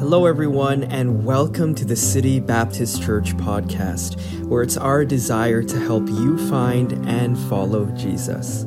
Hello, 0.00 0.26
everyone, 0.26 0.82
and 0.82 1.24
welcome 1.24 1.76
to 1.76 1.84
the 1.84 1.94
City 1.94 2.40
Baptist 2.40 3.00
Church 3.00 3.36
podcast, 3.36 4.18
where 4.46 4.64
it's 4.64 4.76
our 4.76 5.04
desire 5.04 5.62
to 5.62 5.78
help 5.78 6.08
you 6.08 6.36
find 6.48 6.90
and 7.06 7.38
follow 7.48 7.86
Jesus. 7.92 8.64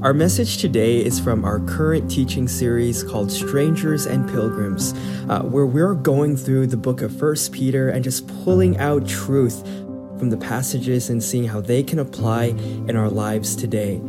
Our 0.00 0.14
message 0.14 0.56
today 0.56 1.04
is 1.04 1.20
from 1.20 1.44
our 1.44 1.60
current 1.60 2.10
teaching 2.10 2.48
series 2.48 3.02
called 3.02 3.30
Strangers 3.30 4.06
and 4.06 4.26
Pilgrims, 4.26 4.94
uh, 5.28 5.42
where 5.42 5.66
we're 5.66 5.92
going 5.92 6.38
through 6.38 6.68
the 6.68 6.78
book 6.78 7.02
of 7.02 7.14
First 7.14 7.52
Peter 7.52 7.90
and 7.90 8.02
just 8.02 8.26
pulling 8.42 8.78
out 8.78 9.06
truth 9.06 9.62
from 10.18 10.30
the 10.30 10.38
passages 10.38 11.10
and 11.10 11.22
seeing 11.22 11.44
how 11.44 11.60
they 11.60 11.82
can 11.82 11.98
apply 11.98 12.44
in 12.44 12.96
our 12.96 13.10
lives 13.10 13.54
today. 13.54 14.00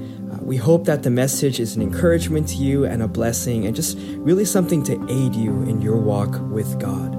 We 0.44 0.57
hope 0.57 0.84
that 0.86 1.04
the 1.04 1.10
message 1.10 1.62
is 1.62 1.78
an 1.78 1.82
encouragement 1.82 2.50
to 2.50 2.55
you 2.55 2.84
and 2.84 3.02
a 3.02 3.07
blessing 3.07 3.66
and 3.66 3.73
just 3.73 3.98
really 3.98 4.44
something 4.44 4.84
to 4.84 4.94
aid 5.09 5.34
you 5.36 5.63
in 5.63 5.80
your 5.80 5.95
walk 5.95 6.38
with 6.50 6.80
God. 6.81 7.16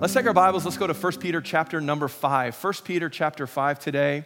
Let's 0.00 0.12
take 0.12 0.26
our 0.26 0.32
Bibles. 0.32 0.64
Let's 0.64 0.76
go 0.76 0.88
to 0.88 0.94
1 0.94 1.12
Peter 1.18 1.40
chapter 1.40 1.80
number 1.80 2.08
5. 2.08 2.64
1 2.64 2.72
Peter 2.84 3.08
chapter 3.08 3.46
5 3.46 3.78
today 3.78 4.24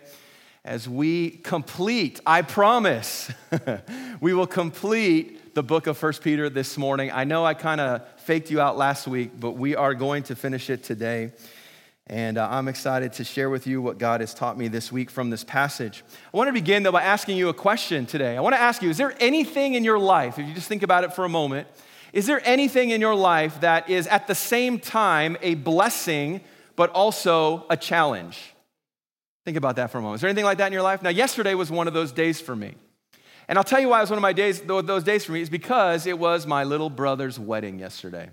as 0.65 0.89
we 0.89 1.31
complete, 1.31 2.19
I 2.25 2.41
promise, 2.41 3.31
we 4.21 4.33
will 4.33 4.47
complete 4.47 5.55
the 5.55 5.63
book 5.63 5.87
of 5.87 5.99
First 5.99 6.23
Peter 6.23 6.49
this 6.49 6.79
morning. 6.79 7.11
I 7.13 7.25
know 7.25 7.45
I 7.45 7.53
kind 7.53 7.83
of 7.83 8.09
faked 8.21 8.51
you 8.51 8.59
out 8.59 8.79
last 8.79 9.07
week, 9.07 9.39
but 9.39 9.53
we 9.53 9.77
are 9.77 9.93
going 9.93 10.23
to 10.25 10.35
finish 10.35 10.71
it 10.71 10.83
today. 10.83 11.33
And 12.07 12.37
uh, 12.37 12.47
I'm 12.51 12.69
excited 12.69 13.15
to 13.15 13.25
share 13.25 13.49
with 13.49 13.67
you 13.67 13.81
what 13.81 13.97
God 13.99 14.21
has 14.21 14.35
taught 14.35 14.59
me 14.59 14.69
this 14.69 14.93
week 14.93 15.09
from 15.09 15.31
this 15.31 15.43
passage. 15.43 16.05
I 16.33 16.37
want 16.37 16.49
to 16.49 16.53
begin, 16.53 16.83
though, 16.83 16.93
by 16.93 17.03
asking 17.03 17.39
you 17.39 17.49
a 17.49 17.55
question 17.55 18.05
today. 18.05 18.37
I 18.37 18.41
want 18.41 18.55
to 18.55 18.61
ask 18.61 18.83
you 18.83 18.91
Is 18.91 18.99
there 18.99 19.15
anything 19.21 19.75
in 19.75 19.85
your 19.85 19.99
life, 19.99 20.39
if 20.39 20.47
you 20.47 20.55
just 20.55 20.69
think 20.69 20.83
about 20.83 21.05
it 21.05 21.15
for 21.15 21.25
a 21.25 21.31
moment, 21.31 21.67
is 22.13 22.27
there 22.27 22.43
anything 22.45 22.91
in 22.91 23.01
your 23.01 23.15
life 23.15 23.61
that 23.63 23.89
is 23.89 24.07
at 24.07 24.27
the 24.27 24.35
same 24.35 24.79
time 24.79 25.37
a 25.41 25.55
blessing, 25.55 26.43
but 26.77 26.91
also 26.91 27.67
a 27.71 27.77
challenge? 27.77 28.55
Think 29.45 29.57
about 29.57 29.77
that 29.77 29.91
for 29.91 29.99
a 29.99 30.01
moment. 30.03 30.17
Is 30.17 30.21
there 30.21 30.31
anything 30.31 30.45
like 30.45 30.59
that 30.59 30.69
in 30.69 30.73
your 30.73 30.83
life? 30.83 31.03
Now, 31.03 31.11
yesterday 31.11 31.55
was 31.55 31.71
one 31.71 31.89
of 31.89 31.95
those 31.95 32.13
days 32.13 32.41
for 32.41 32.55
me. 32.55 32.75
And 33.49 33.59
I'll 33.59 33.65
tell 33.65 33.81
you 33.81 33.89
why 33.89 33.99
it 33.99 34.03
was 34.03 34.11
one 34.11 34.19
of 34.19 34.23
my 34.23 34.33
days, 34.33 34.61
those 34.61 35.05
days 35.05 35.25
for 35.25 35.33
me, 35.33 35.41
is 35.41 35.51
because 35.51 36.07
it 36.07 36.19
was 36.19 36.47
my 36.47 36.65
little 36.65 36.89
brother's 36.89 37.39
wedding 37.39 37.79
yesterday. 37.79 38.31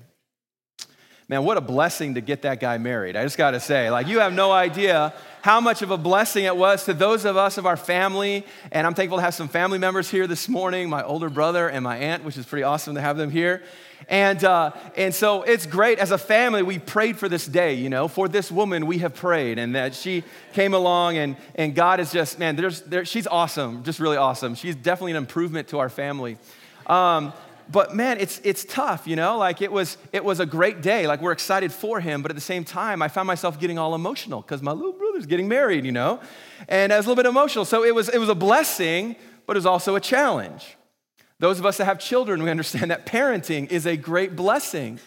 Man, 1.27 1.43
what 1.45 1.57
a 1.57 1.61
blessing 1.61 2.15
to 2.15 2.21
get 2.21 2.41
that 2.41 2.59
guy 2.59 2.77
married. 2.77 3.15
I 3.15 3.23
just 3.23 3.37
got 3.37 3.51
to 3.51 3.59
say, 3.59 3.89
like, 3.89 4.07
you 4.07 4.19
have 4.19 4.33
no 4.33 4.51
idea 4.51 5.13
how 5.41 5.61
much 5.61 5.81
of 5.81 5.89
a 5.89 5.97
blessing 5.97 6.45
it 6.45 6.55
was 6.55 6.85
to 6.85 6.93
those 6.93 7.25
of 7.25 7.37
us 7.37 7.57
of 7.57 7.65
our 7.65 7.77
family. 7.77 8.45
And 8.71 8.85
I'm 8.85 8.93
thankful 8.93 9.17
to 9.17 9.23
have 9.23 9.33
some 9.33 9.47
family 9.47 9.77
members 9.77 10.09
here 10.09 10.27
this 10.27 10.49
morning 10.49 10.89
my 10.89 11.03
older 11.03 11.29
brother 11.29 11.69
and 11.69 11.83
my 11.83 11.97
aunt, 11.97 12.23
which 12.23 12.37
is 12.37 12.45
pretty 12.45 12.63
awesome 12.63 12.95
to 12.95 13.01
have 13.01 13.17
them 13.17 13.31
here. 13.31 13.63
And, 14.09 14.43
uh, 14.43 14.71
and 14.97 15.13
so 15.13 15.43
it's 15.43 15.65
great. 15.65 15.99
As 15.99 16.11
a 16.11 16.17
family, 16.17 16.63
we 16.63 16.79
prayed 16.79 17.17
for 17.17 17.29
this 17.29 17.45
day, 17.45 17.75
you 17.75 17.89
know, 17.89 18.07
for 18.07 18.27
this 18.27 18.51
woman, 18.51 18.85
we 18.85 18.97
have 18.97 19.15
prayed. 19.15 19.57
And 19.57 19.75
that 19.75 19.93
she 19.95 20.23
came 20.53 20.73
along, 20.73 21.17
and, 21.17 21.37
and 21.55 21.75
God 21.75 21.99
is 21.99 22.11
just, 22.11 22.39
man, 22.39 22.55
there's, 22.55 22.81
there, 22.81 23.05
she's 23.05 23.27
awesome, 23.27 23.83
just 23.83 23.99
really 23.99 24.17
awesome. 24.17 24.55
She's 24.55 24.75
definitely 24.75 25.11
an 25.11 25.17
improvement 25.17 25.69
to 25.69 25.79
our 25.79 25.89
family. 25.89 26.37
Um, 26.87 27.31
but 27.71 27.95
man, 27.95 28.17
it's, 28.19 28.41
it's 28.43 28.65
tough, 28.65 29.07
you 29.07 29.15
know? 29.15 29.37
Like 29.37 29.61
it 29.61 29.71
was, 29.71 29.97
it 30.11 30.23
was 30.23 30.39
a 30.39 30.45
great 30.45 30.81
day. 30.81 31.07
Like 31.07 31.21
we're 31.21 31.31
excited 31.31 31.71
for 31.71 31.99
him, 31.99 32.21
but 32.21 32.31
at 32.31 32.35
the 32.35 32.41
same 32.41 32.63
time, 32.63 33.01
I 33.01 33.07
found 33.07 33.27
myself 33.27 33.59
getting 33.59 33.77
all 33.77 33.95
emotional 33.95 34.41
because 34.41 34.61
my 34.61 34.71
little 34.71 34.93
brother's 34.93 35.25
getting 35.25 35.47
married, 35.47 35.85
you 35.85 35.91
know? 35.91 36.19
And 36.67 36.91
I 36.91 36.97
was 36.97 37.05
a 37.05 37.09
little 37.09 37.23
bit 37.23 37.29
emotional. 37.29 37.65
So 37.65 37.83
it 37.83 37.93
was, 37.93 38.09
it 38.09 38.17
was 38.17 38.29
a 38.29 38.35
blessing, 38.35 39.15
but 39.45 39.55
it 39.55 39.59
was 39.59 39.65
also 39.65 39.95
a 39.95 39.99
challenge. 39.99 40.77
Those 41.39 41.59
of 41.59 41.65
us 41.65 41.77
that 41.77 41.85
have 41.85 41.99
children, 41.99 42.43
we 42.43 42.49
understand 42.49 42.91
that 42.91 43.05
parenting 43.05 43.71
is 43.71 43.85
a 43.85 43.97
great 43.97 44.35
blessing, 44.35 44.99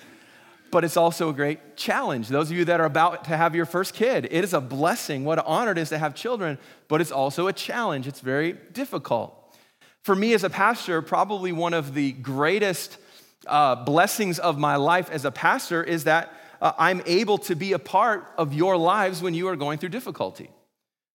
but 0.70 0.83
it's 0.85 0.97
also 0.97 1.29
a 1.29 1.33
great 1.33 1.77
challenge. 1.77 2.29
Those 2.29 2.51
of 2.51 2.57
you 2.57 2.64
that 2.64 2.81
are 2.81 2.86
about 2.86 3.25
to 3.25 3.36
have 3.36 3.55
your 3.55 3.67
first 3.67 3.95
kid, 3.95 4.27
it 4.31 4.42
is 4.42 4.52
a 4.52 4.61
blessing. 4.61 5.25
What 5.25 5.39
an 5.39 5.45
honor 5.46 5.70
it 5.70 5.79
is 5.79 5.91
to 5.91 5.98
have 5.98 6.14
children, 6.14 6.58
but 6.89 7.01
it's 7.01 7.13
also 7.13 7.46
a 7.46 7.52
challenge. 7.52 8.08
It's 8.08 8.20
very 8.20 8.55
difficult. 8.73 9.44
For 10.05 10.15
me 10.15 10.35
as 10.35 10.45
a 10.45 10.51
pastor, 10.51 11.01
probably 11.01 11.51
one 11.51 11.73
of 11.73 11.95
the 11.95 12.13
greatest 12.13 12.98
uh, 13.47 13.75
blessings 13.87 14.39
of 14.39 14.59
my 14.59 14.77
life 14.77 15.09
as 15.11 15.25
a 15.25 15.31
pastor 15.31 15.83
is 15.83 16.05
that 16.05 16.31
uh, 16.61 16.73
I'm 16.79 17.01
able 17.07 17.39
to 17.39 17.55
be 17.55 17.73
a 17.73 17.79
part 17.79 18.31
of 18.37 18.53
your 18.53 18.77
lives 18.77 19.23
when 19.23 19.33
you 19.33 19.48
are 19.48 19.57
going 19.57 19.79
through 19.79 19.89
difficulty. 19.89 20.51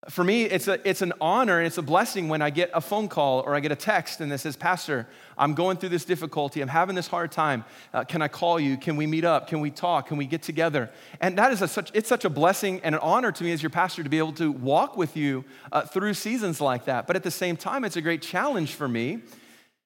For 0.08 0.24
me, 0.24 0.46
it's, 0.46 0.70
a, 0.70 0.80
it's 0.88 1.02
an 1.02 1.12
honor 1.20 1.58
and 1.58 1.68
it's 1.68 1.78
a 1.78 1.82
blessing 1.82 2.30
when 2.30 2.42
I 2.42 2.52
get 2.52 2.72
a 2.74 2.80
phone 2.80 3.10
call 3.10 3.42
or 3.42 3.54
I 3.54 3.60
get 3.60 3.74
a 3.74 3.76
text 3.76 4.22
and 4.22 4.32
it 4.32 4.38
says, 4.38 4.56
Pastor, 4.56 5.10
I'm 5.38 5.54
going 5.54 5.76
through 5.76 5.90
this 5.90 6.06
difficulty. 6.06 6.62
I'm 6.62 6.70
having 6.70 6.96
this 6.96 7.08
hard 7.08 7.34
time. 7.34 7.66
Uh, 7.94 8.06
can 8.06 8.22
I 8.22 8.30
call 8.30 8.62
you? 8.62 8.78
Can 8.78 8.96
we 8.96 9.06
meet 9.06 9.26
up? 9.26 9.50
Can 9.50 9.60
we 9.60 9.70
talk? 9.70 10.08
Can 10.08 10.16
we 10.16 10.26
get 10.26 10.42
together? 10.42 10.90
And 11.20 11.38
that 11.38 11.52
is 11.52 11.62
a, 11.62 11.68
such, 11.68 11.92
it's 11.94 12.08
such 12.08 12.24
a 12.24 12.30
blessing 12.30 12.80
and 12.82 12.96
an 12.96 13.02
honor 13.04 13.34
to 13.34 13.44
me 13.44 13.52
as 13.52 13.62
your 13.62 13.72
pastor 13.72 14.02
to 14.02 14.10
be 14.10 14.20
able 14.20 14.32
to 14.34 14.54
walk 14.54 14.96
with 14.96 15.18
you 15.18 15.44
uh, 15.74 15.82
through 15.82 16.14
seasons 16.14 16.62
like 16.62 16.86
that. 16.86 17.06
But 17.06 17.18
at 17.18 17.24
the 17.24 17.31
same 17.31 17.58
time, 17.58 17.84
it's 17.84 17.98
a 17.98 18.02
great 18.02 18.22
challenge 18.22 18.76
for 18.76 18.88
me 18.88 19.20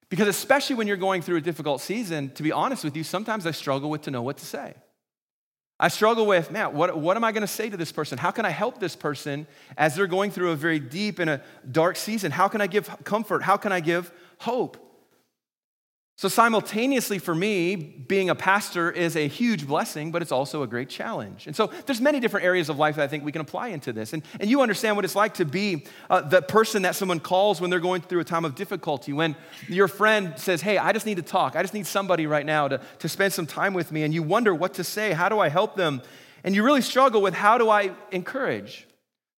because, 0.09 0.28
especially 0.28 0.75
when 0.75 0.85
you're 0.85 0.95
going 0.95 1.24
through 1.24 1.38
a 1.38 1.41
difficult 1.41 1.81
season, 1.81 2.30
to 2.35 2.44
be 2.44 2.51
honest 2.51 2.84
with 2.84 2.95
you, 2.95 3.03
sometimes 3.03 3.47
I 3.47 3.51
struggle 3.51 3.90
with 3.90 4.03
to 4.03 4.12
know 4.12 4.22
what 4.22 4.38
to 4.38 4.45
say. 4.45 4.75
I 5.79 5.88
struggle 5.88 6.25
with, 6.25 6.51
man, 6.51 6.73
what, 6.73 6.97
what 6.97 7.17
am 7.17 7.23
I 7.23 7.31
going 7.31 7.41
to 7.41 7.47
say 7.47 7.69
to 7.69 7.78
this 7.78 7.91
person? 7.91 8.17
How 8.17 8.31
can 8.31 8.45
I 8.45 8.50
help 8.50 8.79
this 8.79 8.95
person 8.95 9.47
as 9.78 9.95
they're 9.95 10.07
going 10.07 10.31
through 10.31 10.51
a 10.51 10.56
very 10.56 10.79
deep 10.79 11.19
and 11.19 11.29
a 11.29 11.41
dark 11.69 11.97
season? 11.97 12.31
How 12.31 12.47
can 12.47 12.61
I 12.61 12.67
give 12.67 12.89
comfort? 13.03 13.44
How 13.44 13.57
can 13.57 13.72
I 13.72 13.79
give 13.79 14.12
hope? 14.38 14.78
So, 16.16 16.29
simultaneously 16.29 17.18
for 17.18 17.34
me, 17.34 17.75
being 17.75 18.29
a 18.29 18.35
pastor 18.35 18.91
is 18.91 19.16
a 19.16 19.28
huge 19.28 19.66
blessing, 19.66 20.12
but 20.12 20.22
it's 20.22 20.31
also 20.31 20.62
a 20.62 20.68
great 20.68 20.88
challenge. 20.88 21.47
And 21.47 21.56
so, 21.56 21.72
there's 21.88 22.00
many 22.00 22.19
different 22.19 22.46
areas 22.46 22.69
of 22.69 22.78
life 22.78 22.97
that 22.97 23.03
I 23.03 23.07
think 23.07 23.24
we 23.24 23.31
can 23.31 23.41
apply 23.41 23.69
into 23.69 23.91
this. 23.91 24.13
And, 24.13 24.22
and 24.40 24.47
you 24.47 24.62
understand 24.62 24.96
what 24.96 25.06
it's 25.06 25.16
like 25.16 25.34
to 25.35 25.46
be 25.46 25.85
uh, 26.12 26.22
the 26.22 26.44
person 26.44 26.84
that 26.84 26.96
someone 26.96 27.19
calls 27.19 27.59
when 27.59 27.72
they're 27.72 27.79
going 27.79 28.01
through 28.03 28.19
a 28.19 28.25
time 28.25 28.46
of 28.46 28.53
difficulty. 28.53 29.12
When 29.12 29.35
your 29.68 29.88
friend 29.88 30.34
says, 30.38 30.62
Hey, 30.62 30.78
I 30.78 30.94
just 30.94 31.07
need 31.07 31.18
to 31.18 31.24
talk. 31.24 31.56
I 31.56 31.63
just 31.63 31.74
need 31.74 31.88
somebody 31.88 32.28
right 32.28 32.45
now 32.45 32.68
to, 32.68 32.80
to 33.00 33.09
spend 33.09 33.34
some 33.34 33.47
time 33.47 33.74
with 33.74 33.91
me. 33.91 34.03
And 34.03 34.13
you 34.13 34.22
wonder 34.22 34.53
what 34.53 34.75
to 34.75 34.84
say. 34.84 35.13
How 35.13 35.30
do 35.30 35.40
I 35.40 35.50
help 35.50 35.75
them? 35.75 36.03
And 36.44 36.53
you 36.53 36.63
really 36.63 36.81
struggle 36.81 37.24
with 37.24 37.34
how 37.34 37.57
do 37.57 37.72
I 37.72 37.91
encourage? 38.12 38.88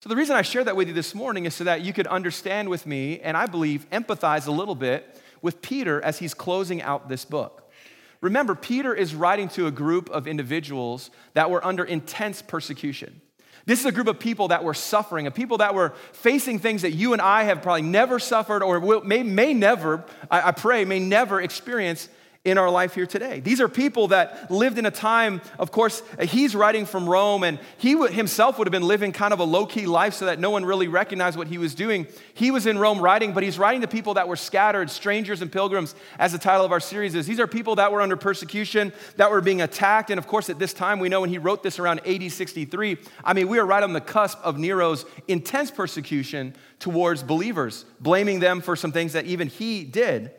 So, 0.02 0.10
the 0.10 0.16
reason 0.18 0.36
I 0.36 0.42
share 0.42 0.64
that 0.66 0.76
with 0.76 0.90
you 0.90 0.94
this 0.94 1.16
morning 1.16 1.46
is 1.46 1.56
so 1.56 1.64
that 1.64 1.82
you 1.82 1.94
could 1.94 2.06
understand 2.06 2.68
with 2.68 2.86
me, 2.86 3.22
and 3.22 3.38
I 3.38 3.46
believe 3.46 3.90
empathize 3.92 4.46
a 4.46 4.52
little 4.52 4.76
bit 4.76 5.22
with 5.46 5.62
Peter 5.62 6.02
as 6.02 6.18
he's 6.18 6.34
closing 6.34 6.82
out 6.82 7.08
this 7.08 7.24
book. 7.24 7.72
Remember, 8.20 8.56
Peter 8.56 8.96
is 8.96 9.14
writing 9.14 9.48
to 9.50 9.68
a 9.68 9.72
group 9.72 10.10
of 10.10 10.26
individuals 10.26 11.12
that 11.36 11.52
were 11.52 11.64
under 11.64 11.84
intense 11.84 12.42
persecution. 12.42 13.22
This 13.68 13.80
is 13.80 13.86
a 13.86 13.92
group 13.92 14.08
of 14.08 14.20
people 14.20 14.48
that 14.48 14.64
were 14.64 14.74
suffering, 14.74 15.28
of 15.28 15.36
people 15.36 15.60
that 15.60 15.76
were 15.76 15.94
facing 16.14 16.58
things 16.58 16.82
that 16.82 16.94
you 16.94 17.14
and 17.14 17.22
I 17.22 17.44
have 17.44 17.62
probably 17.62 17.84
never 17.84 18.18
suffered 18.18 18.64
or 18.64 18.80
will, 18.80 19.02
may, 19.02 19.22
may 19.22 19.54
never, 19.54 20.04
I, 20.32 20.50
I 20.50 20.52
pray, 20.52 20.84
may 20.84 21.00
never 21.00 21.40
experience 21.40 22.10
in 22.46 22.60
our 22.60 22.70
life 22.70 22.94
here 22.94 23.08
today. 23.08 23.40
These 23.40 23.60
are 23.60 23.68
people 23.68 24.10
that 24.10 24.50
lived 24.52 24.78
in 24.78 24.86
a 24.86 24.92
time, 24.92 25.42
of 25.58 25.72
course, 25.72 26.04
he's 26.22 26.56
writing 26.56 26.86
from 26.86 27.10
Rome, 27.10 27.44
and 27.44 27.60
he 27.78 27.98
himself 28.08 28.60
would 28.60 28.68
have 28.68 28.72
been 28.72 28.88
living 28.88 29.12
kind 29.12 29.34
of 29.34 29.40
a 29.40 29.44
low 29.44 29.66
key 29.66 29.88
life 29.88 30.14
so 30.14 30.26
that 30.26 30.40
no 30.40 30.52
one 30.52 30.64
really 30.64 30.88
recognized 30.88 31.38
what 31.38 31.48
he 31.48 31.58
was 31.58 31.74
doing. 31.74 32.06
He 32.36 32.52
was 32.52 32.68
in 32.68 32.78
Rome 32.78 33.00
writing, 33.00 33.34
but 33.34 33.42
he's 33.42 33.58
writing 33.58 33.82
to 33.82 33.88
people 33.88 34.14
that 34.14 34.28
were 34.28 34.36
scattered, 34.36 34.92
strangers 34.92 35.42
and 35.42 35.52
pilgrims, 35.52 35.96
as 36.20 36.34
the 36.34 36.38
title 36.38 36.64
of 36.64 36.72
our 36.72 36.80
series 36.80 37.16
is. 37.16 37.26
These 37.26 37.40
are 37.40 37.48
people 37.48 37.76
that 37.78 37.92
were 37.92 38.02
under 38.02 38.16
persecution, 38.16 38.94
that 39.18 39.32
were 39.32 39.42
being 39.42 39.64
attacked. 39.64 40.12
And 40.12 40.20
of 40.20 40.28
course, 40.28 40.50
at 40.50 40.60
this 40.60 40.72
time, 40.72 41.00
we 41.00 41.10
know 41.10 41.22
when 41.22 41.32
he 41.32 41.40
wrote 41.40 41.64
this 41.64 41.80
around 41.80 42.08
AD 42.08 42.32
63, 42.32 42.98
I 43.24 43.34
mean, 43.34 43.48
we 43.48 43.58
are 43.58 43.66
right 43.66 43.82
on 43.82 43.94
the 43.94 44.02
cusp 44.02 44.38
of 44.44 44.60
Nero's 44.60 45.06
intense 45.28 45.72
persecution 45.72 46.54
towards 46.80 47.24
believers, 47.24 47.86
blaming 48.00 48.40
them 48.40 48.62
for 48.62 48.76
some 48.76 48.92
things 48.92 49.14
that 49.14 49.26
even 49.26 49.48
he 49.48 49.84
did. 49.84 50.32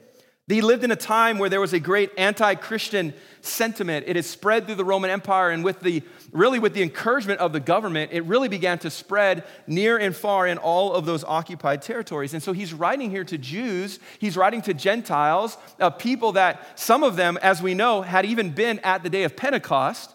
He 0.48 0.60
lived 0.60 0.84
in 0.84 0.92
a 0.92 0.96
time 0.96 1.38
where 1.38 1.50
there 1.50 1.60
was 1.60 1.72
a 1.72 1.80
great 1.80 2.12
anti-Christian 2.16 3.14
sentiment. 3.40 4.04
It 4.06 4.14
had 4.14 4.24
spread 4.24 4.66
through 4.66 4.76
the 4.76 4.84
Roman 4.84 5.10
Empire, 5.10 5.50
and 5.50 5.64
with 5.64 5.80
the 5.80 6.04
really 6.30 6.60
with 6.60 6.72
the 6.72 6.82
encouragement 6.82 7.40
of 7.40 7.52
the 7.52 7.58
government, 7.58 8.12
it 8.12 8.24
really 8.26 8.48
began 8.48 8.78
to 8.80 8.90
spread 8.90 9.42
near 9.66 9.96
and 9.98 10.14
far 10.14 10.46
in 10.46 10.58
all 10.58 10.92
of 10.92 11.04
those 11.04 11.24
occupied 11.24 11.82
territories. 11.82 12.32
And 12.32 12.40
so 12.40 12.52
he's 12.52 12.72
writing 12.72 13.10
here 13.10 13.24
to 13.24 13.36
Jews, 13.36 13.98
he's 14.20 14.36
writing 14.36 14.62
to 14.62 14.74
Gentiles, 14.74 15.58
uh, 15.80 15.90
people 15.90 16.32
that 16.32 16.78
some 16.78 17.02
of 17.02 17.16
them, 17.16 17.38
as 17.42 17.60
we 17.60 17.74
know, 17.74 18.02
had 18.02 18.24
even 18.24 18.50
been 18.50 18.78
at 18.80 19.02
the 19.02 19.10
day 19.10 19.24
of 19.24 19.36
Pentecost. 19.36 20.12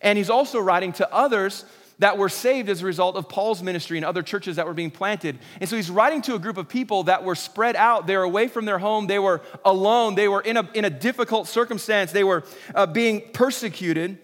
And 0.00 0.16
he's 0.16 0.30
also 0.30 0.58
writing 0.60 0.92
to 0.94 1.14
others 1.14 1.64
that 1.98 2.18
were 2.18 2.28
saved 2.28 2.68
as 2.68 2.82
a 2.82 2.84
result 2.84 3.16
of 3.16 3.28
Paul's 3.28 3.62
ministry 3.62 3.98
and 3.98 4.04
other 4.04 4.22
churches 4.22 4.56
that 4.56 4.66
were 4.66 4.74
being 4.74 4.90
planted. 4.90 5.38
And 5.60 5.68
so 5.68 5.76
he's 5.76 5.90
writing 5.90 6.22
to 6.22 6.34
a 6.34 6.38
group 6.38 6.56
of 6.56 6.68
people 6.68 7.04
that 7.04 7.24
were 7.24 7.34
spread 7.34 7.76
out. 7.76 8.06
They 8.06 8.16
were 8.16 8.22
away 8.22 8.48
from 8.48 8.64
their 8.64 8.78
home. 8.78 9.06
They 9.06 9.18
were 9.18 9.42
alone. 9.64 10.14
They 10.14 10.28
were 10.28 10.40
in 10.40 10.56
a, 10.56 10.68
in 10.74 10.84
a 10.84 10.90
difficult 10.90 11.46
circumstance. 11.46 12.12
They 12.12 12.24
were 12.24 12.44
uh, 12.74 12.86
being 12.86 13.22
persecuted. 13.32 14.18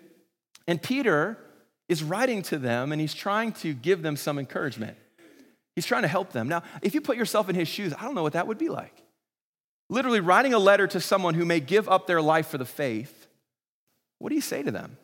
And 0.66 0.82
Peter 0.82 1.38
is 1.88 2.02
writing 2.02 2.42
to 2.42 2.58
them 2.58 2.92
and 2.92 3.00
he's 3.00 3.14
trying 3.14 3.52
to 3.52 3.74
give 3.74 4.02
them 4.02 4.16
some 4.16 4.38
encouragement. 4.38 4.96
He's 5.74 5.86
trying 5.86 6.02
to 6.02 6.08
help 6.08 6.32
them. 6.32 6.48
Now, 6.48 6.62
if 6.82 6.94
you 6.94 7.00
put 7.00 7.16
yourself 7.16 7.48
in 7.48 7.54
his 7.54 7.68
shoes, 7.68 7.92
I 7.98 8.02
don't 8.02 8.14
know 8.14 8.22
what 8.22 8.34
that 8.34 8.46
would 8.46 8.58
be 8.58 8.68
like. 8.68 9.02
Literally 9.88 10.20
writing 10.20 10.54
a 10.54 10.58
letter 10.58 10.86
to 10.86 11.00
someone 11.00 11.34
who 11.34 11.44
may 11.44 11.58
give 11.58 11.88
up 11.88 12.06
their 12.06 12.22
life 12.22 12.48
for 12.48 12.58
the 12.58 12.64
faith, 12.64 13.26
what 14.18 14.28
do 14.28 14.34
you 14.34 14.40
say 14.40 14.62
to 14.62 14.70
them? 14.70 14.98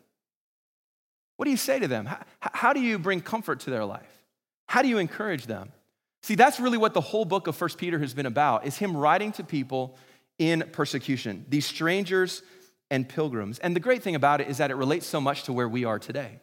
What 1.37 1.45
do 1.45 1.51
you 1.51 1.57
say 1.57 1.79
to 1.79 1.89
them? 1.89 2.07
How, 2.07 2.21
how 2.41 2.73
do 2.73 2.81
you 2.81 2.99
bring 2.99 3.21
comfort 3.21 3.61
to 3.61 3.71
their 3.71 3.85
life? 3.85 4.25
How 4.67 4.83
do 4.83 4.89
you 4.89 4.99
encourage 4.99 5.47
them? 5.47 5.73
See, 6.23 6.35
that's 6.35 6.59
really 6.59 6.79
what 6.79 6.95
the 6.95 7.01
whole 7.01 7.25
book 7.25 7.47
of 7.47 7.61
1 7.61 7.71
Peter 7.77 7.99
has 7.99 8.15
been 8.15 8.27
about, 8.27 8.67
is 8.67 8.77
him 8.77 8.97
writing 8.97 9.33
to 9.33 9.45
people 9.45 9.97
in 10.39 10.65
persecution, 10.73 11.47
these 11.49 11.67
strangers 11.67 12.43
and 12.91 13.09
pilgrims. 13.09 13.59
And 13.59 13.75
the 13.75 13.81
great 13.81 14.03
thing 14.03 14.15
about 14.15 14.41
it 14.41 14.49
is 14.49 14.59
that 14.59 14.71
it 14.71 14.75
relates 14.75 15.07
so 15.07 15.21
much 15.21 15.45
to 15.45 15.53
where 15.53 15.69
we 15.69 15.85
are 15.85 15.99
today. 15.99 16.41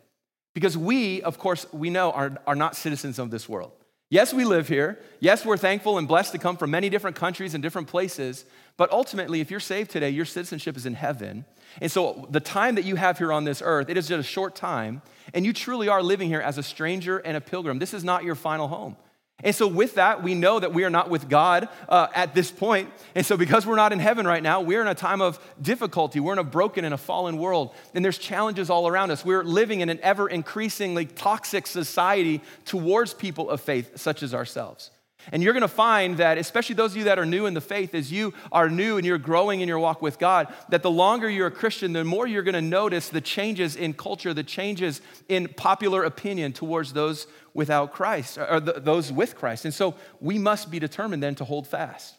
Because 0.53 0.77
we, 0.77 1.21
of 1.21 1.37
course, 1.39 1.65
we 1.71 1.89
know 1.89 2.11
are, 2.11 2.37
are 2.45 2.55
not 2.55 2.75
citizens 2.75 3.19
of 3.19 3.31
this 3.31 3.49
world. 3.49 3.71
Yes, 4.09 4.33
we 4.33 4.45
live 4.45 4.67
here. 4.67 4.99
Yes, 5.19 5.45
we're 5.45 5.57
thankful 5.57 5.97
and 5.97 6.07
blessed 6.07 6.33
to 6.33 6.37
come 6.37 6.55
from 6.55 6.69
many 6.71 6.89
different 6.89 7.15
countries 7.15 7.55
and 7.55 7.63
different 7.63 7.87
places. 7.87 8.45
But 8.77 8.91
ultimately, 8.91 9.39
if 9.39 9.51
you're 9.51 9.59
saved 9.59 9.91
today, 9.91 10.09
your 10.09 10.25
citizenship 10.25 10.75
is 10.77 10.85
in 10.85 10.95
heaven. 10.95 11.45
And 11.81 11.91
so 11.91 12.27
the 12.29 12.39
time 12.39 12.75
that 12.75 12.85
you 12.85 12.95
have 12.95 13.17
here 13.17 13.31
on 13.31 13.43
this 13.43 13.61
earth, 13.63 13.89
it 13.89 13.97
is 13.97 14.07
just 14.07 14.19
a 14.19 14.31
short 14.31 14.55
time. 14.55 15.01
And 15.33 15.45
you 15.45 15.53
truly 15.53 15.89
are 15.89 16.01
living 16.01 16.27
here 16.27 16.41
as 16.41 16.57
a 16.57 16.63
stranger 16.63 17.19
and 17.19 17.37
a 17.37 17.41
pilgrim. 17.41 17.79
This 17.79 17.93
is 17.93 18.03
not 18.03 18.23
your 18.23 18.35
final 18.35 18.67
home. 18.67 18.97
And 19.43 19.53
so, 19.53 19.67
with 19.67 19.95
that, 19.95 20.23
we 20.23 20.35
know 20.35 20.59
that 20.59 20.73
we 20.73 20.85
are 20.85 20.89
not 20.89 21.09
with 21.09 21.27
God 21.27 21.67
uh, 21.89 22.07
at 22.15 22.33
this 22.33 22.49
point. 22.49 22.89
And 23.13 23.25
so, 23.25 23.35
because 23.35 23.65
we're 23.65 23.75
not 23.75 23.91
in 23.91 23.99
heaven 23.99 24.25
right 24.25 24.41
now, 24.41 24.61
we're 24.61 24.81
in 24.81 24.87
a 24.87 24.95
time 24.95 25.21
of 25.21 25.37
difficulty. 25.61 26.19
We're 26.19 26.33
in 26.33 26.39
a 26.39 26.43
broken 26.43 26.85
and 26.85 26.93
a 26.93 26.97
fallen 26.97 27.37
world. 27.37 27.75
And 27.93 28.05
there's 28.05 28.17
challenges 28.17 28.69
all 28.69 28.87
around 28.87 29.11
us. 29.11 29.25
We're 29.25 29.43
living 29.43 29.81
in 29.81 29.89
an 29.89 29.99
ever 30.01 30.29
increasingly 30.29 31.05
toxic 31.05 31.67
society 31.67 32.41
towards 32.65 33.13
people 33.13 33.49
of 33.49 33.59
faith, 33.59 33.97
such 33.97 34.23
as 34.23 34.33
ourselves. 34.33 34.91
And 35.31 35.41
you're 35.41 35.53
going 35.53 35.61
to 35.61 35.67
find 35.67 36.17
that, 36.17 36.37
especially 36.37 36.75
those 36.75 36.91
of 36.91 36.97
you 36.97 37.03
that 37.05 37.17
are 37.17 37.25
new 37.25 37.45
in 37.45 37.53
the 37.53 37.61
faith, 37.61 37.95
as 37.95 38.11
you 38.11 38.33
are 38.51 38.69
new 38.69 38.97
and 38.97 39.05
you're 39.05 39.17
growing 39.17 39.61
in 39.61 39.67
your 39.67 39.79
walk 39.79 40.01
with 40.01 40.19
God, 40.19 40.53
that 40.69 40.83
the 40.83 40.91
longer 40.91 41.29
you're 41.29 41.47
a 41.47 41.51
Christian, 41.51 41.93
the 41.93 42.03
more 42.03 42.27
you're 42.27 42.43
going 42.43 42.53
to 42.53 42.61
notice 42.61 43.09
the 43.09 43.21
changes 43.21 43.75
in 43.75 43.93
culture, 43.93 44.33
the 44.33 44.43
changes 44.43 45.01
in 45.29 45.47
popular 45.47 46.03
opinion 46.03 46.53
towards 46.53 46.93
those 46.93 47.27
without 47.53 47.93
Christ, 47.93 48.37
or 48.37 48.59
those 48.59 49.11
with 49.11 49.35
Christ. 49.35 49.65
And 49.65 49.73
so 49.73 49.95
we 50.19 50.37
must 50.37 50.71
be 50.71 50.79
determined 50.79 51.23
then 51.23 51.35
to 51.35 51.45
hold 51.45 51.67
fast. 51.67 52.17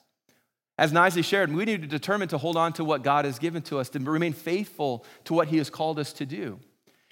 As 0.76 0.92
Nisley 0.92 1.24
shared, 1.24 1.52
we 1.52 1.64
need 1.64 1.82
to 1.82 1.88
determine 1.88 2.28
to 2.28 2.38
hold 2.38 2.56
on 2.56 2.72
to 2.74 2.84
what 2.84 3.02
God 3.02 3.24
has 3.24 3.38
given 3.38 3.62
to 3.62 3.78
us, 3.78 3.88
to 3.90 4.00
remain 4.00 4.32
faithful 4.32 5.04
to 5.24 5.34
what 5.34 5.48
He 5.48 5.58
has 5.58 5.70
called 5.70 5.98
us 5.98 6.12
to 6.14 6.26
do. 6.26 6.58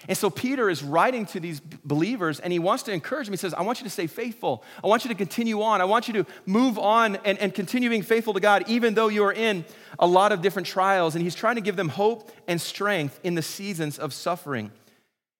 And 0.07 0.17
so 0.17 0.29
Peter 0.29 0.69
is 0.69 0.83
writing 0.83 1.25
to 1.27 1.39
these 1.39 1.59
believers 1.59 2.39
and 2.39 2.51
he 2.51 2.59
wants 2.59 2.83
to 2.83 2.91
encourage 2.91 3.27
them. 3.27 3.33
He 3.33 3.37
says, 3.37 3.53
I 3.53 3.61
want 3.61 3.79
you 3.79 3.85
to 3.85 3.89
stay 3.89 4.07
faithful. 4.07 4.63
I 4.83 4.87
want 4.87 5.05
you 5.05 5.09
to 5.09 5.15
continue 5.15 5.61
on. 5.61 5.79
I 5.79 5.85
want 5.85 6.07
you 6.07 6.13
to 6.15 6.25
move 6.45 6.77
on 6.77 7.15
and, 7.23 7.37
and 7.39 7.53
continue 7.53 7.89
being 7.89 8.01
faithful 8.01 8.33
to 8.33 8.39
God, 8.39 8.65
even 8.67 8.95
though 8.95 9.07
you 9.07 9.23
are 9.23 9.33
in 9.33 9.63
a 9.99 10.07
lot 10.07 10.31
of 10.31 10.41
different 10.41 10.67
trials. 10.67 11.15
And 11.15 11.23
he's 11.23 11.35
trying 11.35 11.55
to 11.55 11.61
give 11.61 11.77
them 11.77 11.89
hope 11.89 12.31
and 12.47 12.59
strength 12.59 13.19
in 13.23 13.35
the 13.35 13.41
seasons 13.41 13.97
of 13.97 14.13
suffering. 14.13 14.71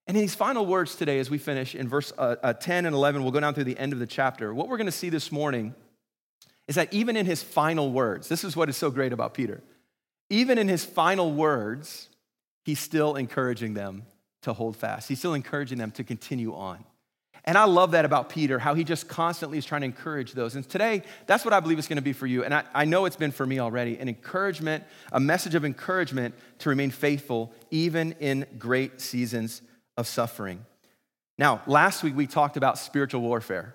And 0.06 0.16
in 0.16 0.22
these 0.22 0.34
final 0.34 0.64
words 0.64 0.96
today, 0.96 1.18
as 1.18 1.28
we 1.28 1.38
finish 1.38 1.74
in 1.74 1.88
verse 1.88 2.12
uh, 2.16 2.36
uh, 2.42 2.52
10 2.54 2.86
and 2.86 2.94
11, 2.94 3.22
we'll 3.22 3.32
go 3.32 3.40
down 3.40 3.54
through 3.54 3.64
the 3.64 3.78
end 3.78 3.92
of 3.92 3.98
the 3.98 4.06
chapter. 4.06 4.54
What 4.54 4.68
we're 4.68 4.76
going 4.76 4.86
to 4.86 4.92
see 4.92 5.10
this 5.10 5.30
morning 5.30 5.74
is 6.68 6.76
that 6.76 6.92
even 6.92 7.16
in 7.16 7.26
his 7.26 7.42
final 7.42 7.92
words, 7.92 8.28
this 8.28 8.44
is 8.44 8.56
what 8.56 8.70
is 8.70 8.76
so 8.76 8.90
great 8.90 9.12
about 9.12 9.34
Peter. 9.34 9.62
Even 10.30 10.56
in 10.56 10.68
his 10.68 10.84
final 10.84 11.32
words, 11.32 12.08
he's 12.64 12.80
still 12.80 13.16
encouraging 13.16 13.74
them 13.74 14.04
to 14.44 14.52
hold 14.52 14.76
fast. 14.76 15.08
He's 15.08 15.18
still 15.18 15.34
encouraging 15.34 15.78
them 15.78 15.90
to 15.92 16.04
continue 16.04 16.54
on. 16.54 16.84
And 17.46 17.58
I 17.58 17.64
love 17.64 17.90
that 17.90 18.06
about 18.06 18.30
Peter, 18.30 18.58
how 18.58 18.72
he 18.72 18.84
just 18.84 19.06
constantly 19.06 19.58
is 19.58 19.66
trying 19.66 19.82
to 19.82 19.86
encourage 19.86 20.32
those. 20.32 20.54
And 20.54 20.66
today, 20.66 21.02
that's 21.26 21.44
what 21.44 21.52
I 21.52 21.60
believe 21.60 21.78
it's 21.78 21.88
going 21.88 21.96
to 21.96 22.02
be 22.02 22.14
for 22.14 22.26
you. 22.26 22.42
And 22.42 22.54
I, 22.54 22.64
I 22.72 22.84
know 22.86 23.04
it's 23.04 23.16
been 23.16 23.32
for 23.32 23.44
me 23.44 23.58
already 23.58 23.98
an 23.98 24.08
encouragement, 24.08 24.84
a 25.12 25.20
message 25.20 25.54
of 25.54 25.64
encouragement 25.64 26.34
to 26.60 26.70
remain 26.70 26.90
faithful 26.90 27.52
even 27.70 28.12
in 28.12 28.46
great 28.58 29.00
seasons 29.02 29.60
of 29.98 30.06
suffering. 30.06 30.64
Now, 31.36 31.62
last 31.66 32.02
week 32.02 32.16
we 32.16 32.26
talked 32.26 32.56
about 32.56 32.78
spiritual 32.78 33.20
warfare. 33.20 33.74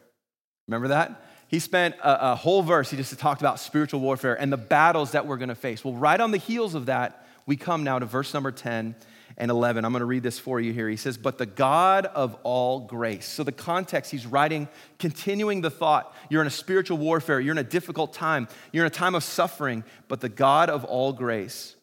Remember 0.68 0.88
that? 0.88 1.24
He 1.48 1.60
spent 1.60 1.96
a, 1.98 2.32
a 2.32 2.36
whole 2.36 2.64
verse, 2.64 2.90
he 2.90 2.98
just 2.98 3.18
talked 3.20 3.42
about 3.42 3.60
spiritual 3.60 4.00
warfare 4.00 4.40
and 4.40 4.52
the 4.52 4.58
battles 4.58 5.12
that 5.12 5.28
we're 5.28 5.38
going 5.38 5.50
to 5.50 5.56
face. 5.56 5.84
Well, 5.84 5.96
right 5.96 6.20
on 6.20 6.32
the 6.32 6.38
heels 6.38 6.74
of 6.74 6.88
that, 6.88 7.26
we 7.46 7.56
come 7.56 7.84
now 7.84 8.00
to 8.00 8.06
verse 8.06 8.34
number 8.34 8.52
10 8.52 8.96
and 9.40 9.50
11. 9.50 9.86
I'm 9.86 9.92
going 9.92 10.02
to 10.02 10.06
read 10.06 10.22
this 10.22 10.38
for 10.38 10.60
you 10.60 10.74
here. 10.74 10.90
He 10.90 10.98
says, 10.98 11.18
But 11.18 11.38
the 11.38 11.46
God 11.46 12.06
of 12.06 12.36
all 12.44 12.82
grace. 12.82 13.26
So, 13.26 13.44
the 13.44 13.52
context, 13.52 14.12
he's 14.12 14.28
writing, 14.28 14.68
continuing 15.00 15.62
the 15.62 15.72
thought. 15.72 16.14
You're 16.30 16.42
in 16.42 16.48
a 16.48 16.52
spiritual 16.52 16.98
warfare. 16.98 17.40
You're 17.40 17.54
in 17.54 17.58
a 17.58 17.64
difficult 17.64 18.14
time. 18.14 18.48
You're 18.72 18.86
in 18.86 18.92
a 18.92 18.94
time 18.94 19.16
of 19.16 19.24
suffering. 19.24 19.84
But 20.10 20.22
the 20.22 20.30
God 20.30 20.70
of 20.70 20.84
all 20.84 21.14
grace, 21.14 21.76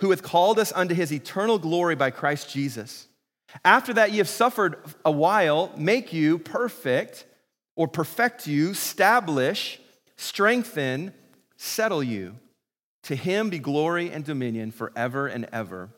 who 0.00 0.10
hath 0.10 0.22
called 0.22 0.58
us 0.58 0.72
unto 0.72 0.94
his 0.94 1.12
eternal 1.12 1.58
glory 1.58 1.94
by 1.94 2.10
Christ 2.10 2.50
Jesus. 2.50 3.08
After 3.64 3.94
that 3.94 4.12
ye 4.12 4.18
have 4.18 4.28
suffered 4.28 4.76
a 5.04 5.10
while, 5.10 5.72
make 5.76 6.12
you 6.12 6.38
perfect, 6.38 7.24
or 7.76 7.88
perfect 7.88 8.46
you, 8.46 8.70
establish, 8.70 9.80
strengthen, 10.16 11.14
settle 11.56 12.02
you. 12.02 12.36
To 13.04 13.14
him 13.14 13.50
be 13.50 13.58
glory 13.58 14.10
and 14.10 14.24
dominion 14.24 14.70
forever 14.70 15.26
and 15.26 15.46
ever. 15.52 15.90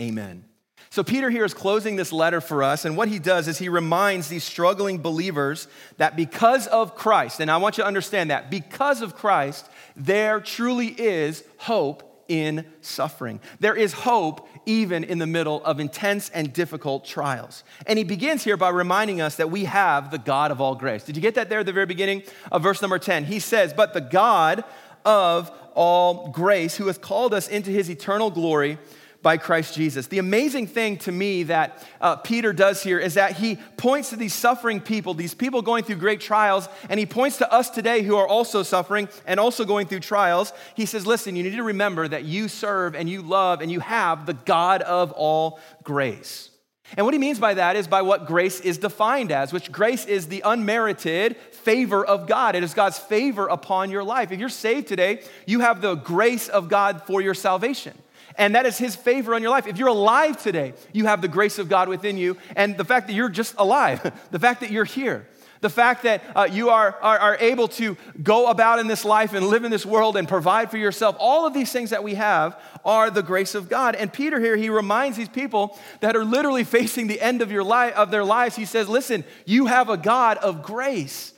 Amen. 0.00 0.44
So, 0.90 1.02
Peter 1.02 1.30
here 1.30 1.44
is 1.44 1.52
closing 1.52 1.96
this 1.96 2.12
letter 2.12 2.40
for 2.40 2.62
us, 2.62 2.84
and 2.84 2.96
what 2.96 3.08
he 3.08 3.18
does 3.18 3.48
is 3.48 3.58
he 3.58 3.68
reminds 3.68 4.28
these 4.28 4.44
struggling 4.44 4.98
believers 4.98 5.68
that 5.96 6.16
because 6.16 6.66
of 6.68 6.94
Christ, 6.94 7.40
and 7.40 7.50
I 7.50 7.56
want 7.56 7.76
you 7.76 7.82
to 7.82 7.88
understand 7.88 8.30
that, 8.30 8.50
because 8.50 9.02
of 9.02 9.14
Christ, 9.14 9.68
there 9.94 10.40
truly 10.40 10.88
is 10.88 11.44
hope 11.58 12.24
in 12.28 12.64
suffering. 12.80 13.40
There 13.60 13.74
is 13.74 13.92
hope 13.92 14.48
even 14.64 15.04
in 15.04 15.18
the 15.18 15.26
middle 15.26 15.64
of 15.64 15.80
intense 15.80 16.28
and 16.30 16.52
difficult 16.52 17.04
trials. 17.04 17.62
And 17.86 17.98
he 17.98 18.04
begins 18.04 18.42
here 18.42 18.56
by 18.56 18.70
reminding 18.70 19.20
us 19.20 19.36
that 19.36 19.50
we 19.50 19.64
have 19.64 20.10
the 20.10 20.18
God 20.18 20.50
of 20.50 20.60
all 20.60 20.74
grace. 20.74 21.04
Did 21.04 21.16
you 21.16 21.22
get 21.22 21.34
that 21.36 21.48
there 21.48 21.60
at 21.60 21.66
the 21.66 21.72
very 21.72 21.86
beginning 21.86 22.22
of 22.50 22.62
verse 22.62 22.82
number 22.82 22.98
10? 22.98 23.24
He 23.24 23.38
says, 23.38 23.72
But 23.72 23.94
the 23.94 24.00
God 24.00 24.64
of 25.04 25.50
all 25.74 26.30
grace, 26.30 26.76
who 26.76 26.86
has 26.86 26.98
called 26.98 27.34
us 27.34 27.48
into 27.48 27.70
his 27.70 27.90
eternal 27.90 28.30
glory 28.30 28.78
by 29.26 29.36
Christ 29.36 29.74
Jesus. 29.74 30.06
The 30.06 30.20
amazing 30.20 30.68
thing 30.68 30.98
to 30.98 31.10
me 31.10 31.42
that 31.42 31.84
uh, 32.00 32.14
Peter 32.14 32.52
does 32.52 32.80
here 32.80 33.00
is 33.00 33.14
that 33.14 33.32
he 33.32 33.56
points 33.76 34.10
to 34.10 34.16
these 34.16 34.32
suffering 34.32 34.80
people, 34.80 35.14
these 35.14 35.34
people 35.34 35.62
going 35.62 35.82
through 35.82 35.96
great 35.96 36.20
trials, 36.20 36.68
and 36.88 37.00
he 37.00 37.06
points 37.06 37.38
to 37.38 37.52
us 37.52 37.68
today 37.68 38.02
who 38.02 38.14
are 38.14 38.28
also 38.28 38.62
suffering 38.62 39.08
and 39.26 39.40
also 39.40 39.64
going 39.64 39.88
through 39.88 39.98
trials. 39.98 40.52
He 40.76 40.86
says, 40.86 41.08
Listen, 41.08 41.34
you 41.34 41.42
need 41.42 41.56
to 41.56 41.64
remember 41.64 42.06
that 42.06 42.22
you 42.22 42.46
serve 42.46 42.94
and 42.94 43.10
you 43.10 43.20
love 43.20 43.62
and 43.62 43.68
you 43.68 43.80
have 43.80 44.26
the 44.26 44.34
God 44.34 44.82
of 44.82 45.10
all 45.10 45.58
grace. 45.82 46.50
And 46.96 47.04
what 47.04 47.12
he 47.12 47.18
means 47.18 47.40
by 47.40 47.54
that 47.54 47.74
is 47.74 47.88
by 47.88 48.02
what 48.02 48.28
grace 48.28 48.60
is 48.60 48.78
defined 48.78 49.32
as, 49.32 49.52
which 49.52 49.72
grace 49.72 50.04
is 50.04 50.28
the 50.28 50.42
unmerited 50.44 51.36
favor 51.36 52.06
of 52.06 52.28
God. 52.28 52.54
It 52.54 52.62
is 52.62 52.74
God's 52.74 53.00
favor 53.00 53.48
upon 53.48 53.90
your 53.90 54.04
life. 54.04 54.30
If 54.30 54.38
you're 54.38 54.48
saved 54.48 54.86
today, 54.86 55.24
you 55.46 55.58
have 55.62 55.80
the 55.80 55.96
grace 55.96 56.48
of 56.48 56.68
God 56.68 57.02
for 57.08 57.20
your 57.20 57.34
salvation 57.34 57.98
and 58.38 58.54
that 58.54 58.66
is 58.66 58.78
His 58.78 58.96
favor 58.96 59.34
on 59.34 59.42
your 59.42 59.50
life. 59.50 59.66
If 59.66 59.78
you're 59.78 59.88
alive 59.88 60.42
today, 60.42 60.74
you 60.92 61.06
have 61.06 61.22
the 61.22 61.28
grace 61.28 61.58
of 61.58 61.68
God 61.68 61.88
within 61.88 62.16
you, 62.16 62.36
and 62.54 62.76
the 62.76 62.84
fact 62.84 63.06
that 63.08 63.14
you're 63.14 63.28
just 63.28 63.54
alive, 63.58 64.12
the 64.30 64.38
fact 64.38 64.60
that 64.60 64.70
you're 64.70 64.84
here, 64.84 65.26
the 65.60 65.70
fact 65.70 66.02
that 66.02 66.22
uh, 66.34 66.48
you 66.50 66.70
are, 66.70 66.96
are, 67.00 67.18
are 67.18 67.36
able 67.40 67.68
to 67.68 67.96
go 68.22 68.48
about 68.48 68.78
in 68.78 68.86
this 68.86 69.04
life 69.04 69.32
and 69.32 69.46
live 69.46 69.64
in 69.64 69.70
this 69.70 69.86
world 69.86 70.16
and 70.16 70.28
provide 70.28 70.70
for 70.70 70.76
yourself, 70.76 71.16
all 71.18 71.46
of 71.46 71.54
these 71.54 71.72
things 71.72 71.90
that 71.90 72.04
we 72.04 72.14
have 72.14 72.60
are 72.84 73.10
the 73.10 73.22
grace 73.22 73.54
of 73.54 73.68
God. 73.68 73.94
And 73.94 74.12
Peter 74.12 74.38
here, 74.38 74.56
he 74.56 74.68
reminds 74.68 75.16
these 75.16 75.28
people 75.28 75.78
that 76.00 76.16
are 76.16 76.24
literally 76.24 76.64
facing 76.76 77.06
the 77.06 77.20
end 77.20 77.42
of, 77.42 77.50
your 77.50 77.64
life, 77.64 77.94
of 77.94 78.10
their 78.10 78.24
lives, 78.24 78.56
he 78.56 78.64
says, 78.64 78.88
Listen, 78.88 79.24
you 79.44 79.66
have 79.66 79.88
a 79.88 79.96
God 79.96 80.38
of 80.38 80.62
grace, 80.62 81.32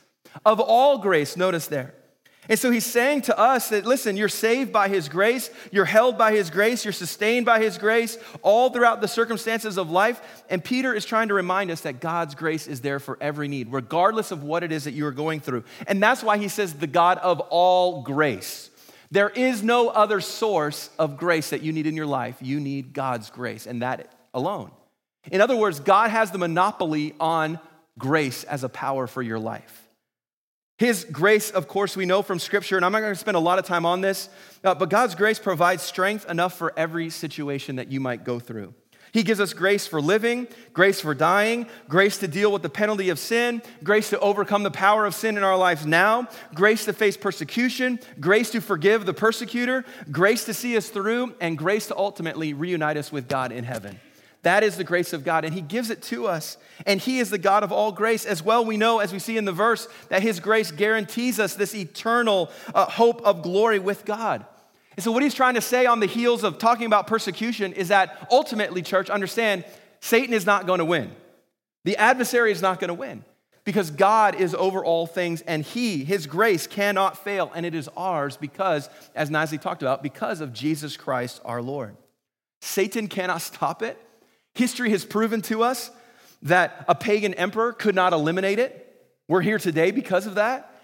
of 0.45 0.61
all 0.61 0.99
grace. 0.99 1.37
Notice 1.37 1.67
there. 1.67 1.95
And 2.49 2.59
so 2.59 2.71
he's 2.71 2.87
saying 2.87 3.23
to 3.23 3.38
us 3.38 3.69
that, 3.69 3.85
listen, 3.85 4.17
you're 4.17 4.28
saved 4.28 4.73
by 4.73 4.88
his 4.88 5.09
grace, 5.09 5.50
you're 5.71 5.85
held 5.85 6.17
by 6.17 6.33
his 6.33 6.49
grace, 6.49 6.85
you're 6.85 6.93
sustained 6.93 7.45
by 7.45 7.61
his 7.61 7.76
grace 7.76 8.17
all 8.40 8.71
throughout 8.71 9.02
the 9.02 9.09
circumstances 9.09 9.76
of 9.76 9.90
life. 9.90 10.21
And 10.49 10.64
Peter 10.64 10.95
is 10.95 11.05
trying 11.05 11.28
to 11.28 11.35
remind 11.35 11.71
us 11.71 11.83
that 11.83 12.00
God's 12.00 12.35
grace 12.35 12.67
is 12.67 12.81
there 12.81 13.00
for 13.00 13.19
every 13.21 13.49
need, 13.49 13.71
regardless 13.71 14.31
of 14.31 14.43
what 14.43 14.62
it 14.62 14.73
is 14.73 14.85
that 14.85 14.93
you 14.93 15.05
are 15.07 15.12
going 15.12 15.40
through. 15.40 15.64
And 15.87 16.02
that's 16.02 16.23
why 16.23 16.38
he 16.38 16.49
says, 16.49 16.73
the 16.73 16.87
God 16.87 17.19
of 17.19 17.40
all 17.50 18.02
grace. 18.02 18.71
There 19.11 19.31
is 19.31 19.62
no 19.62 19.88
other 19.88 20.21
source 20.21 20.90
of 20.99 21.17
grace 21.17 21.50
that 21.50 21.62
you 21.62 21.73
need 21.73 21.87
in 21.87 21.97
your 21.97 22.07
life. 22.07 22.37
You 22.40 22.61
need 22.61 22.93
God's 22.93 23.31
grace, 23.31 23.67
and 23.67 23.83
that 23.83 24.12
alone. 24.33 24.71
In 25.31 25.40
other 25.40 25.57
words, 25.57 25.81
God 25.81 26.11
has 26.11 26.31
the 26.31 26.38
monopoly 26.38 27.14
on 27.21 27.59
grace 27.99 28.45
as 28.45 28.64
a 28.64 28.69
power 28.69 29.07
for 29.07 29.23
your 29.23 29.38
life. 29.38 29.88
His 30.78 31.04
grace, 31.04 31.50
of 31.50 31.66
course, 31.66 31.97
we 31.97 32.06
know 32.06 32.23
from 32.23 32.38
Scripture, 32.38 32.76
and 32.76 32.85
I'm 32.85 32.92
not 32.92 33.00
going 33.00 33.12
to 33.12 33.18
spend 33.18 33.37
a 33.37 33.40
lot 33.40 33.58
of 33.58 33.64
time 33.64 33.85
on 33.85 34.00
this, 34.00 34.28
uh, 34.62 34.76
but 34.76 34.88
God's 34.88 35.16
grace 35.16 35.40
provides 35.40 35.82
strength 35.82 36.30
enough 36.30 36.56
for 36.56 36.73
every 36.76 37.11
situation 37.11 37.76
that 37.76 37.90
you 37.90 37.99
might 37.99 38.23
go 38.23 38.38
through. 38.38 38.73
He 39.11 39.25
gives 39.25 39.40
us 39.40 39.52
grace 39.52 39.88
for 39.88 40.00
living, 40.00 40.47
grace 40.73 41.00
for 41.00 41.14
dying, 41.14 41.66
grace 41.88 42.18
to 42.18 42.28
deal 42.28 42.52
with 42.52 42.62
the 42.62 42.68
penalty 42.68 43.08
of 43.08 43.18
sin, 43.18 43.61
grace 43.82 44.11
to 44.11 44.20
overcome 44.20 44.62
the 44.62 44.70
power 44.70 45.04
of 45.04 45.16
sin 45.16 45.37
in 45.37 45.42
our 45.42 45.56
lives 45.56 45.85
now, 45.85 46.28
grace 46.54 46.85
to 46.85 46.92
face 46.92 47.16
persecution, 47.16 47.99
grace 48.20 48.50
to 48.50 48.61
forgive 48.61 49.04
the 49.04 49.14
persecutor, 49.14 49.85
grace 50.12 50.44
to 50.44 50.54
see 50.54 50.76
us 50.76 50.90
through, 50.90 51.35
and 51.40 51.58
grace 51.58 51.88
to 51.88 51.97
ultimately 51.97 52.52
reunite 52.52 52.97
us 52.97 53.11
with 53.11 53.26
God 53.26 53.50
in 53.50 53.64
heaven. 53.64 53.99
That 54.42 54.62
is 54.62 54.76
the 54.76 54.85
grace 54.85 55.12
of 55.12 55.25
God, 55.25 55.45
and 55.45 55.52
He 55.52 55.61
gives 55.61 55.90
it 55.90 56.02
to 56.04 56.26
us. 56.26 56.57
And 56.87 57.00
He 57.00 57.18
is 57.18 57.30
the 57.30 57.38
God 57.38 57.62
of 57.64 57.73
all 57.73 57.90
grace. 57.90 58.25
As 58.25 58.42
well, 58.42 58.64
we 58.64 58.76
know, 58.76 59.00
as 59.00 59.12
we 59.12 59.18
see 59.18 59.37
in 59.37 59.45
the 59.45 59.52
verse, 59.52 59.88
that 60.09 60.23
His 60.23 60.40
grace 60.40 60.71
guarantees 60.71 61.40
us 61.40 61.54
this 61.54 61.75
eternal 61.75 62.50
uh, 62.75 62.87
hope 62.87 63.21
of 63.23 63.42
glory 63.42 63.78
with 63.78 64.04
God. 64.04 64.45
And 64.99 65.04
so, 65.04 65.12
what 65.12 65.23
he's 65.23 65.35
trying 65.35 65.54
to 65.54 65.61
say 65.61 65.87
on 65.87 66.00
the 66.00 66.07
heels 66.07 66.42
of 66.42 66.59
talking 66.59 66.87
about 66.87 67.07
persecution 67.07 67.73
is 67.73 67.88
that 67.88 68.26
ultimately, 68.33 68.83
church, 68.83 69.11
understand 69.11 69.64
Satan 70.00 70.35
is 70.35 70.45
not 70.45 70.66
going 70.66 70.80
to 70.80 70.85
win. 70.85 71.12
The 71.85 71.97
adversary 71.97 72.50
is 72.50 72.61
not 72.61 72.80
going 72.80 72.88
to 72.88 72.95
win 72.95 73.25
because 73.64 73.90
God 73.90 74.35
is 74.35 74.54
over 74.54 74.85
all 74.85 75.07
things 75.07 75.42
and 75.42 75.62
he, 75.62 76.02
his 76.02 76.26
grace 76.26 76.66
cannot 76.66 77.23
fail. 77.23 77.52
And 77.54 77.64
it 77.64 77.75
is 77.75 77.88
ours 77.97 78.37
because, 78.37 78.90
as 79.14 79.30
Nasli 79.30 79.61
talked 79.61 79.83
about, 79.83 80.02
because 80.02 80.40
of 80.40 80.52
Jesus 80.52 80.97
Christ 80.97 81.40
our 81.45 81.62
Lord. 81.62 81.97
Satan 82.61 83.07
cannot 83.07 83.42
stop 83.42 83.83
it. 83.83 83.99
History 84.59 84.91
has 84.91 85.05
proven 85.05 85.41
to 85.43 85.62
us 85.62 85.88
that 86.43 86.85
a 86.88 86.95
pagan 86.97 87.33
emperor 87.35 87.73
could 87.73 87.95
not 87.95 88.12
eliminate 88.12 88.59
it. 88.59 88.85
We're 89.29 89.41
here 89.41 89.59
today 89.59 89.93
because 89.93 90.27
of 90.27 90.35
that. 90.35 90.75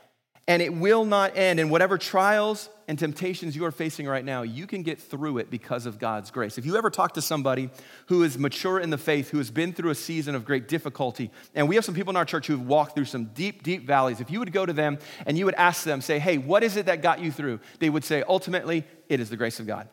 And 0.47 0.63
it 0.63 0.73
will 0.73 1.05
not 1.05 1.37
end. 1.37 1.59
And 1.59 1.73
whatever 1.73 1.99
trials 1.99 2.69
and 2.87 2.97
temptations 2.97 3.57
you 3.57 3.65
are 3.65 3.73
facing 3.73 4.07
right 4.07 4.25
now, 4.25 4.43
you 4.43 4.69
can 4.69 4.85
get 4.85 5.01
through 5.01 5.39
it 5.39 5.51
because 5.51 5.87
of 5.87 5.99
God's 5.99 6.31
grace. 6.31 6.57
If 6.57 6.67
you 6.67 6.77
ever 6.77 6.89
talk 6.89 7.15
to 7.15 7.23
somebody 7.23 7.69
who 8.07 8.23
is 8.23 8.39
mature 8.39 8.79
in 8.79 8.91
the 8.91 8.99
faith, 8.99 9.31
who 9.31 9.39
has 9.39 9.51
been 9.51 9.73
through 9.73 9.91
a 9.91 9.97
season 9.97 10.37
of 10.37 10.45
great 10.45 10.69
difficulty, 10.69 11.33
and 11.53 11.69
we 11.69 11.75
have 11.75 11.85
some 11.85 11.97
people 11.97 12.11
in 12.11 12.17
our 12.17 12.25
church 12.25 12.47
who've 12.47 12.65
walked 12.65 12.95
through 12.95 13.07
some 13.07 13.25
deep, 13.35 13.65
deep 13.65 13.89
valleys, 13.89 14.21
if 14.21 14.31
you 14.31 14.39
would 14.39 14.53
go 14.53 14.65
to 14.65 14.73
them 14.73 14.99
and 15.27 15.37
you 15.37 15.47
would 15.47 15.55
ask 15.55 15.83
them, 15.83 16.01
say, 16.01 16.21
hey, 16.21 16.39
what 16.39 16.63
is 16.63 16.77
it 16.77 16.87
that 16.87 17.03
got 17.03 17.19
you 17.19 17.33
through? 17.33 17.59
They 17.81 17.91
would 17.91 18.05
say, 18.05 18.23
ultimately, 18.29 18.85
it 19.09 19.19
is 19.19 19.31
the 19.31 19.37
grace 19.37 19.59
of 19.59 19.67
God. 19.67 19.89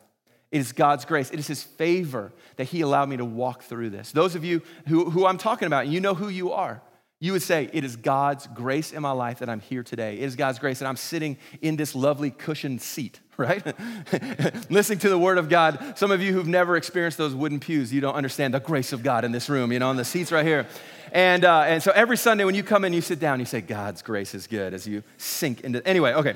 It 0.52 0.58
is 0.58 0.72
God's 0.72 1.04
grace. 1.04 1.30
It 1.30 1.40
is 1.40 1.48
His 1.48 1.62
favor 1.62 2.32
that 2.56 2.64
He 2.64 2.82
allowed 2.82 3.08
me 3.08 3.16
to 3.16 3.24
walk 3.24 3.62
through 3.62 3.90
this. 3.90 4.12
Those 4.12 4.36
of 4.36 4.44
you 4.44 4.62
who, 4.86 5.10
who 5.10 5.26
I'm 5.26 5.38
talking 5.38 5.66
about, 5.66 5.88
you 5.88 6.00
know 6.00 6.14
who 6.14 6.28
you 6.28 6.52
are 6.52 6.80
you 7.22 7.30
would 7.30 7.42
say, 7.42 7.70
It 7.72 7.84
is 7.84 7.94
God's 7.94 8.48
grace 8.48 8.92
in 8.92 9.00
my 9.00 9.12
life 9.12 9.38
that 9.38 9.48
I'm 9.48 9.60
here 9.60 9.84
today. 9.84 10.14
It 10.14 10.24
is 10.24 10.34
God's 10.34 10.58
grace 10.58 10.80
that 10.80 10.86
I'm 10.86 10.96
sitting 10.96 11.38
in 11.60 11.76
this 11.76 11.94
lovely 11.94 12.32
cushioned 12.32 12.82
seat, 12.82 13.20
right? 13.36 13.64
Listening 14.70 14.98
to 14.98 15.08
the 15.08 15.16
Word 15.16 15.38
of 15.38 15.48
God. 15.48 15.96
Some 15.96 16.10
of 16.10 16.20
you 16.20 16.32
who've 16.32 16.48
never 16.48 16.76
experienced 16.76 17.18
those 17.18 17.32
wooden 17.32 17.60
pews, 17.60 17.92
you 17.92 18.00
don't 18.00 18.16
understand 18.16 18.54
the 18.54 18.58
grace 18.58 18.92
of 18.92 19.04
God 19.04 19.24
in 19.24 19.30
this 19.30 19.48
room, 19.48 19.70
you 19.70 19.78
know, 19.78 19.88
on 19.88 19.96
the 19.96 20.04
seats 20.04 20.32
right 20.32 20.44
here. 20.44 20.66
And, 21.12 21.44
uh, 21.44 21.60
and 21.60 21.80
so 21.80 21.92
every 21.92 22.16
Sunday 22.16 22.44
when 22.44 22.56
you 22.56 22.64
come 22.64 22.84
in, 22.84 22.92
you 22.92 23.00
sit 23.00 23.20
down, 23.20 23.38
you 23.38 23.46
say, 23.46 23.60
God's 23.60 24.02
grace 24.02 24.34
is 24.34 24.48
good 24.48 24.74
as 24.74 24.84
you 24.88 25.04
sink 25.16 25.60
into. 25.60 25.86
Anyway, 25.86 26.14
okay. 26.14 26.34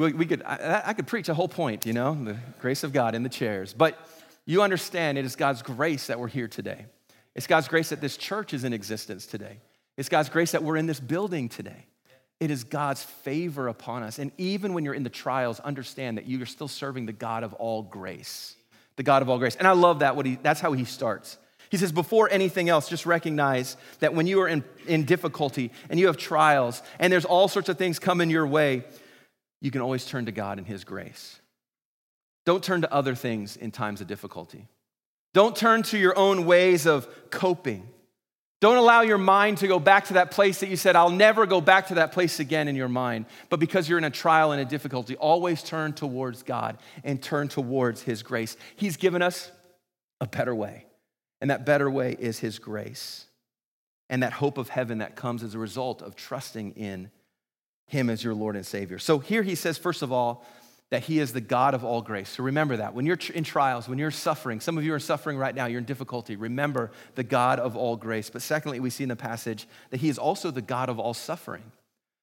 We, 0.00 0.14
we 0.14 0.24
could, 0.24 0.42
I, 0.44 0.82
I 0.86 0.92
could 0.94 1.06
preach 1.06 1.28
a 1.28 1.34
whole 1.34 1.46
point, 1.46 1.84
you 1.84 1.92
know, 1.92 2.14
the 2.24 2.38
grace 2.58 2.84
of 2.84 2.92
God 2.94 3.14
in 3.14 3.22
the 3.22 3.28
chairs. 3.28 3.74
But 3.74 3.98
you 4.46 4.62
understand 4.62 5.18
it 5.18 5.26
is 5.26 5.36
God's 5.36 5.60
grace 5.60 6.06
that 6.06 6.18
we're 6.18 6.28
here 6.28 6.48
today. 6.48 6.86
It's 7.34 7.46
God's 7.46 7.68
grace 7.68 7.90
that 7.90 8.00
this 8.00 8.16
church 8.16 8.54
is 8.54 8.64
in 8.64 8.72
existence 8.72 9.26
today. 9.26 9.58
It's 9.98 10.08
God's 10.08 10.30
grace 10.30 10.52
that 10.52 10.62
we're 10.62 10.78
in 10.78 10.86
this 10.86 11.00
building 11.00 11.50
today. 11.50 11.84
It 12.40 12.50
is 12.50 12.64
God's 12.64 13.02
favor 13.02 13.68
upon 13.68 14.02
us. 14.02 14.18
And 14.18 14.32
even 14.38 14.72
when 14.72 14.86
you're 14.86 14.94
in 14.94 15.02
the 15.02 15.10
trials, 15.10 15.60
understand 15.60 16.16
that 16.16 16.24
you 16.24 16.40
are 16.42 16.46
still 16.46 16.68
serving 16.68 17.04
the 17.04 17.12
God 17.12 17.44
of 17.44 17.52
all 17.52 17.82
grace. 17.82 18.56
The 18.96 19.02
God 19.02 19.20
of 19.20 19.28
all 19.28 19.38
grace. 19.38 19.56
And 19.56 19.68
I 19.68 19.72
love 19.72 19.98
that. 19.98 20.16
What 20.16 20.24
he, 20.24 20.38
that's 20.42 20.60
how 20.60 20.72
he 20.72 20.86
starts. 20.86 21.36
He 21.68 21.76
says, 21.76 21.92
before 21.92 22.30
anything 22.30 22.70
else, 22.70 22.88
just 22.88 23.04
recognize 23.04 23.76
that 23.98 24.14
when 24.14 24.26
you 24.26 24.40
are 24.40 24.48
in, 24.48 24.64
in 24.86 25.04
difficulty 25.04 25.70
and 25.90 26.00
you 26.00 26.06
have 26.06 26.16
trials 26.16 26.82
and 26.98 27.12
there's 27.12 27.26
all 27.26 27.48
sorts 27.48 27.68
of 27.68 27.76
things 27.76 27.98
coming 27.98 28.30
your 28.30 28.46
way, 28.46 28.84
you 29.60 29.70
can 29.70 29.80
always 29.80 30.06
turn 30.06 30.26
to 30.26 30.32
God 30.32 30.58
and 30.58 30.66
His 30.66 30.84
grace. 30.84 31.40
Don't 32.46 32.64
turn 32.64 32.82
to 32.82 32.92
other 32.92 33.14
things 33.14 33.56
in 33.56 33.70
times 33.70 34.00
of 34.00 34.06
difficulty. 34.06 34.66
Don't 35.34 35.54
turn 35.54 35.82
to 35.84 35.98
your 35.98 36.18
own 36.18 36.46
ways 36.46 36.86
of 36.86 37.08
coping. 37.30 37.88
Don't 38.60 38.76
allow 38.76 39.00
your 39.00 39.18
mind 39.18 39.58
to 39.58 39.68
go 39.68 39.78
back 39.78 40.06
to 40.06 40.14
that 40.14 40.30
place 40.30 40.60
that 40.60 40.68
you 40.68 40.76
said, 40.76 40.94
I'll 40.94 41.10
never 41.10 41.46
go 41.46 41.60
back 41.60 41.88
to 41.88 41.94
that 41.94 42.12
place 42.12 42.40
again 42.40 42.68
in 42.68 42.76
your 42.76 42.88
mind. 42.88 43.26
But 43.48 43.60
because 43.60 43.88
you're 43.88 43.98
in 43.98 44.04
a 44.04 44.10
trial 44.10 44.52
and 44.52 44.60
a 44.60 44.66
difficulty, 44.66 45.16
always 45.16 45.62
turn 45.62 45.94
towards 45.94 46.42
God 46.42 46.78
and 47.02 47.22
turn 47.22 47.48
towards 47.48 48.02
His 48.02 48.22
grace. 48.22 48.56
He's 48.76 48.96
given 48.96 49.22
us 49.22 49.50
a 50.20 50.26
better 50.26 50.54
way, 50.54 50.86
and 51.40 51.50
that 51.50 51.64
better 51.64 51.90
way 51.90 52.16
is 52.18 52.38
His 52.38 52.58
grace 52.58 53.26
and 54.10 54.24
that 54.24 54.32
hope 54.34 54.58
of 54.58 54.68
heaven 54.68 54.98
that 54.98 55.16
comes 55.16 55.42
as 55.42 55.54
a 55.54 55.58
result 55.58 56.02
of 56.02 56.16
trusting 56.16 56.72
in 56.72 57.10
Him 57.90 58.08
as 58.08 58.22
your 58.22 58.34
Lord 58.34 58.54
and 58.54 58.64
Savior. 58.64 58.98
So 58.98 59.18
here 59.18 59.42
He 59.42 59.56
says, 59.56 59.76
first 59.76 60.02
of 60.02 60.12
all, 60.12 60.46
that 60.90 61.02
He 61.02 61.18
is 61.18 61.32
the 61.32 61.40
God 61.40 61.74
of 61.74 61.84
all 61.84 62.02
grace. 62.02 62.28
So 62.28 62.44
remember 62.44 62.76
that. 62.76 62.94
When 62.94 63.04
you're 63.04 63.18
in 63.34 63.44
trials, 63.44 63.88
when 63.88 63.98
you're 63.98 64.10
suffering, 64.10 64.60
some 64.60 64.78
of 64.78 64.84
you 64.84 64.94
are 64.94 65.00
suffering 65.00 65.36
right 65.36 65.54
now, 65.54 65.66
you're 65.66 65.78
in 65.78 65.84
difficulty, 65.84 66.36
remember 66.36 66.92
the 67.16 67.24
God 67.24 67.58
of 67.58 67.76
all 67.76 67.96
grace. 67.96 68.30
But 68.30 68.42
secondly, 68.42 68.78
we 68.78 68.90
see 68.90 69.02
in 69.02 69.08
the 69.08 69.16
passage 69.16 69.66
that 69.90 70.00
He 70.00 70.08
is 70.08 70.18
also 70.18 70.52
the 70.52 70.62
God 70.62 70.88
of 70.88 71.00
all 71.00 71.14
suffering. 71.14 71.64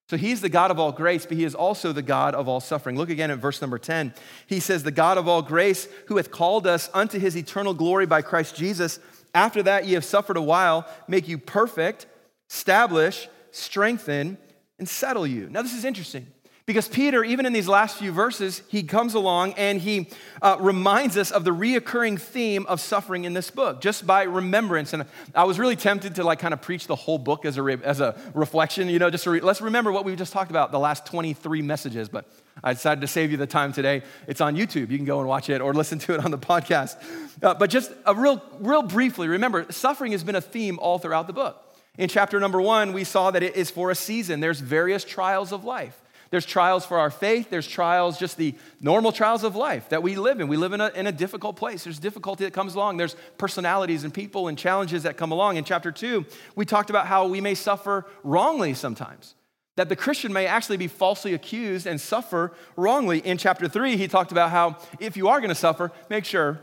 So 0.09 0.15
he's 0.15 0.39
the 0.39 0.47
God 0.47 0.71
of 0.71 0.79
all 0.79 0.93
grace, 0.93 1.25
but 1.25 1.35
he 1.35 1.43
is 1.43 1.53
also 1.53 1.91
the 1.91 2.01
God 2.01 2.33
of 2.33 2.47
all 2.47 2.61
suffering. 2.61 2.95
Look 2.95 3.09
again 3.09 3.29
at 3.29 3.39
verse 3.39 3.59
number 3.59 3.77
10. 3.77 4.13
He 4.45 4.61
says, 4.61 4.83
The 4.83 4.89
God 4.91 5.17
of 5.17 5.27
all 5.27 5.41
grace, 5.41 5.89
who 6.05 6.15
hath 6.15 6.31
called 6.31 6.65
us 6.65 6.89
unto 6.93 7.19
his 7.19 7.35
eternal 7.35 7.73
glory 7.73 8.05
by 8.05 8.21
Christ 8.21 8.55
Jesus, 8.55 8.99
after 9.35 9.61
that 9.63 9.85
ye 9.85 9.93
have 9.93 10.05
suffered 10.05 10.37
a 10.37 10.41
while, 10.41 10.87
make 11.09 11.27
you 11.27 11.37
perfect, 11.37 12.05
establish, 12.49 13.27
strengthen, 13.51 14.37
and 14.79 14.87
settle 14.87 15.25
you. 15.25 15.49
Now, 15.49 15.61
this 15.61 15.73
is 15.73 15.85
interesting. 15.85 16.27
Because 16.67 16.89
Peter, 16.89 17.23
even 17.23 17.45
in 17.45 17.53
these 17.53 17.69
last 17.69 17.97
few 17.97 18.11
verses, 18.11 18.61
he 18.67 18.83
comes 18.83 19.13
along 19.13 19.53
and 19.53 19.79
he 19.79 20.09
uh, 20.41 20.57
reminds 20.59 21.15
us 21.15 21.31
of 21.31 21.45
the 21.45 21.51
reoccurring 21.51 22.19
theme 22.19 22.65
of 22.65 22.81
suffering 22.81 23.23
in 23.23 23.33
this 23.33 23.49
book, 23.49 23.79
just 23.79 24.05
by 24.05 24.23
remembrance. 24.23 24.91
And 24.91 25.05
I 25.33 25.45
was 25.45 25.59
really 25.59 25.77
tempted 25.77 26.15
to 26.15 26.25
like 26.25 26.39
kind 26.39 26.53
of 26.53 26.61
preach 26.61 26.87
the 26.87 26.95
whole 26.95 27.19
book 27.19 27.45
as 27.45 27.55
a, 27.55 27.63
re- 27.63 27.77
as 27.81 28.01
a 28.01 28.19
reflection, 28.33 28.89
you 28.89 28.99
know, 28.99 29.09
just 29.09 29.25
re- 29.25 29.39
let's 29.39 29.61
remember 29.61 29.93
what 29.93 30.03
we 30.03 30.13
just 30.17 30.33
talked 30.33 30.51
about 30.51 30.73
the 30.73 30.79
last 30.79 31.05
23 31.05 31.61
messages. 31.61 32.09
But 32.09 32.25
I 32.61 32.73
decided 32.73 32.99
to 32.99 33.07
save 33.07 33.31
you 33.31 33.37
the 33.37 33.47
time 33.47 33.71
today. 33.71 34.03
It's 34.27 34.41
on 34.41 34.57
YouTube. 34.57 34.91
You 34.91 34.97
can 34.97 35.05
go 35.05 35.19
and 35.19 35.27
watch 35.27 35.49
it 35.49 35.61
or 35.61 35.73
listen 35.73 35.99
to 35.99 36.15
it 36.15 36.25
on 36.25 36.31
the 36.31 36.37
podcast. 36.37 36.97
Uh, 37.41 37.53
but 37.53 37.69
just 37.69 37.93
a 38.05 38.13
real, 38.13 38.43
real 38.59 38.83
briefly, 38.83 39.29
remember, 39.29 39.71
suffering 39.71 40.11
has 40.11 40.25
been 40.25 40.35
a 40.35 40.41
theme 40.41 40.79
all 40.79 40.99
throughout 40.99 41.27
the 41.27 41.33
book. 41.33 41.63
In 41.97 42.09
chapter 42.09 42.39
number 42.39 42.61
one, 42.61 42.93
we 42.93 43.03
saw 43.03 43.31
that 43.31 43.43
it 43.43 43.55
is 43.55 43.71
for 43.71 43.89
a 43.91 43.95
season. 43.95 44.39
There's 44.39 44.59
various 44.59 45.03
trials 45.03 45.51
of 45.51 45.63
life. 45.63 45.99
There's 46.29 46.45
trials 46.45 46.85
for 46.85 46.99
our 46.99 47.09
faith. 47.09 47.49
There's 47.49 47.67
trials, 47.67 48.19
just 48.19 48.37
the 48.37 48.53
normal 48.81 49.11
trials 49.11 49.43
of 49.43 49.55
life 49.55 49.89
that 49.89 50.03
we 50.03 50.15
live 50.15 50.41
in. 50.41 50.47
We 50.49 50.57
live 50.57 50.73
in 50.73 50.81
a, 50.81 50.89
in 50.89 51.07
a 51.07 51.11
difficult 51.11 51.55
place. 51.55 51.85
There's 51.85 51.99
difficulty 51.99 52.43
that 52.43 52.53
comes 52.53 52.75
along. 52.75 52.97
There's 52.97 53.15
personalities 53.37 54.03
and 54.03 54.13
people 54.13 54.49
and 54.49 54.57
challenges 54.57 55.03
that 55.03 55.15
come 55.15 55.31
along. 55.31 55.55
In 55.55 55.63
chapter 55.63 55.91
two, 55.91 56.25
we 56.55 56.65
talked 56.65 56.89
about 56.89 57.07
how 57.07 57.27
we 57.27 57.39
may 57.39 57.55
suffer 57.55 58.05
wrongly 58.23 58.73
sometimes, 58.73 59.35
that 59.77 59.87
the 59.87 59.95
Christian 59.95 60.33
may 60.33 60.47
actually 60.47 60.77
be 60.77 60.89
falsely 60.89 61.33
accused 61.33 61.87
and 61.87 61.99
suffer 61.99 62.51
wrongly. 62.75 63.19
In 63.19 63.37
chapter 63.37 63.69
three, 63.69 63.95
he 63.95 64.09
talked 64.09 64.33
about 64.33 64.51
how 64.51 64.77
if 64.99 65.15
you 65.15 65.29
are 65.29 65.39
going 65.39 65.49
to 65.49 65.55
suffer, 65.55 65.93
make 66.09 66.25
sure 66.25 66.59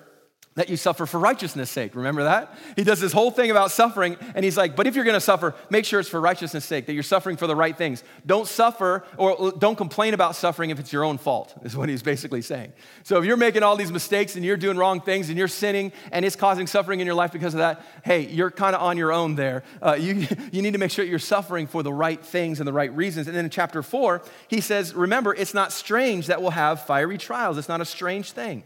that 0.54 0.68
you 0.68 0.76
suffer 0.76 1.04
for 1.04 1.18
righteousness' 1.18 1.70
sake. 1.70 1.96
Remember 1.96 2.24
that? 2.24 2.56
He 2.76 2.84
does 2.84 3.00
this 3.00 3.12
whole 3.12 3.30
thing 3.30 3.50
about 3.50 3.72
suffering, 3.72 4.16
and 4.34 4.44
he's 4.44 4.56
like, 4.56 4.76
but 4.76 4.86
if 4.86 4.94
you're 4.94 5.04
gonna 5.04 5.20
suffer, 5.20 5.54
make 5.68 5.84
sure 5.84 5.98
it's 5.98 6.08
for 6.08 6.20
righteousness' 6.20 6.64
sake, 6.64 6.86
that 6.86 6.92
you're 6.92 7.02
suffering 7.02 7.36
for 7.36 7.46
the 7.46 7.56
right 7.56 7.76
things. 7.76 8.04
Don't 8.24 8.46
suffer 8.46 9.04
or 9.16 9.52
don't 9.52 9.76
complain 9.76 10.14
about 10.14 10.36
suffering 10.36 10.70
if 10.70 10.78
it's 10.78 10.92
your 10.92 11.04
own 11.04 11.18
fault, 11.18 11.54
is 11.64 11.76
what 11.76 11.88
he's 11.88 12.02
basically 12.02 12.40
saying. 12.40 12.72
So 13.02 13.18
if 13.18 13.24
you're 13.24 13.36
making 13.36 13.64
all 13.64 13.76
these 13.76 13.90
mistakes 13.90 14.36
and 14.36 14.44
you're 14.44 14.56
doing 14.56 14.76
wrong 14.76 15.00
things 15.00 15.28
and 15.28 15.36
you're 15.36 15.48
sinning 15.48 15.92
and 16.12 16.24
it's 16.24 16.36
causing 16.36 16.66
suffering 16.66 17.00
in 17.00 17.06
your 17.06 17.16
life 17.16 17.32
because 17.32 17.54
of 17.54 17.58
that, 17.58 17.84
hey, 18.04 18.26
you're 18.26 18.50
kind 18.50 18.76
of 18.76 18.82
on 18.82 18.96
your 18.96 19.12
own 19.12 19.34
there. 19.34 19.64
Uh, 19.82 19.94
you, 20.00 20.26
you 20.52 20.62
need 20.62 20.72
to 20.72 20.78
make 20.78 20.90
sure 20.92 21.04
you're 21.04 21.18
suffering 21.18 21.66
for 21.66 21.82
the 21.82 21.92
right 21.92 22.24
things 22.24 22.60
and 22.60 22.68
the 22.68 22.72
right 22.72 22.94
reasons. 22.94 23.26
And 23.26 23.36
then 23.36 23.44
in 23.44 23.50
chapter 23.50 23.82
four, 23.82 24.22
he 24.46 24.60
says, 24.60 24.94
remember, 24.94 25.34
it's 25.34 25.54
not 25.54 25.72
strange 25.72 26.28
that 26.28 26.40
we'll 26.40 26.52
have 26.52 26.84
fiery 26.86 27.18
trials. 27.18 27.58
It's 27.58 27.68
not 27.68 27.80
a 27.80 27.84
strange 27.84 28.32
thing. 28.32 28.64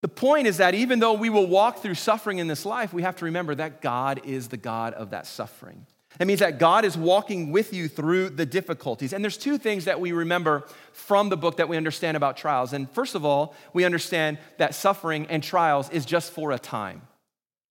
The 0.00 0.08
point 0.08 0.46
is 0.46 0.58
that 0.58 0.74
even 0.74 1.00
though 1.00 1.14
we 1.14 1.28
will 1.28 1.46
walk 1.46 1.82
through 1.82 1.94
suffering 1.94 2.38
in 2.38 2.46
this 2.46 2.64
life, 2.64 2.92
we 2.92 3.02
have 3.02 3.16
to 3.16 3.24
remember 3.24 3.54
that 3.56 3.80
God 3.80 4.20
is 4.24 4.48
the 4.48 4.56
God 4.56 4.94
of 4.94 5.10
that 5.10 5.26
suffering. 5.26 5.86
That 6.18 6.26
means 6.26 6.40
that 6.40 6.58
God 6.58 6.84
is 6.84 6.96
walking 6.96 7.52
with 7.52 7.72
you 7.72 7.88
through 7.88 8.30
the 8.30 8.46
difficulties. 8.46 9.12
And 9.12 9.22
there's 9.22 9.36
two 9.36 9.58
things 9.58 9.84
that 9.84 10.00
we 10.00 10.12
remember 10.12 10.66
from 10.92 11.28
the 11.28 11.36
book 11.36 11.58
that 11.58 11.68
we 11.68 11.76
understand 11.76 12.16
about 12.16 12.36
trials. 12.36 12.72
And 12.72 12.90
first 12.90 13.14
of 13.14 13.24
all, 13.24 13.54
we 13.72 13.84
understand 13.84 14.38
that 14.56 14.74
suffering 14.74 15.26
and 15.26 15.42
trials 15.42 15.90
is 15.90 16.06
just 16.06 16.32
for 16.32 16.52
a 16.52 16.58
time. 16.58 17.02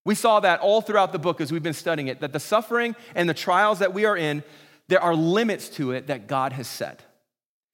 We 0.06 0.16
saw 0.16 0.40
that 0.42 0.62
all 0.62 0.82
throughout 0.82 1.12
the 1.12 1.20
book 1.20 1.42
as 1.42 1.52
we've 1.52 1.64
been 1.64 1.74
studying 1.74 2.08
it, 2.08 2.22
that 2.22 2.32
the 2.32 2.40
suffering 2.40 2.96
and 3.16 3.28
the 3.28 3.34
trials 3.34 3.80
that 3.80 3.94
we 3.94 4.06
are 4.06 4.16
in, 4.16 4.44
there 4.88 5.02
are 5.02 5.16
limits 5.16 5.68
to 5.70 5.92
it 5.92 6.08
that 6.08 6.28
God 6.28 6.54
has 6.54 6.68
set. 6.68 7.02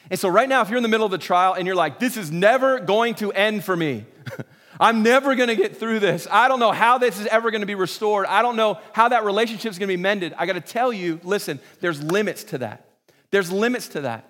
And 0.10 0.20
so, 0.20 0.30
right 0.30 0.50
now, 0.50 0.62
if 0.62 0.70
you're 0.70 0.78
in 0.78 0.84
the 0.84 0.90
middle 0.90 1.06
of 1.06 1.12
the 1.12 1.18
trial 1.18 1.54
and 1.54 1.66
you're 1.66 1.76
like, 1.76 2.00
this 2.00 2.18
is 2.18 2.32
never 2.32 2.80
going 2.80 3.16
to 3.16 3.32
end 3.32 3.64
for 3.64 3.76
me, 3.76 4.06
I'm 4.80 5.04
never 5.04 5.36
going 5.36 5.50
to 5.50 5.56
get 5.56 5.78
through 5.78 6.00
this. 6.00 6.28
I 6.30 6.48
don't 6.48 6.60
know 6.60 6.72
how 6.72 6.98
this 6.98 7.20
is 7.20 7.28
ever 7.28 7.52
going 7.52 7.62
to 7.62 7.68
be 7.68 7.76
restored. 7.76 8.26
I 8.26 8.42
don't 8.42 8.56
know 8.56 8.80
how 8.92 9.10
that 9.10 9.24
relationship 9.24 9.72
is 9.72 9.80
going 9.80 9.88
to 9.88 9.96
be 9.96 10.02
mended. 10.02 10.34
I 10.38 10.46
got 10.46 10.54
to 10.54 10.62
tell 10.62 10.92
you, 10.92 11.20
listen, 11.24 11.60
there's 11.80 12.02
limits 12.02 12.44
to 12.46 12.58
that. 12.60 12.86
There's 13.32 13.52
limits 13.52 13.88
to 13.90 14.02
that. 14.02 14.30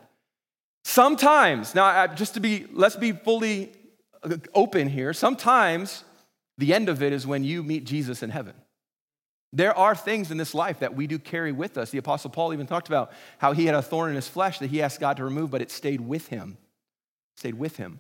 Sometimes, 0.84 1.74
now 1.74 2.08
just 2.08 2.34
to 2.34 2.40
be, 2.40 2.68
let's 2.72 2.96
be 2.96 3.14
fully 3.14 3.72
uh, 4.22 4.38
open 4.54 4.90
here. 4.90 5.14
Sometimes 5.14 6.04
the 6.58 6.74
end 6.74 6.90
of 6.90 7.02
it 7.02 7.14
is 7.14 7.26
when 7.26 7.44
you 7.44 7.64
meet 7.64 7.86
Jesus 7.86 8.22
in 8.22 8.30
heaven. 8.30 8.54
There 9.56 9.78
are 9.78 9.96
things 9.96 10.32
in 10.32 10.38
this 10.38 10.56
life 10.56 10.80
that 10.80 10.96
we 10.96 11.06
do 11.06 11.20
carry 11.20 11.52
with 11.52 11.78
us. 11.78 11.92
The 11.92 12.00
Apostle 12.00 12.32
Paul 12.32 12.54
even 12.54 12.66
talked 12.66 12.88
about 12.88 13.12
how 13.38 13.54
he 13.54 13.68
had 13.68 13.76
a 13.76 13.84
thorn 13.84 14.10
in 14.10 14.16
his 14.16 14.28
flesh 14.28 14.58
that 14.60 14.72
he 14.72 14.82
asked 14.82 15.00
God 15.00 15.18
to 15.18 15.24
remove, 15.24 15.52
but 15.52 15.62
it 15.62 15.70
stayed 15.70 16.02
with 16.02 16.28
him. 16.28 16.58
Stayed 17.38 17.54
with 17.54 17.78
him. 17.78 18.00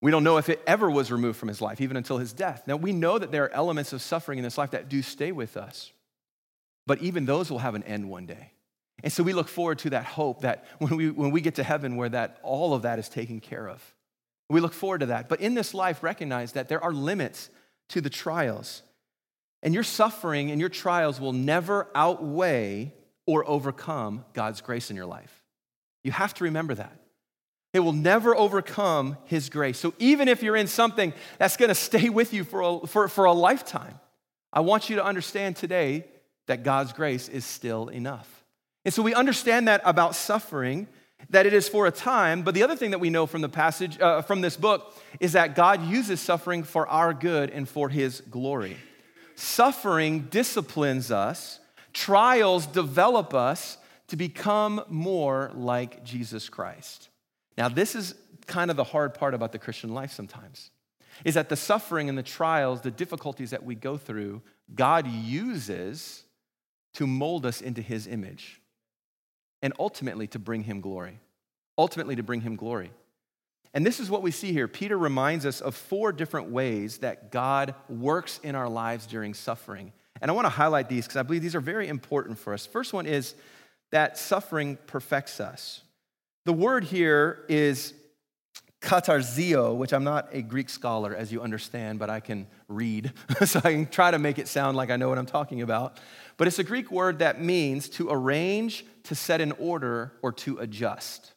We 0.00 0.10
don't 0.10 0.24
know 0.24 0.36
if 0.36 0.48
it 0.48 0.60
ever 0.66 0.90
was 0.90 1.12
removed 1.12 1.38
from 1.38 1.48
his 1.48 1.60
life, 1.60 1.80
even 1.80 1.96
until 1.96 2.18
his 2.18 2.32
death. 2.32 2.64
Now, 2.66 2.74
we 2.76 2.92
know 2.92 3.18
that 3.18 3.30
there 3.30 3.44
are 3.44 3.52
elements 3.52 3.92
of 3.92 4.02
suffering 4.02 4.38
in 4.38 4.44
this 4.44 4.58
life 4.58 4.72
that 4.72 4.88
do 4.88 5.00
stay 5.00 5.30
with 5.30 5.56
us, 5.56 5.92
but 6.86 7.00
even 7.00 7.24
those 7.24 7.48
will 7.48 7.58
have 7.60 7.76
an 7.76 7.84
end 7.84 8.10
one 8.10 8.26
day. 8.26 8.52
And 9.04 9.12
so 9.12 9.22
we 9.22 9.32
look 9.32 9.48
forward 9.48 9.78
to 9.80 9.90
that 9.90 10.04
hope 10.04 10.40
that 10.40 10.64
when 10.78 10.96
we, 10.96 11.10
when 11.10 11.30
we 11.30 11.40
get 11.40 11.54
to 11.56 11.62
heaven, 11.62 11.96
where 11.96 12.08
that, 12.08 12.38
all 12.42 12.74
of 12.74 12.82
that 12.82 12.98
is 12.98 13.08
taken 13.08 13.40
care 13.40 13.68
of. 13.68 13.94
We 14.50 14.60
look 14.60 14.72
forward 14.72 15.00
to 15.00 15.06
that. 15.06 15.28
But 15.28 15.40
in 15.40 15.54
this 15.54 15.72
life, 15.72 16.02
recognize 16.02 16.52
that 16.52 16.68
there 16.68 16.82
are 16.82 16.92
limits 16.92 17.50
to 17.90 18.00
the 18.00 18.10
trials. 18.10 18.82
And 19.62 19.74
your 19.74 19.82
suffering 19.82 20.50
and 20.50 20.60
your 20.60 20.68
trials 20.68 21.20
will 21.20 21.32
never 21.32 21.88
outweigh 21.94 22.94
or 23.26 23.48
overcome 23.48 24.24
God's 24.32 24.60
grace 24.60 24.90
in 24.90 24.96
your 24.96 25.06
life. 25.06 25.44
You 26.04 26.12
have 26.12 26.34
to 26.34 26.44
remember 26.44 26.74
that. 26.74 26.98
It 27.74 27.80
will 27.80 27.92
never 27.92 28.34
overcome 28.34 29.18
His 29.24 29.50
grace. 29.50 29.78
So 29.78 29.92
even 29.98 30.28
if 30.28 30.42
you're 30.42 30.56
in 30.56 30.68
something 30.68 31.12
that's 31.38 31.56
going 31.56 31.68
to 31.68 31.74
stay 31.74 32.08
with 32.08 32.32
you 32.32 32.44
for 32.44 32.62
a, 32.62 32.86
for, 32.86 33.08
for 33.08 33.24
a 33.26 33.32
lifetime, 33.32 33.98
I 34.52 34.60
want 34.60 34.88
you 34.88 34.96
to 34.96 35.04
understand 35.04 35.56
today 35.56 36.06
that 36.46 36.62
God's 36.62 36.92
grace 36.92 37.28
is 37.28 37.44
still 37.44 37.88
enough. 37.88 38.44
And 38.84 38.94
so 38.94 39.02
we 39.02 39.12
understand 39.12 39.68
that 39.68 39.82
about 39.84 40.14
suffering, 40.14 40.88
that 41.28 41.44
it 41.44 41.52
is 41.52 41.68
for 41.68 41.86
a 41.86 41.90
time. 41.90 42.42
But 42.42 42.54
the 42.54 42.62
other 42.62 42.76
thing 42.76 42.92
that 42.92 43.00
we 43.00 43.10
know 43.10 43.26
from 43.26 43.42
the 43.42 43.48
passage, 43.50 44.00
uh, 44.00 44.22
from 44.22 44.40
this 44.40 44.56
book, 44.56 44.96
is 45.20 45.32
that 45.32 45.54
God 45.54 45.86
uses 45.86 46.20
suffering 46.20 46.62
for 46.62 46.88
our 46.88 47.12
good 47.12 47.50
and 47.50 47.68
for 47.68 47.90
His 47.90 48.22
glory. 48.22 48.78
Suffering 49.40 50.22
disciplines 50.30 51.12
us, 51.12 51.60
trials 51.92 52.66
develop 52.66 53.34
us 53.34 53.78
to 54.08 54.16
become 54.16 54.82
more 54.88 55.52
like 55.54 56.02
Jesus 56.02 56.48
Christ. 56.48 57.08
Now, 57.56 57.68
this 57.68 57.94
is 57.94 58.16
kind 58.46 58.68
of 58.68 58.76
the 58.76 58.82
hard 58.82 59.14
part 59.14 59.34
about 59.34 59.52
the 59.52 59.60
Christian 59.60 59.94
life 59.94 60.10
sometimes, 60.10 60.72
is 61.24 61.34
that 61.34 61.50
the 61.50 61.54
suffering 61.54 62.08
and 62.08 62.18
the 62.18 62.24
trials, 62.24 62.80
the 62.80 62.90
difficulties 62.90 63.50
that 63.50 63.62
we 63.62 63.76
go 63.76 63.96
through, 63.96 64.42
God 64.74 65.06
uses 65.06 66.24
to 66.94 67.06
mold 67.06 67.46
us 67.46 67.60
into 67.60 67.80
his 67.80 68.08
image 68.08 68.60
and 69.62 69.72
ultimately 69.78 70.26
to 70.26 70.40
bring 70.40 70.64
him 70.64 70.80
glory. 70.80 71.20
Ultimately, 71.78 72.16
to 72.16 72.24
bring 72.24 72.40
him 72.40 72.56
glory. 72.56 72.90
And 73.74 73.84
this 73.84 74.00
is 74.00 74.10
what 74.10 74.22
we 74.22 74.30
see 74.30 74.52
here. 74.52 74.66
Peter 74.66 74.96
reminds 74.96 75.44
us 75.44 75.60
of 75.60 75.74
four 75.74 76.12
different 76.12 76.50
ways 76.50 76.98
that 76.98 77.30
God 77.30 77.74
works 77.88 78.40
in 78.42 78.54
our 78.54 78.68
lives 78.68 79.06
during 79.06 79.34
suffering. 79.34 79.92
And 80.20 80.30
I 80.30 80.34
want 80.34 80.46
to 80.46 80.50
highlight 80.50 80.88
these 80.88 81.04
because 81.04 81.16
I 81.16 81.22
believe 81.22 81.42
these 81.42 81.54
are 81.54 81.60
very 81.60 81.88
important 81.88 82.38
for 82.38 82.52
us. 82.52 82.66
First 82.66 82.92
one 82.92 83.06
is 83.06 83.34
that 83.90 84.18
suffering 84.18 84.78
perfects 84.86 85.40
us. 85.40 85.82
The 86.44 86.52
word 86.52 86.84
here 86.84 87.44
is 87.48 87.94
katartizo, 88.80 89.76
which 89.76 89.92
I'm 89.92 90.04
not 90.04 90.28
a 90.32 90.42
Greek 90.42 90.70
scholar, 90.70 91.14
as 91.14 91.32
you 91.32 91.42
understand, 91.42 91.98
but 91.98 92.10
I 92.10 92.20
can 92.20 92.46
read, 92.68 93.12
so 93.44 93.60
I 93.64 93.72
can 93.72 93.86
try 93.86 94.10
to 94.10 94.18
make 94.18 94.38
it 94.38 94.48
sound 94.48 94.76
like 94.76 94.90
I 94.90 94.96
know 94.96 95.08
what 95.08 95.18
I'm 95.18 95.26
talking 95.26 95.62
about. 95.62 95.98
But 96.36 96.46
it's 96.46 96.58
a 96.58 96.64
Greek 96.64 96.90
word 96.90 97.18
that 97.18 97.40
means 97.40 97.88
to 97.90 98.08
arrange, 98.10 98.84
to 99.04 99.14
set 99.14 99.40
in 99.40 99.52
order, 99.52 100.12
or 100.22 100.32
to 100.32 100.58
adjust. 100.58 101.34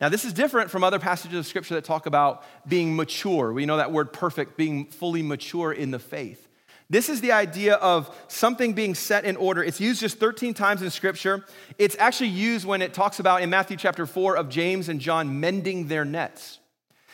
Now, 0.00 0.08
this 0.08 0.24
is 0.24 0.32
different 0.32 0.70
from 0.70 0.82
other 0.82 0.98
passages 0.98 1.38
of 1.38 1.46
scripture 1.46 1.74
that 1.74 1.84
talk 1.84 2.06
about 2.06 2.42
being 2.66 2.96
mature. 2.96 3.52
We 3.52 3.66
know 3.66 3.76
that 3.76 3.92
word 3.92 4.12
perfect, 4.12 4.56
being 4.56 4.86
fully 4.86 5.22
mature 5.22 5.72
in 5.72 5.90
the 5.90 5.98
faith. 5.98 6.48
This 6.88 7.08
is 7.08 7.20
the 7.20 7.32
idea 7.32 7.74
of 7.74 8.12
something 8.26 8.72
being 8.72 8.96
set 8.96 9.24
in 9.24 9.36
order. 9.36 9.62
It's 9.62 9.80
used 9.80 10.00
just 10.00 10.18
13 10.18 10.54
times 10.54 10.82
in 10.82 10.90
scripture. 10.90 11.44
It's 11.78 11.96
actually 11.98 12.30
used 12.30 12.66
when 12.66 12.82
it 12.82 12.94
talks 12.94 13.20
about 13.20 13.42
in 13.42 13.50
Matthew 13.50 13.76
chapter 13.76 14.06
4 14.06 14.36
of 14.36 14.48
James 14.48 14.88
and 14.88 15.00
John 15.00 15.38
mending 15.38 15.86
their 15.86 16.04
nets. 16.04 16.58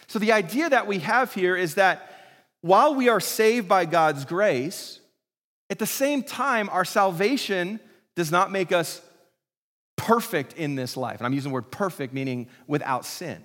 So 0.07 0.19
the 0.19 0.33
idea 0.33 0.71
that 0.71 0.87
we 0.87 1.01
have 1.01 1.35
here 1.35 1.57
is 1.57 1.75
that 1.75 2.11
while 2.63 2.95
we 2.95 3.09
are 3.09 3.21
saved 3.21 3.69
by 3.69 3.85
God's 3.85 4.25
grace, 4.25 5.01
at 5.69 5.79
the 5.79 5.87
same 5.87 6.23
time, 6.23 6.69
our 6.71 6.85
salvation 6.85 7.81
does 8.15 8.31
not 8.31 8.51
make 8.51 8.73
us 8.73 9.03
perfect 9.97 10.53
in 10.55 10.75
this 10.75 10.97
life. 10.97 11.19
And 11.19 11.27
I'm 11.27 11.33
using 11.33 11.51
the 11.51 11.55
word 11.55 11.71
perfect, 11.71 12.13
meaning 12.13 12.49
without 12.67 13.05
sin. 13.05 13.43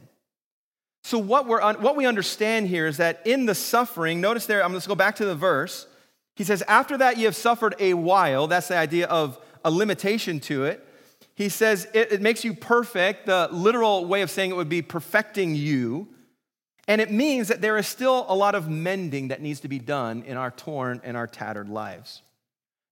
So, 1.03 1.17
what, 1.17 1.47
we're, 1.47 1.61
what 1.77 1.95
we 1.95 2.05
understand 2.05 2.67
here 2.67 2.85
is 2.85 2.97
that 2.97 3.21
in 3.25 3.45
the 3.45 3.55
suffering, 3.55 4.21
notice 4.21 4.45
there, 4.45 4.63
I'm 4.63 4.71
going 4.71 4.81
to 4.81 4.87
go 4.87 4.95
back 4.95 5.15
to 5.15 5.25
the 5.25 5.35
verse. 5.35 5.87
He 6.35 6.43
says, 6.43 6.61
After 6.67 6.97
that 6.97 7.17
you 7.17 7.25
have 7.25 7.35
suffered 7.35 7.75
a 7.79 7.95
while, 7.95 8.47
that's 8.47 8.67
the 8.67 8.77
idea 8.77 9.07
of 9.07 9.39
a 9.65 9.71
limitation 9.71 10.39
to 10.41 10.65
it. 10.65 10.85
He 11.33 11.49
says, 11.49 11.87
It, 11.93 12.11
it 12.11 12.21
makes 12.21 12.43
you 12.43 12.53
perfect. 12.53 13.25
The 13.25 13.49
literal 13.51 14.05
way 14.05 14.21
of 14.21 14.29
saying 14.29 14.51
it 14.51 14.55
would 14.55 14.69
be 14.69 14.81
perfecting 14.81 15.55
you. 15.55 16.07
And 16.87 16.99
it 16.99 17.11
means 17.11 17.47
that 17.47 17.61
there 17.61 17.77
is 17.77 17.87
still 17.87 18.25
a 18.27 18.35
lot 18.35 18.53
of 18.53 18.69
mending 18.69 19.29
that 19.29 19.41
needs 19.41 19.61
to 19.61 19.67
be 19.67 19.79
done 19.79 20.23
in 20.23 20.37
our 20.37 20.51
torn 20.51 21.01
and 21.03 21.15
our 21.15 21.27
tattered 21.27 21.69
lives. 21.69 22.21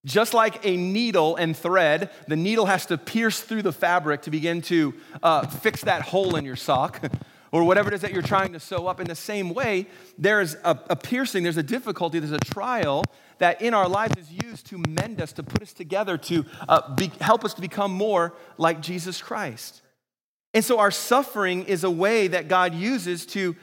Just 0.04 0.32
like 0.32 0.64
a 0.64 0.76
needle 0.76 1.36
and 1.36 1.54
thread, 1.54 2.10
the 2.26 2.36
needle 2.36 2.66
has 2.66 2.86
to 2.86 2.96
pierce 2.96 3.40
through 3.40 3.62
the 3.62 3.72
fabric 3.72 4.22
to 4.22 4.30
begin 4.30 4.62
to 4.62 4.94
uh, 5.22 5.46
fix 5.46 5.82
that 5.82 6.02
hole 6.02 6.36
in 6.36 6.44
your 6.44 6.56
sock 6.56 7.02
or 7.52 7.64
whatever 7.64 7.88
it 7.88 7.94
is 7.94 8.00
that 8.00 8.12
you're 8.12 8.22
trying 8.22 8.54
to 8.54 8.60
sew 8.60 8.86
up. 8.86 8.98
In 8.98 9.06
the 9.06 9.14
same 9.14 9.52
way, 9.52 9.86
there's 10.16 10.54
a, 10.64 10.78
a 10.88 10.96
piercing, 10.96 11.42
there's 11.42 11.58
a 11.58 11.62
difficulty, 11.62 12.18
there's 12.18 12.32
a 12.32 12.38
trial 12.38 13.04
that 13.38 13.60
in 13.60 13.74
our 13.74 13.88
lives 13.88 14.16
is 14.16 14.30
used 14.30 14.66
to 14.66 14.78
mend 14.88 15.20
us, 15.20 15.32
to 15.32 15.42
put 15.42 15.62
us 15.62 15.72
together, 15.74 16.16
to 16.16 16.46
uh, 16.68 16.94
be, 16.94 17.10
help 17.20 17.44
us 17.44 17.54
to 17.54 17.60
become 17.60 17.92
more 17.92 18.34
like 18.56 18.80
Jesus 18.80 19.20
Christ. 19.20 19.82
And 20.54 20.64
so 20.64 20.78
our 20.78 20.90
suffering 20.90 21.64
is 21.64 21.84
a 21.84 21.90
way 21.90 22.28
that 22.28 22.48
God 22.48 22.74
uses 22.74 23.26
to 23.26 23.54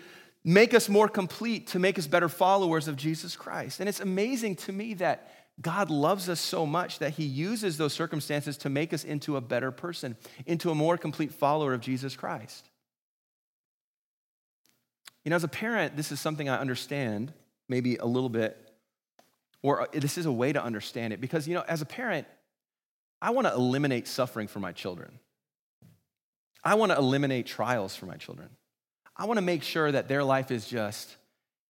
make 0.44 0.74
us 0.74 0.88
more 0.88 1.10
complete, 1.10 1.68
to 1.68 1.80
make 1.80 2.00
us 2.00 2.08
better 2.08 2.30
followers 2.30 2.88
of 2.88 2.96
Jesus 2.96 3.36
Christ. 3.36 3.80
And 3.80 3.90
it's 3.90 4.00
amazing 4.00 4.56
to 4.58 4.72
me 4.72 4.94
that 4.96 5.30
God 5.60 5.90
loves 5.90 6.30
us 6.30 6.40
so 6.40 6.66
much 6.66 7.00
that 7.00 7.14
he 7.14 7.26
uses 7.26 7.78
those 7.78 7.94
circumstances 7.94 8.58
to 8.58 8.70
make 8.70 8.94
us 8.94 9.04
into 9.04 9.38
a 9.38 9.42
better 9.42 9.72
person, 9.72 10.16
into 10.46 10.70
a 10.70 10.76
more 10.76 10.98
complete 10.98 11.32
follower 11.32 11.74
of 11.74 11.82
Jesus 11.82 12.16
Christ. 12.16 12.70
You 15.26 15.32
know, 15.32 15.36
as 15.36 15.44
a 15.44 15.50
parent, 15.50 15.98
this 15.98 16.12
is 16.12 16.20
something 16.20 16.48
I 16.48 16.60
understand 16.60 17.34
maybe 17.68 17.98
a 17.98 18.06
little 18.06 18.30
bit, 18.30 18.58
or 19.62 19.88
this 19.92 20.18
is 20.18 20.26
a 20.26 20.32
way 20.32 20.54
to 20.54 20.64
understand 20.64 21.12
it 21.12 21.20
because, 21.20 21.48
you 21.48 21.56
know, 21.56 21.64
as 21.68 21.82
a 21.82 21.86
parent, 21.86 22.28
I 23.22 23.32
want 23.32 23.48
to 23.48 23.54
eliminate 23.54 24.08
suffering 24.08 24.48
for 24.48 24.60
my 24.60 24.72
children. 24.72 25.20
I 26.64 26.76
want 26.76 26.92
to 26.92 26.98
eliminate 26.98 27.48
trials 27.48 27.96
for 27.96 28.06
my 28.06 28.18
children. 28.18 28.50
I 29.16 29.26
want 29.26 29.38
to 29.38 29.42
make 29.42 29.64
sure 29.64 29.92
that 29.92 30.08
their 30.08 30.24
life 30.24 30.52
is 30.52 30.68
just 30.68 31.18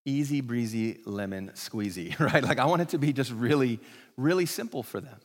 easy 0.08 0.42
breezy 0.42 1.00
lemon 1.06 1.52
squeezy, 1.54 2.18
right? 2.34 2.44
Like 2.44 2.60
I 2.60 2.66
want 2.66 2.82
it 2.82 2.90
to 2.90 2.98
be 2.98 3.14
just 3.14 3.32
really, 3.32 3.80
really 4.16 4.46
simple 4.46 4.82
for 4.82 5.00
them. 5.00 5.20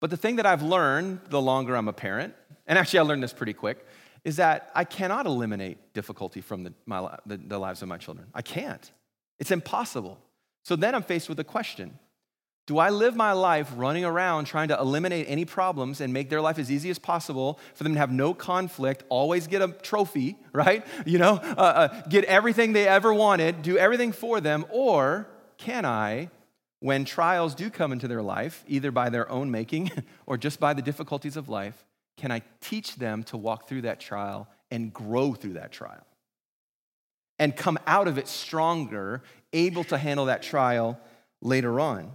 But 0.00 0.10
the 0.10 0.16
thing 0.16 0.36
that 0.36 0.46
I've 0.46 0.62
learned 0.62 1.20
the 1.28 1.40
longer 1.40 1.76
I'm 1.76 1.88
a 1.88 1.92
parent, 1.92 2.34
and 2.66 2.78
actually 2.78 3.00
I 3.00 3.02
learned 3.02 3.22
this 3.22 3.32
pretty 3.32 3.52
quick, 3.52 3.86
is 4.24 4.36
that 4.36 4.70
I 4.74 4.84
cannot 4.84 5.26
eliminate 5.26 5.92
difficulty 5.94 6.40
from 6.40 6.64
the, 6.64 6.72
my, 6.86 7.18
the, 7.26 7.36
the 7.36 7.58
lives 7.58 7.82
of 7.82 7.88
my 7.88 7.98
children. 7.98 8.28
I 8.34 8.42
can't. 8.42 8.90
It's 9.38 9.50
impossible. 9.50 10.18
So 10.64 10.76
then 10.76 10.94
I'm 10.94 11.02
faced 11.02 11.28
with 11.28 11.40
a 11.40 11.44
question 11.44 11.98
do 12.66 12.78
I 12.78 12.90
live 12.90 13.16
my 13.16 13.32
life 13.32 13.72
running 13.76 14.04
around 14.04 14.44
trying 14.44 14.68
to 14.68 14.78
eliminate 14.78 15.26
any 15.28 15.44
problems 15.44 16.00
and 16.00 16.12
make 16.12 16.30
their 16.30 16.40
life 16.40 16.58
as 16.58 16.70
easy 16.70 16.90
as 16.90 16.98
possible 16.98 17.58
for 17.74 17.82
them 17.82 17.94
to 17.94 17.98
have 17.98 18.12
no 18.12 18.34
conflict, 18.34 19.02
always 19.08 19.48
get 19.48 19.62
a 19.62 19.68
trophy, 19.68 20.36
right? 20.52 20.86
You 21.04 21.18
know, 21.18 21.34
uh, 21.42 21.60
uh, 21.60 22.02
get 22.08 22.24
everything 22.24 22.72
they 22.72 22.86
ever 22.86 23.12
wanted, 23.12 23.62
do 23.62 23.76
everything 23.76 24.12
for 24.12 24.40
them? 24.40 24.64
Or 24.70 25.28
can 25.58 25.84
I, 25.84 26.30
when 26.78 27.04
trials 27.04 27.54
do 27.56 27.68
come 27.68 27.92
into 27.92 28.06
their 28.06 28.22
life, 28.22 28.64
either 28.68 28.92
by 28.92 29.10
their 29.10 29.28
own 29.30 29.50
making 29.50 29.90
or 30.26 30.36
just 30.36 30.60
by 30.60 30.72
the 30.72 30.82
difficulties 30.82 31.36
of 31.36 31.48
life, 31.48 31.84
can 32.16 32.30
I 32.30 32.42
teach 32.60 32.96
them 32.96 33.24
to 33.24 33.36
walk 33.36 33.68
through 33.68 33.82
that 33.82 33.98
trial 33.98 34.46
and 34.70 34.92
grow 34.92 35.34
through 35.34 35.54
that 35.54 35.72
trial? 35.72 36.06
And 37.40 37.56
come 37.56 37.76
out 37.88 38.06
of 38.06 38.18
it 38.18 38.28
stronger, 38.28 39.24
able 39.52 39.82
to 39.84 39.98
handle 39.98 40.26
that 40.26 40.42
trial 40.42 41.00
later 41.40 41.80
on. 41.80 42.12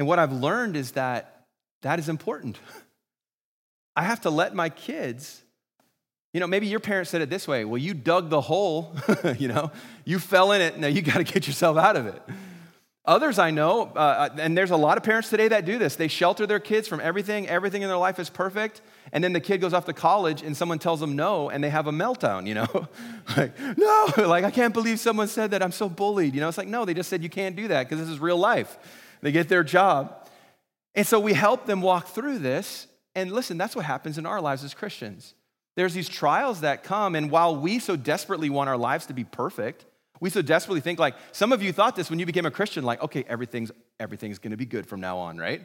And 0.00 0.08
what 0.08 0.18
I've 0.18 0.32
learned 0.32 0.76
is 0.76 0.92
that 0.92 1.44
that 1.82 1.98
is 1.98 2.08
important. 2.08 2.58
I 3.96 4.02
have 4.02 4.22
to 4.22 4.30
let 4.30 4.54
my 4.54 4.70
kids 4.70 5.42
You 6.32 6.40
know, 6.40 6.46
maybe 6.46 6.68
your 6.68 6.80
parents 6.80 7.10
said 7.10 7.20
it 7.20 7.28
this 7.28 7.46
way 7.46 7.66
well, 7.66 7.76
you 7.76 7.92
dug 7.92 8.30
the 8.30 8.40
hole, 8.40 8.96
you 9.38 9.48
know, 9.48 9.70
you 10.06 10.18
fell 10.18 10.52
in 10.52 10.62
it, 10.62 10.78
now 10.78 10.86
you 10.86 11.02
got 11.02 11.18
to 11.18 11.24
get 11.24 11.46
yourself 11.46 11.76
out 11.76 11.96
of 11.96 12.06
it. 12.06 12.22
Others 13.04 13.38
I 13.38 13.50
know, 13.50 13.92
uh, 13.94 14.30
and 14.38 14.56
there's 14.56 14.70
a 14.70 14.76
lot 14.76 14.96
of 14.96 15.02
parents 15.02 15.28
today 15.28 15.48
that 15.48 15.66
do 15.66 15.78
this. 15.78 15.96
They 15.96 16.08
shelter 16.08 16.46
their 16.46 16.60
kids 16.60 16.88
from 16.88 17.00
everything, 17.00 17.46
everything 17.46 17.82
in 17.82 17.88
their 17.88 17.98
life 17.98 18.18
is 18.18 18.30
perfect, 18.30 18.80
and 19.12 19.22
then 19.22 19.34
the 19.34 19.40
kid 19.40 19.60
goes 19.60 19.74
off 19.74 19.84
to 19.84 19.92
college 19.92 20.42
and 20.42 20.56
someone 20.56 20.78
tells 20.78 21.00
them 21.00 21.14
no, 21.14 21.50
and 21.50 21.62
they 21.62 21.70
have 21.70 21.88
a 21.88 21.92
meltdown, 21.92 22.46
you 22.46 22.54
know? 22.54 22.88
like, 23.36 23.52
no, 23.76 24.08
like, 24.16 24.44
I 24.44 24.50
can't 24.50 24.72
believe 24.72 24.98
someone 24.98 25.28
said 25.28 25.50
that, 25.50 25.62
I'm 25.62 25.72
so 25.72 25.90
bullied, 25.90 26.34
you 26.34 26.40
know? 26.40 26.48
It's 26.48 26.56
like, 26.56 26.68
no, 26.68 26.86
they 26.86 26.94
just 26.94 27.10
said 27.10 27.22
you 27.22 27.28
can't 27.28 27.54
do 27.54 27.68
that 27.68 27.86
because 27.86 27.98
this 27.98 28.08
is 28.08 28.18
real 28.18 28.38
life. 28.38 28.78
They 29.22 29.32
get 29.32 29.48
their 29.48 29.64
job. 29.64 30.28
And 30.94 31.06
so 31.06 31.20
we 31.20 31.32
help 31.32 31.66
them 31.66 31.82
walk 31.82 32.08
through 32.08 32.38
this, 32.38 32.86
and 33.14 33.32
listen, 33.32 33.58
that's 33.58 33.76
what 33.76 33.84
happens 33.84 34.18
in 34.18 34.26
our 34.26 34.40
lives 34.40 34.64
as 34.64 34.74
Christians. 34.74 35.34
There's 35.76 35.94
these 35.94 36.08
trials 36.08 36.62
that 36.62 36.82
come, 36.82 37.14
and 37.14 37.30
while 37.30 37.56
we 37.56 37.78
so 37.78 37.96
desperately 37.96 38.50
want 38.50 38.68
our 38.68 38.76
lives 38.76 39.06
to 39.06 39.14
be 39.14 39.24
perfect, 39.24 39.86
we 40.20 40.28
so 40.28 40.42
desperately 40.42 40.80
think 40.80 40.98
like 40.98 41.14
some 41.32 41.52
of 41.52 41.62
you 41.62 41.72
thought 41.72 41.96
this 41.96 42.10
when 42.10 42.18
you 42.18 42.26
became 42.26 42.44
a 42.44 42.50
Christian, 42.50 42.84
like, 42.84 43.02
okay, 43.02 43.24
everything's 43.28 43.70
everything's 43.98 44.38
gonna 44.38 44.56
be 44.56 44.66
good 44.66 44.86
from 44.86 45.00
now 45.00 45.18
on, 45.18 45.38
right? 45.38 45.62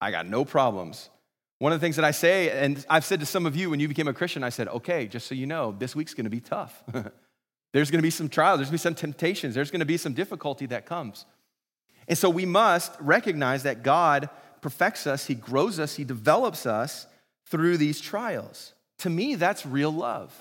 I 0.00 0.10
got 0.10 0.26
no 0.26 0.44
problems. 0.44 1.10
One 1.58 1.72
of 1.72 1.80
the 1.80 1.84
things 1.84 1.96
that 1.96 2.04
I 2.06 2.12
say, 2.12 2.48
and 2.50 2.84
I've 2.88 3.04
said 3.04 3.20
to 3.20 3.26
some 3.26 3.44
of 3.44 3.54
you 3.54 3.68
when 3.68 3.80
you 3.80 3.88
became 3.88 4.08
a 4.08 4.14
Christian, 4.14 4.42
I 4.42 4.48
said, 4.48 4.68
okay, 4.68 5.06
just 5.06 5.26
so 5.26 5.34
you 5.34 5.46
know, 5.46 5.74
this 5.78 5.94
week's 5.94 6.14
gonna 6.14 6.30
be 6.30 6.40
tough. 6.40 6.82
there's 7.74 7.90
gonna 7.90 8.02
be 8.02 8.10
some 8.10 8.30
trials, 8.30 8.58
there's 8.58 8.68
gonna 8.68 8.74
be 8.74 8.78
some 8.78 8.94
temptations, 8.94 9.54
there's 9.54 9.70
gonna 9.70 9.84
be 9.84 9.98
some 9.98 10.14
difficulty 10.14 10.64
that 10.66 10.86
comes. 10.86 11.26
And 12.08 12.18
so 12.18 12.28
we 12.28 12.46
must 12.46 12.92
recognize 13.00 13.62
that 13.62 13.82
God 13.82 14.28
perfects 14.60 15.06
us, 15.06 15.26
He 15.26 15.34
grows 15.34 15.78
us, 15.78 15.94
He 15.94 16.04
develops 16.04 16.66
us 16.66 17.06
through 17.46 17.76
these 17.76 18.00
trials. 18.00 18.74
To 18.98 19.10
me, 19.10 19.34
that's 19.34 19.64
real 19.64 19.90
love. 19.90 20.34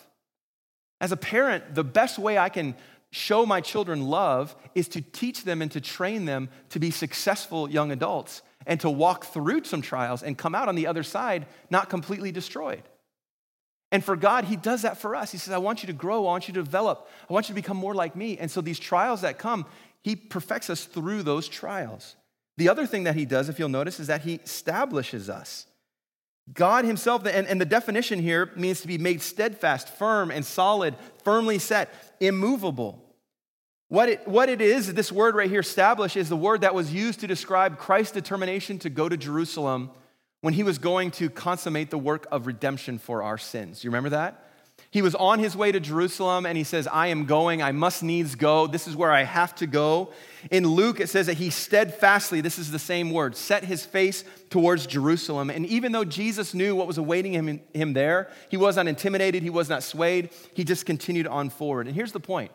As 1.02 1.12
a 1.12 1.17
parent, 1.17 1.76
the 1.76 1.84
best 1.84 2.19
way 2.19 2.38
I 2.38 2.50
can 2.50 2.76
show 3.12 3.45
my 3.45 3.62
children 3.62 4.08
love 4.08 4.56
is 4.76 4.88
to 4.89 5.02
teach 5.02 5.43
them 5.43 5.62
and 5.62 5.72
to 5.72 5.82
train 5.82 6.26
them 6.26 6.50
to 6.69 6.80
be 6.80 6.91
successful 6.91 7.69
young 7.69 7.91
adults 7.91 8.41
and 8.67 8.80
to 8.82 8.89
walk 8.89 9.26
through 9.26 9.63
some 9.63 9.82
trials 9.82 10.22
and 10.22 10.38
come 10.38 10.54
out 10.54 10.67
on 10.67 10.76
the 10.76 10.88
other 10.88 11.04
side 11.04 11.48
not 11.69 11.89
completely 11.89 12.32
destroyed. 12.32 12.84
And 13.91 14.04
for 14.04 14.15
God, 14.15 14.45
He 14.45 14.56
does 14.56 14.84
that 14.84 14.98
for 14.98 15.15
us. 15.15 15.32
He 15.32 15.39
says, 15.39 15.54
I 15.54 15.58
want 15.58 15.82
you 15.82 15.88
to 15.88 15.93
grow, 15.93 16.19
I 16.19 16.32
want 16.32 16.48
you 16.48 16.54
to 16.54 16.63
develop, 16.63 17.10
I 17.28 17.34
want 17.34 17.50
you 17.50 17.56
to 17.56 17.62
become 17.62 17.78
more 17.78 17.95
like 17.95 18.15
me. 18.15 18.38
And 18.38 18.52
so 18.52 18.62
these 18.62 18.78
trials 18.78 19.22
that 19.22 19.39
come, 19.39 19.65
He 20.04 20.16
perfects 20.16 20.70
us 20.70 20.86
through 20.86 21.24
those 21.24 21.48
trials. 21.48 22.16
The 22.58 22.70
other 22.70 22.86
thing 22.86 23.04
that 23.04 23.16
He 23.16 23.26
does, 23.26 23.50
if 23.50 23.60
you'll 23.60 23.70
notice, 23.70 24.00
is 24.00 24.08
that 24.08 24.22
He 24.22 24.36
establishes 24.36 25.30
us. 25.30 25.66
God 26.54 26.86
Himself, 26.86 27.26
and, 27.26 27.48
and 27.48 27.60
the 27.60 27.66
definition 27.66 28.20
here 28.20 28.52
means 28.56 28.82
to 28.82 28.88
be 28.88 28.98
made 28.98 29.22
steadfast, 29.22 29.90
firm, 29.90 30.32
and 30.32 30.46
solid, 30.46 30.96
firmly 31.24 31.60
set, 31.60 31.94
immovable. 32.20 33.04
What 33.90 34.10
it, 34.10 34.28
what 34.28 34.50
it 34.50 34.62
is, 34.62 34.94
this 34.94 35.12
word 35.12 35.36
right 35.36 35.50
here, 35.50 35.62
establish, 35.62 36.16
is 36.16 36.30
the 36.30 36.38
word 36.38 36.62
that 36.62 36.76
was 36.76 36.94
used 36.94 37.22
to 37.22 37.28
describe 37.28 37.78
Christ's 37.78 38.14
determination 38.14 38.78
to 38.80 38.90
go 38.90 39.10
to 39.10 39.18
Jerusalem 39.18 39.90
when 40.42 40.54
he 40.54 40.64
was 40.64 40.78
going 40.78 41.12
to 41.12 41.30
consummate 41.30 41.90
the 41.90 41.98
work 41.98 42.28
of 42.32 42.48
redemption 42.48 43.00
for 43.00 43.24
our 43.24 43.38
sins. 43.38 43.84
You 43.84 43.90
remember 43.90 44.10
that? 44.10 44.49
He 44.91 45.04
was 45.04 45.13
on 45.13 45.38
his 45.38 45.56
way 45.56 45.71
to 45.71 45.80
Jerusalem 45.80 46.47
and 46.47 46.58
he 46.58 46.63
says, 46.63 46.88
I 46.88 47.08
am 47.08 47.25
going, 47.25 47.62
I 47.62 47.71
must 47.71 48.02
needs 48.02 48.34
go. 48.34 48.65
This 48.65 48.88
is 48.88 48.95
where 48.95 49.12
I 49.12 49.21
have 49.21 49.54
to 49.56 49.67
go. 49.67 50.12
In 50.49 50.65
Luke, 50.65 50.99
it 50.99 51.10
says 51.10 51.28
that 51.28 51.38
he 51.38 51.52
steadfastly, 51.52 52.41
this 52.41 52.58
is 52.58 52.71
the 52.71 52.80
same 52.80 53.12
word, 53.12 53.36
set 53.36 53.63
his 53.63 53.86
face 53.86 54.23
towards 54.49 54.88
Jerusalem. 54.88 55.52
And 55.52 55.65
even 55.67 55.91
though 55.91 56.06
Jesus 56.06 56.56
knew 56.56 56.75
what 56.75 56.88
was 56.88 56.97
awaiting 56.97 57.34
him, 57.34 57.62
him 57.71 57.93
there, 57.93 58.32
he 58.49 58.58
was 58.58 58.78
not 58.78 58.88
intimidated, 58.88 59.43
he 59.43 59.52
was 59.52 59.69
not 59.69 59.84
swayed, 59.84 60.32
he 60.56 60.63
just 60.63 60.88
continued 60.88 61.28
on 61.28 61.52
forward. 61.52 61.86
And 61.86 61.95
here's 61.95 62.12
the 62.12 62.19
point 62.19 62.52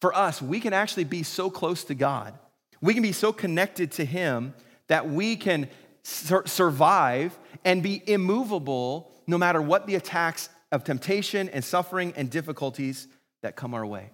for 0.00 0.12
us, 0.14 0.42
we 0.42 0.58
can 0.58 0.72
actually 0.72 1.04
be 1.04 1.22
so 1.22 1.50
close 1.50 1.84
to 1.84 1.94
God, 1.94 2.34
we 2.80 2.94
can 2.94 3.02
be 3.02 3.12
so 3.12 3.32
connected 3.32 3.92
to 3.92 4.04
him 4.04 4.54
that 4.88 5.08
we 5.08 5.36
can 5.36 5.68
sur- 6.02 6.46
survive 6.46 7.38
and 7.64 7.80
be 7.80 8.02
immovable 8.06 9.12
no 9.26 9.38
matter 9.38 9.62
what 9.62 9.86
the 9.86 9.94
attacks 9.94 10.48
of 10.74 10.82
temptation 10.82 11.48
and 11.50 11.64
suffering 11.64 12.12
and 12.16 12.28
difficulties 12.28 13.06
that 13.42 13.54
come 13.54 13.74
our 13.74 13.86
way. 13.86 14.10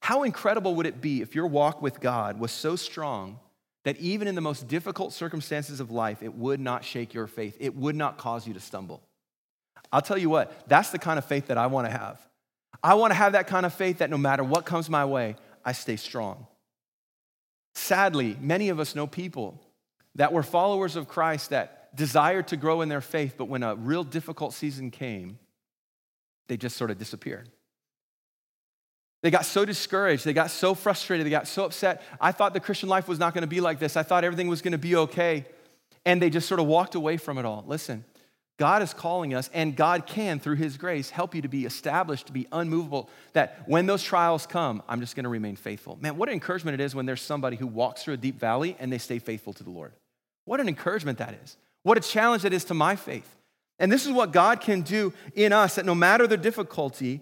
How 0.00 0.24
incredible 0.24 0.74
would 0.74 0.84
it 0.84 1.00
be 1.00 1.22
if 1.22 1.34
your 1.34 1.46
walk 1.46 1.80
with 1.80 2.00
God 2.00 2.38
was 2.38 2.52
so 2.52 2.76
strong 2.76 3.38
that 3.84 3.96
even 3.96 4.28
in 4.28 4.34
the 4.34 4.42
most 4.42 4.68
difficult 4.68 5.14
circumstances 5.14 5.80
of 5.80 5.90
life, 5.90 6.22
it 6.22 6.34
would 6.34 6.60
not 6.60 6.84
shake 6.84 7.14
your 7.14 7.26
faith, 7.26 7.56
it 7.58 7.74
would 7.74 7.96
not 7.96 8.18
cause 8.18 8.46
you 8.46 8.52
to 8.52 8.60
stumble? 8.60 9.00
I'll 9.90 10.02
tell 10.02 10.18
you 10.18 10.28
what, 10.28 10.68
that's 10.68 10.90
the 10.90 10.98
kind 10.98 11.18
of 11.18 11.24
faith 11.24 11.46
that 11.46 11.56
I 11.56 11.66
want 11.66 11.86
to 11.86 11.90
have. 11.90 12.20
I 12.82 12.94
want 12.94 13.12
to 13.12 13.16
have 13.16 13.32
that 13.32 13.46
kind 13.46 13.64
of 13.64 13.72
faith 13.72 13.98
that 13.98 14.10
no 14.10 14.18
matter 14.18 14.44
what 14.44 14.66
comes 14.66 14.90
my 14.90 15.06
way, 15.06 15.36
I 15.64 15.72
stay 15.72 15.96
strong. 15.96 16.46
Sadly, 17.74 18.36
many 18.38 18.68
of 18.68 18.80
us 18.80 18.94
know 18.94 19.06
people 19.06 19.58
that 20.16 20.32
were 20.32 20.42
followers 20.42 20.94
of 20.94 21.08
Christ 21.08 21.50
that 21.50 21.96
desired 21.96 22.48
to 22.48 22.58
grow 22.58 22.82
in 22.82 22.90
their 22.90 23.00
faith, 23.00 23.34
but 23.38 23.46
when 23.46 23.62
a 23.62 23.74
real 23.74 24.04
difficult 24.04 24.52
season 24.52 24.90
came, 24.90 25.38
they 26.50 26.56
just 26.56 26.76
sort 26.76 26.90
of 26.90 26.98
disappeared. 26.98 27.48
They 29.22 29.30
got 29.30 29.44
so 29.44 29.64
discouraged. 29.64 30.24
They 30.24 30.32
got 30.32 30.50
so 30.50 30.74
frustrated. 30.74 31.24
They 31.24 31.30
got 31.30 31.46
so 31.46 31.64
upset. 31.64 32.02
I 32.20 32.32
thought 32.32 32.54
the 32.54 32.60
Christian 32.60 32.88
life 32.88 33.06
was 33.06 33.20
not 33.20 33.34
going 33.34 33.42
to 33.42 33.48
be 33.48 33.60
like 33.60 33.78
this. 33.78 33.96
I 33.96 34.02
thought 34.02 34.24
everything 34.24 34.48
was 34.48 34.60
going 34.60 34.72
to 34.72 34.78
be 34.78 34.96
okay. 34.96 35.46
And 36.04 36.20
they 36.20 36.28
just 36.28 36.48
sort 36.48 36.58
of 36.58 36.66
walked 36.66 36.96
away 36.96 37.18
from 37.18 37.38
it 37.38 37.44
all. 37.44 37.62
Listen, 37.68 38.04
God 38.58 38.82
is 38.82 38.92
calling 38.92 39.32
us, 39.32 39.48
and 39.54 39.76
God 39.76 40.06
can, 40.06 40.40
through 40.40 40.56
His 40.56 40.76
grace, 40.76 41.08
help 41.08 41.36
you 41.36 41.42
to 41.42 41.48
be 41.48 41.66
established, 41.66 42.26
to 42.26 42.32
be 42.32 42.48
unmovable. 42.50 43.08
That 43.34 43.62
when 43.66 43.86
those 43.86 44.02
trials 44.02 44.44
come, 44.44 44.82
I'm 44.88 45.00
just 45.00 45.14
going 45.14 45.24
to 45.24 45.30
remain 45.30 45.54
faithful. 45.54 45.98
Man, 46.00 46.16
what 46.16 46.28
an 46.28 46.32
encouragement 46.32 46.80
it 46.80 46.82
is 46.82 46.96
when 46.96 47.06
there's 47.06 47.22
somebody 47.22 47.56
who 47.56 47.68
walks 47.68 48.02
through 48.02 48.14
a 48.14 48.18
deep 48.18 48.40
valley 48.40 48.76
and 48.80 48.92
they 48.92 48.98
stay 48.98 49.20
faithful 49.20 49.52
to 49.52 49.62
the 49.62 49.70
Lord. 49.70 49.92
What 50.46 50.58
an 50.58 50.66
encouragement 50.66 51.18
that 51.18 51.38
is. 51.44 51.56
What 51.84 51.96
a 51.96 52.00
challenge 52.00 52.42
that 52.42 52.52
is 52.52 52.64
to 52.64 52.74
my 52.74 52.96
faith. 52.96 53.36
And 53.80 53.90
this 53.90 54.06
is 54.06 54.12
what 54.12 54.30
God 54.30 54.60
can 54.60 54.82
do 54.82 55.12
in 55.34 55.52
us 55.52 55.74
that 55.74 55.86
no 55.86 55.94
matter 55.94 56.26
the 56.26 56.36
difficulty, 56.36 57.20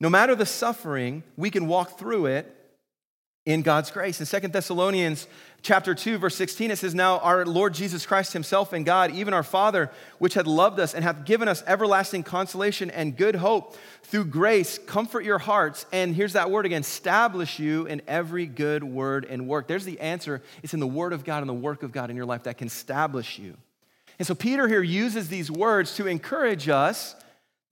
no 0.00 0.10
matter 0.10 0.34
the 0.34 0.44
suffering, 0.44 1.22
we 1.36 1.48
can 1.48 1.68
walk 1.68 1.98
through 1.98 2.26
it 2.26 2.54
in 3.46 3.62
God's 3.62 3.90
grace. 3.90 4.20
In 4.20 4.26
Second 4.26 4.52
Thessalonians 4.52 5.26
chapter 5.62 5.94
2 5.94 6.18
verse 6.18 6.34
16 6.34 6.72
it 6.72 6.76
says 6.76 6.94
now 6.94 7.18
our 7.20 7.44
Lord 7.44 7.72
Jesus 7.74 8.04
Christ 8.04 8.32
himself 8.32 8.72
and 8.72 8.84
God 8.84 9.12
even 9.12 9.32
our 9.32 9.42
Father 9.44 9.90
which 10.18 10.34
had 10.34 10.48
loved 10.48 10.80
us 10.80 10.92
and 10.92 11.04
hath 11.04 11.24
given 11.24 11.46
us 11.46 11.62
everlasting 11.68 12.24
consolation 12.24 12.90
and 12.90 13.16
good 13.16 13.36
hope 13.36 13.76
through 14.02 14.24
grace 14.24 14.78
comfort 14.78 15.24
your 15.24 15.38
hearts 15.38 15.86
and 15.92 16.14
here's 16.14 16.32
that 16.32 16.50
word 16.50 16.66
again 16.66 16.80
establish 16.80 17.60
you 17.60 17.86
in 17.86 18.02
every 18.08 18.46
good 18.46 18.82
word 18.84 19.24
and 19.24 19.48
work. 19.48 19.68
There's 19.68 19.84
the 19.84 20.00
answer. 20.00 20.42
It's 20.64 20.74
in 20.74 20.80
the 20.80 20.86
word 20.86 21.12
of 21.12 21.24
God 21.24 21.42
and 21.42 21.48
the 21.48 21.54
work 21.54 21.84
of 21.84 21.92
God 21.92 22.10
in 22.10 22.16
your 22.16 22.26
life 22.26 22.44
that 22.44 22.58
can 22.58 22.66
establish 22.66 23.38
you. 23.38 23.56
And 24.22 24.26
so 24.28 24.36
Peter 24.36 24.68
here 24.68 24.84
uses 24.84 25.28
these 25.28 25.50
words 25.50 25.96
to 25.96 26.06
encourage 26.06 26.68
us 26.68 27.16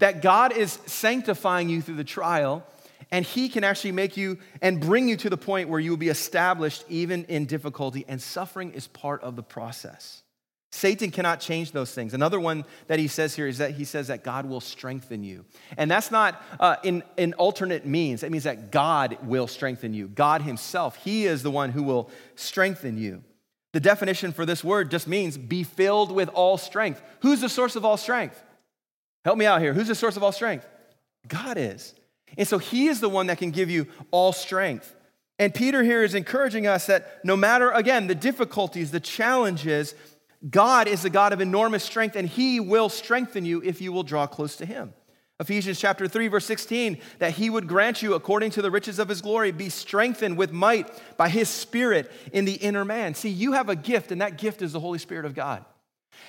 that 0.00 0.20
God 0.20 0.50
is 0.52 0.80
sanctifying 0.84 1.68
you 1.68 1.80
through 1.80 1.94
the 1.94 2.02
trial, 2.02 2.66
and 3.12 3.24
He 3.24 3.48
can 3.48 3.62
actually 3.62 3.92
make 3.92 4.16
you 4.16 4.36
and 4.60 4.80
bring 4.80 5.08
you 5.08 5.16
to 5.18 5.30
the 5.30 5.36
point 5.36 5.68
where 5.68 5.78
you 5.78 5.90
will 5.90 5.96
be 5.96 6.08
established 6.08 6.84
even 6.88 7.22
in 7.26 7.46
difficulty, 7.46 8.04
and 8.08 8.20
suffering 8.20 8.72
is 8.72 8.88
part 8.88 9.22
of 9.22 9.36
the 9.36 9.44
process. 9.44 10.24
Satan 10.72 11.12
cannot 11.12 11.38
change 11.38 11.70
those 11.70 11.94
things. 11.94 12.14
Another 12.14 12.40
one 12.40 12.64
that 12.88 12.98
he 12.98 13.06
says 13.06 13.36
here 13.36 13.46
is 13.46 13.58
that 13.58 13.74
he 13.74 13.84
says 13.84 14.08
that 14.08 14.24
God 14.24 14.44
will 14.44 14.60
strengthen 14.60 15.22
you. 15.22 15.44
And 15.76 15.88
that's 15.88 16.10
not 16.10 16.42
uh, 16.58 16.78
in, 16.82 17.04
in 17.16 17.32
alternate 17.34 17.86
means. 17.86 18.24
It 18.24 18.32
means 18.32 18.42
that 18.42 18.72
God 18.72 19.18
will 19.22 19.46
strengthen 19.46 19.94
you. 19.94 20.08
God 20.08 20.42
Himself, 20.42 20.96
He 20.96 21.26
is 21.26 21.44
the 21.44 21.50
one 21.52 21.70
who 21.70 21.84
will 21.84 22.10
strengthen 22.34 22.98
you. 22.98 23.22
The 23.72 23.80
definition 23.80 24.32
for 24.32 24.44
this 24.44 24.64
word 24.64 24.90
just 24.90 25.06
means 25.06 25.38
be 25.38 25.62
filled 25.62 26.10
with 26.10 26.28
all 26.30 26.58
strength. 26.58 27.00
Who's 27.20 27.40
the 27.40 27.48
source 27.48 27.76
of 27.76 27.84
all 27.84 27.96
strength? 27.96 28.42
Help 29.24 29.38
me 29.38 29.46
out 29.46 29.60
here. 29.60 29.72
Who's 29.72 29.88
the 29.88 29.94
source 29.94 30.16
of 30.16 30.22
all 30.22 30.32
strength? 30.32 30.66
God 31.28 31.56
is. 31.56 31.94
And 32.36 32.48
so 32.48 32.58
he 32.58 32.88
is 32.88 33.00
the 33.00 33.08
one 33.08 33.26
that 33.26 33.38
can 33.38 33.50
give 33.50 33.70
you 33.70 33.86
all 34.10 34.32
strength. 34.32 34.94
And 35.38 35.54
Peter 35.54 35.82
here 35.82 36.02
is 36.02 36.14
encouraging 36.14 36.66
us 36.66 36.86
that 36.86 37.24
no 37.24 37.36
matter, 37.36 37.70
again, 37.70 38.06
the 38.06 38.14
difficulties, 38.14 38.90
the 38.90 39.00
challenges, 39.00 39.94
God 40.48 40.88
is 40.88 41.04
a 41.04 41.10
God 41.10 41.32
of 41.32 41.40
enormous 41.40 41.84
strength 41.84 42.16
and 42.16 42.28
he 42.28 42.60
will 42.60 42.88
strengthen 42.88 43.44
you 43.44 43.62
if 43.62 43.80
you 43.80 43.92
will 43.92 44.02
draw 44.02 44.26
close 44.26 44.56
to 44.56 44.66
him. 44.66 44.92
Ephesians 45.40 45.80
chapter 45.80 46.06
3 46.06 46.28
verse 46.28 46.44
16 46.44 46.98
that 47.18 47.32
he 47.32 47.48
would 47.48 47.66
grant 47.66 48.02
you 48.02 48.12
according 48.12 48.50
to 48.50 48.62
the 48.62 48.70
riches 48.70 48.98
of 48.98 49.08
his 49.08 49.22
glory 49.22 49.50
be 49.50 49.70
strengthened 49.70 50.36
with 50.36 50.52
might 50.52 50.88
by 51.16 51.30
his 51.30 51.48
spirit 51.48 52.12
in 52.32 52.44
the 52.44 52.52
inner 52.52 52.84
man. 52.84 53.14
See, 53.14 53.30
you 53.30 53.52
have 53.52 53.70
a 53.70 53.74
gift 53.74 54.12
and 54.12 54.20
that 54.20 54.36
gift 54.36 54.60
is 54.60 54.72
the 54.72 54.80
Holy 54.80 54.98
Spirit 54.98 55.24
of 55.24 55.34
God. 55.34 55.64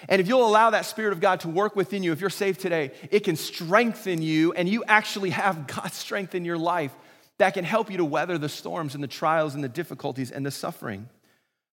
And 0.07 0.21
if 0.21 0.29
you'll 0.29 0.47
allow 0.47 0.69
that 0.69 0.85
spirit 0.85 1.11
of 1.11 1.19
God 1.19 1.41
to 1.41 1.49
work 1.49 1.75
within 1.75 2.03
you 2.03 2.13
if 2.13 2.21
you're 2.21 2.29
saved 2.29 2.61
today, 2.61 2.91
it 3.11 3.19
can 3.25 3.35
strengthen 3.35 4.21
you 4.21 4.53
and 4.53 4.67
you 4.69 4.83
actually 4.85 5.31
have 5.31 5.67
God's 5.75 5.95
strength 5.95 6.33
in 6.33 6.45
your 6.45 6.57
life 6.57 6.93
that 7.37 7.53
can 7.53 7.65
help 7.65 7.91
you 7.91 7.97
to 7.97 8.05
weather 8.05 8.37
the 8.37 8.49
storms 8.49 8.95
and 8.95 9.03
the 9.03 9.09
trials 9.09 9.55
and 9.55 9.63
the 9.63 9.69
difficulties 9.69 10.31
and 10.31 10.45
the 10.45 10.51
suffering. 10.51 11.09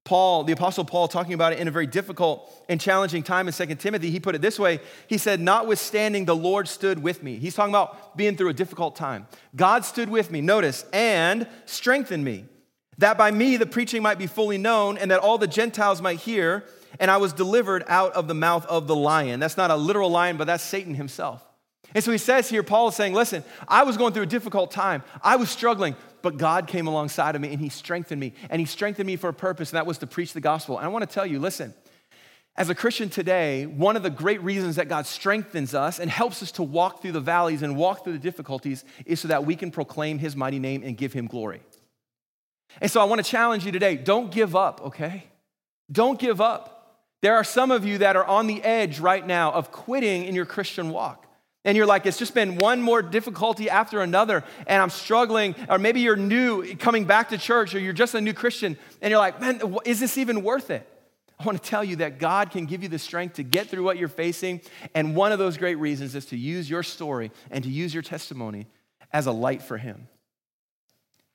Paul, 0.08 0.44
the 0.44 0.54
Apostle 0.54 0.86
Paul, 0.86 1.06
talking 1.06 1.34
about 1.34 1.52
it 1.52 1.58
in 1.58 1.68
a 1.68 1.70
very 1.70 1.86
difficult 1.86 2.50
and 2.66 2.80
challenging 2.80 3.22
time 3.22 3.46
in 3.46 3.52
2 3.52 3.74
Timothy, 3.74 4.10
he 4.10 4.18
put 4.18 4.34
it 4.34 4.40
this 4.40 4.58
way 4.58 4.80
He 5.06 5.18
said, 5.18 5.38
Notwithstanding, 5.38 6.24
the 6.24 6.34
Lord 6.34 6.66
stood 6.66 7.02
with 7.02 7.22
me. 7.22 7.36
He's 7.36 7.54
talking 7.54 7.72
about 7.74 8.16
being 8.16 8.34
through 8.34 8.48
a 8.48 8.54
difficult 8.54 8.96
time. 8.96 9.26
God 9.54 9.84
stood 9.84 10.08
with 10.08 10.30
me, 10.30 10.40
notice, 10.40 10.86
and 10.94 11.46
strengthened 11.66 12.24
me, 12.24 12.46
that 12.96 13.18
by 13.18 13.30
me 13.30 13.58
the 13.58 13.66
preaching 13.66 14.00
might 14.00 14.16
be 14.16 14.26
fully 14.26 14.56
known, 14.56 14.96
and 14.96 15.10
that 15.10 15.20
all 15.20 15.36
the 15.36 15.46
Gentiles 15.46 16.00
might 16.00 16.20
hear, 16.20 16.64
and 16.98 17.10
I 17.10 17.18
was 17.18 17.34
delivered 17.34 17.84
out 17.86 18.14
of 18.14 18.28
the 18.28 18.34
mouth 18.34 18.64
of 18.64 18.86
the 18.86 18.96
lion. 18.96 19.40
That's 19.40 19.58
not 19.58 19.70
a 19.70 19.76
literal 19.76 20.08
lion, 20.08 20.38
but 20.38 20.46
that's 20.46 20.64
Satan 20.64 20.94
himself. 20.94 21.44
And 21.94 22.02
so 22.02 22.12
he 22.12 22.18
says 22.18 22.48
here, 22.48 22.62
Paul 22.62 22.88
is 22.88 22.96
saying, 22.96 23.14
Listen, 23.14 23.44
I 23.66 23.84
was 23.84 23.98
going 23.98 24.12
through 24.14 24.24
a 24.24 24.26
difficult 24.26 24.70
time. 24.70 25.02
I 25.22 25.36
was 25.36 25.50
struggling, 25.50 25.96
but 26.22 26.36
God 26.36 26.66
came 26.66 26.86
alongside 26.86 27.34
of 27.34 27.40
me 27.40 27.52
and 27.52 27.60
he 27.60 27.68
strengthened 27.68 28.20
me. 28.20 28.32
And 28.50 28.60
he 28.60 28.66
strengthened 28.66 29.06
me 29.06 29.16
for 29.16 29.28
a 29.28 29.34
purpose, 29.34 29.70
and 29.70 29.76
that 29.76 29.86
was 29.86 29.98
to 29.98 30.06
preach 30.06 30.32
the 30.32 30.40
gospel. 30.40 30.76
And 30.76 30.84
I 30.84 30.88
want 30.88 31.08
to 31.08 31.12
tell 31.12 31.26
you, 31.26 31.38
listen, 31.38 31.74
as 32.58 32.68
a 32.68 32.74
Christian 32.74 33.08
today, 33.08 33.66
one 33.66 33.96
of 33.96 34.02
the 34.02 34.10
great 34.10 34.42
reasons 34.42 34.76
that 34.76 34.88
God 34.88 35.06
strengthens 35.06 35.74
us 35.74 36.00
and 36.00 36.10
helps 36.10 36.42
us 36.42 36.50
to 36.52 36.64
walk 36.64 37.00
through 37.00 37.12
the 37.12 37.20
valleys 37.20 37.62
and 37.62 37.76
walk 37.76 38.02
through 38.02 38.14
the 38.14 38.18
difficulties 38.18 38.84
is 39.06 39.20
so 39.20 39.28
that 39.28 39.46
we 39.46 39.54
can 39.54 39.70
proclaim 39.70 40.18
his 40.18 40.34
mighty 40.34 40.58
name 40.58 40.82
and 40.82 40.96
give 40.96 41.12
him 41.12 41.28
glory. 41.28 41.62
And 42.80 42.90
so 42.90 43.00
I 43.00 43.04
want 43.04 43.24
to 43.24 43.30
challenge 43.30 43.64
you 43.64 43.70
today 43.70 43.96
don't 43.96 44.32
give 44.32 44.56
up, 44.56 44.80
okay? 44.86 45.28
Don't 45.90 46.18
give 46.18 46.40
up. 46.40 46.74
There 47.22 47.36
are 47.36 47.44
some 47.44 47.70
of 47.70 47.84
you 47.84 47.98
that 47.98 48.16
are 48.16 48.24
on 48.24 48.48
the 48.48 48.60
edge 48.64 48.98
right 48.98 49.24
now 49.24 49.52
of 49.52 49.70
quitting 49.70 50.24
in 50.24 50.34
your 50.34 50.44
Christian 50.44 50.90
walk. 50.90 51.27
And 51.68 51.76
you're 51.76 51.84
like, 51.84 52.06
it's 52.06 52.16
just 52.16 52.32
been 52.32 52.56
one 52.56 52.80
more 52.80 53.02
difficulty 53.02 53.68
after 53.68 54.00
another, 54.00 54.42
and 54.66 54.80
I'm 54.80 54.88
struggling. 54.88 55.54
Or 55.68 55.78
maybe 55.78 56.00
you're 56.00 56.16
new 56.16 56.74
coming 56.76 57.04
back 57.04 57.28
to 57.28 57.36
church, 57.36 57.74
or 57.74 57.78
you're 57.78 57.92
just 57.92 58.14
a 58.14 58.22
new 58.22 58.32
Christian, 58.32 58.78
and 59.02 59.10
you're 59.10 59.18
like, 59.18 59.38
man, 59.38 59.76
is 59.84 60.00
this 60.00 60.16
even 60.16 60.42
worth 60.42 60.70
it? 60.70 60.88
I 61.38 61.44
want 61.44 61.62
to 61.62 61.68
tell 61.68 61.84
you 61.84 61.96
that 61.96 62.18
God 62.18 62.52
can 62.52 62.64
give 62.64 62.82
you 62.82 62.88
the 62.88 62.98
strength 62.98 63.34
to 63.34 63.42
get 63.42 63.68
through 63.68 63.84
what 63.84 63.98
you're 63.98 64.08
facing. 64.08 64.62
And 64.94 65.14
one 65.14 65.30
of 65.30 65.38
those 65.38 65.58
great 65.58 65.74
reasons 65.74 66.14
is 66.14 66.24
to 66.26 66.38
use 66.38 66.70
your 66.70 66.82
story 66.82 67.32
and 67.50 67.62
to 67.62 67.68
use 67.68 67.92
your 67.92 68.02
testimony 68.02 68.66
as 69.12 69.26
a 69.26 69.32
light 69.32 69.60
for 69.60 69.76
Him. 69.76 70.08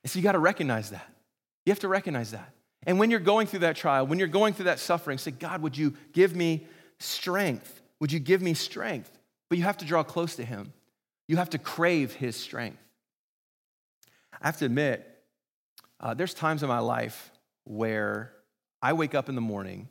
And 0.02 0.10
so 0.10 0.18
you 0.18 0.24
got 0.24 0.32
to 0.32 0.40
recognize 0.40 0.90
that. 0.90 1.08
You 1.64 1.70
have 1.70 1.78
to 1.78 1.88
recognize 1.88 2.32
that. 2.32 2.52
And 2.88 2.98
when 2.98 3.08
you're 3.08 3.20
going 3.20 3.46
through 3.46 3.60
that 3.60 3.76
trial, 3.76 4.04
when 4.04 4.18
you're 4.18 4.26
going 4.26 4.52
through 4.52 4.64
that 4.64 4.80
suffering, 4.80 5.16
say, 5.16 5.30
God, 5.30 5.62
would 5.62 5.78
you 5.78 5.94
give 6.12 6.34
me 6.34 6.66
strength? 6.98 7.82
Would 8.00 8.10
you 8.10 8.18
give 8.18 8.42
me 8.42 8.54
strength? 8.54 9.13
But 9.48 9.58
you 9.58 9.64
have 9.64 9.78
to 9.78 9.84
draw 9.84 10.02
close 10.02 10.36
to 10.36 10.44
Him. 10.44 10.72
You 11.28 11.36
have 11.36 11.50
to 11.50 11.58
crave 11.58 12.12
His 12.12 12.36
strength. 12.36 12.78
I 14.40 14.48
have 14.48 14.58
to 14.58 14.66
admit, 14.66 15.08
uh, 16.00 16.14
there's 16.14 16.34
times 16.34 16.62
in 16.62 16.68
my 16.68 16.80
life 16.80 17.30
where 17.64 18.32
I 18.82 18.92
wake 18.92 19.14
up 19.14 19.28
in 19.28 19.34
the 19.34 19.40
morning 19.40 19.88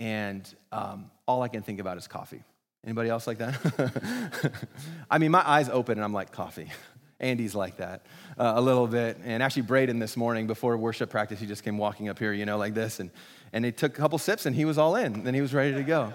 and 0.00 0.46
um, 0.70 1.10
all 1.26 1.42
I 1.42 1.48
can 1.48 1.62
think 1.62 1.80
about 1.80 1.96
is 1.96 2.06
coffee. 2.06 2.42
Anybody 2.84 3.08
else 3.08 3.26
like 3.26 3.38
that? 3.38 4.52
I 5.10 5.18
mean, 5.18 5.30
my 5.30 5.46
eyes 5.48 5.68
open 5.68 5.98
and 5.98 6.04
I'm 6.04 6.12
like, 6.12 6.30
coffee. 6.30 6.70
Andy's 7.20 7.54
like 7.54 7.78
that 7.78 8.06
uh, 8.38 8.52
a 8.54 8.60
little 8.60 8.86
bit. 8.86 9.18
And 9.24 9.42
actually, 9.42 9.62
Braden 9.62 9.98
this 9.98 10.16
morning 10.16 10.46
before 10.46 10.76
worship 10.76 11.10
practice, 11.10 11.40
he 11.40 11.46
just 11.46 11.64
came 11.64 11.76
walking 11.76 12.08
up 12.08 12.18
here, 12.18 12.32
you 12.32 12.46
know, 12.46 12.58
like 12.58 12.74
this. 12.74 13.00
And, 13.00 13.10
and 13.52 13.64
he 13.64 13.72
took 13.72 13.98
a 13.98 14.00
couple 14.00 14.18
sips 14.18 14.46
and 14.46 14.54
he 14.54 14.64
was 14.64 14.78
all 14.78 14.94
in. 14.94 15.24
Then 15.24 15.34
he 15.34 15.40
was 15.40 15.52
ready 15.52 15.74
to 15.74 15.82
go 15.82 16.12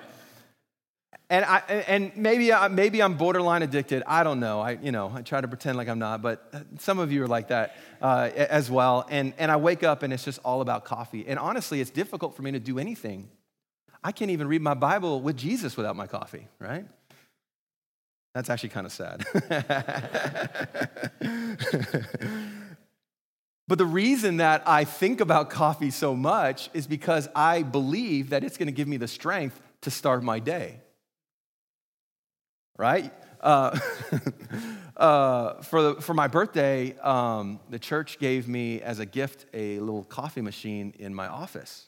and 1.29 1.45
I 1.45 1.57
and 1.87 2.15
maybe 2.15 2.53
I, 2.53 2.67
maybe 2.67 3.01
I'm 3.01 3.15
borderline 3.15 3.63
addicted. 3.63 4.03
I 4.05 4.23
don't 4.23 4.39
know. 4.39 4.61
I 4.61 4.71
you 4.71 4.91
know 4.91 5.11
I 5.13 5.21
try 5.21 5.41
to 5.41 5.47
pretend 5.47 5.77
like 5.77 5.87
I'm 5.87 5.99
not, 5.99 6.21
but 6.21 6.51
some 6.79 6.99
of 6.99 7.11
you 7.11 7.23
are 7.23 7.27
like 7.27 7.47
that 7.47 7.75
uh, 8.01 8.29
as 8.35 8.69
well. 8.69 9.05
And 9.09 9.33
and 9.37 9.51
I 9.51 9.55
wake 9.57 9.83
up 9.83 10.03
and 10.03 10.13
it's 10.13 10.23
just 10.23 10.39
all 10.43 10.61
about 10.61 10.85
coffee. 10.85 11.25
And 11.27 11.39
honestly, 11.39 11.81
it's 11.81 11.91
difficult 11.91 12.35
for 12.35 12.41
me 12.41 12.51
to 12.51 12.59
do 12.59 12.77
anything. 12.77 13.29
I 14.03 14.11
can't 14.11 14.31
even 14.31 14.47
read 14.47 14.61
my 14.61 14.73
Bible 14.73 15.21
with 15.21 15.37
Jesus 15.37 15.75
without 15.77 15.95
my 15.95 16.07
coffee. 16.07 16.47
Right? 16.59 16.85
That's 18.35 18.49
actually 18.49 18.69
kind 18.69 18.85
of 18.85 18.91
sad. 18.91 19.25
But 23.65 23.77
the 23.77 23.85
reason 23.85 24.37
that 24.37 24.61
I 24.67 24.83
think 24.83 25.21
about 25.21 25.49
coffee 25.49 25.89
so 25.89 26.15
much 26.15 26.69
is 26.73 26.85
because 26.85 27.29
I 27.33 27.63
believe 27.63 28.31
that 28.31 28.43
it's 28.43 28.57
going 28.57 28.67
to 28.67 28.73
give 28.73 28.89
me 28.89 28.97
the 28.97 29.07
strength 29.07 29.59
to 29.81 29.89
start 29.89 30.21
my 30.21 30.39
day 30.39 30.81
right? 32.77 33.13
Uh, 33.41 33.77
uh, 34.97 35.61
for, 35.61 35.81
the, 35.81 36.01
for 36.01 36.13
my 36.13 36.27
birthday, 36.27 36.97
um, 36.99 37.59
the 37.69 37.79
church 37.79 38.19
gave 38.19 38.47
me 38.47 38.81
as 38.81 38.99
a 38.99 39.05
gift 39.05 39.45
a 39.53 39.79
little 39.79 40.03
coffee 40.05 40.41
machine 40.41 40.93
in 40.97 41.13
my 41.13 41.27
office, 41.27 41.87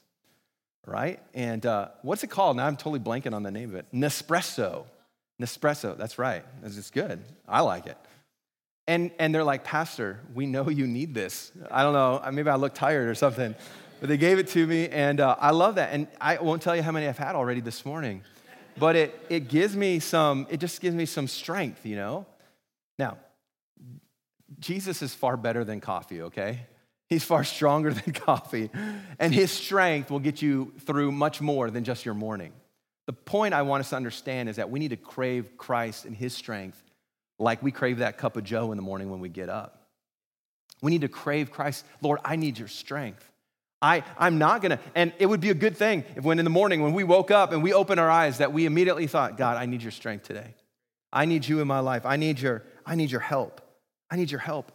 right? 0.86 1.20
And 1.34 1.64
uh, 1.64 1.88
what's 2.02 2.22
it 2.24 2.30
called? 2.30 2.56
Now 2.56 2.66
I'm 2.66 2.76
totally 2.76 3.00
blanking 3.00 3.34
on 3.34 3.42
the 3.42 3.50
name 3.50 3.70
of 3.70 3.76
it. 3.76 3.86
Nespresso. 3.92 4.84
Nespresso, 5.40 5.96
that's 5.96 6.18
right. 6.18 6.44
It's 6.62 6.90
good. 6.90 7.22
I 7.48 7.60
like 7.60 7.86
it. 7.86 7.98
And, 8.88 9.10
and 9.18 9.34
they're 9.34 9.44
like, 9.44 9.64
Pastor, 9.64 10.20
we 10.34 10.46
know 10.46 10.68
you 10.68 10.86
need 10.86 11.12
this. 11.12 11.52
I 11.70 11.82
don't 11.82 11.92
know, 11.92 12.22
maybe 12.32 12.48
I 12.48 12.54
look 12.54 12.74
tired 12.74 13.08
or 13.08 13.14
something. 13.14 13.54
But 13.98 14.10
they 14.10 14.18
gave 14.18 14.38
it 14.38 14.48
to 14.48 14.66
me, 14.66 14.88
and 14.88 15.20
uh, 15.20 15.36
I 15.40 15.50
love 15.52 15.76
that. 15.76 15.90
And 15.92 16.06
I 16.20 16.36
won't 16.36 16.60
tell 16.60 16.76
you 16.76 16.82
how 16.82 16.92
many 16.92 17.08
I've 17.08 17.16
had 17.16 17.34
already 17.34 17.60
this 17.60 17.84
morning 17.86 18.22
but 18.78 18.96
it, 18.96 19.26
it 19.28 19.48
gives 19.48 19.76
me 19.76 19.98
some, 19.98 20.46
it 20.50 20.58
just 20.58 20.80
gives 20.80 20.94
me 20.94 21.06
some 21.06 21.28
strength, 21.28 21.84
you 21.84 21.96
know? 21.96 22.26
Now, 22.98 23.18
Jesus 24.58 25.02
is 25.02 25.14
far 25.14 25.36
better 25.36 25.64
than 25.64 25.80
coffee, 25.80 26.22
okay? 26.22 26.60
He's 27.08 27.24
far 27.24 27.44
stronger 27.44 27.92
than 27.94 28.12
coffee, 28.12 28.70
and 29.18 29.34
his 29.34 29.50
strength 29.50 30.10
will 30.10 30.20
get 30.20 30.42
you 30.42 30.72
through 30.80 31.12
much 31.12 31.40
more 31.40 31.70
than 31.70 31.84
just 31.84 32.04
your 32.04 32.14
morning. 32.14 32.52
The 33.06 33.12
point 33.12 33.54
I 33.54 33.62
want 33.62 33.80
us 33.80 33.90
to 33.90 33.96
understand 33.96 34.48
is 34.48 34.56
that 34.56 34.70
we 34.70 34.80
need 34.80 34.90
to 34.90 34.96
crave 34.96 35.56
Christ 35.56 36.04
and 36.04 36.16
his 36.16 36.34
strength 36.34 36.82
like 37.38 37.62
we 37.62 37.70
crave 37.70 37.98
that 37.98 38.18
cup 38.18 38.36
of 38.36 38.44
joe 38.44 38.72
in 38.72 38.76
the 38.76 38.82
morning 38.82 39.10
when 39.10 39.20
we 39.20 39.28
get 39.28 39.48
up. 39.48 39.86
We 40.82 40.90
need 40.90 41.02
to 41.02 41.08
crave 41.08 41.50
Christ. 41.50 41.84
Lord, 42.02 42.20
I 42.24 42.36
need 42.36 42.58
your 42.58 42.68
strength. 42.68 43.30
I, 43.86 44.02
I'm 44.18 44.38
not 44.38 44.62
gonna, 44.62 44.80
and 44.96 45.12
it 45.20 45.26
would 45.26 45.40
be 45.40 45.50
a 45.50 45.54
good 45.54 45.76
thing 45.76 46.04
if 46.16 46.24
when 46.24 46.40
in 46.40 46.44
the 46.44 46.50
morning, 46.50 46.82
when 46.82 46.92
we 46.92 47.04
woke 47.04 47.30
up 47.30 47.52
and 47.52 47.62
we 47.62 47.72
opened 47.72 48.00
our 48.00 48.10
eyes, 48.10 48.38
that 48.38 48.52
we 48.52 48.66
immediately 48.66 49.06
thought, 49.06 49.36
God, 49.36 49.56
I 49.56 49.66
need 49.66 49.80
your 49.80 49.92
strength 49.92 50.24
today. 50.24 50.54
I 51.12 51.24
need 51.24 51.46
you 51.46 51.60
in 51.60 51.68
my 51.68 51.78
life. 51.78 52.04
I 52.04 52.16
need 52.16 52.40
your, 52.40 52.64
I 52.84 52.96
need 52.96 53.12
your 53.12 53.20
help. 53.20 53.60
I 54.10 54.16
need 54.16 54.28
your 54.28 54.40
help. 54.40 54.72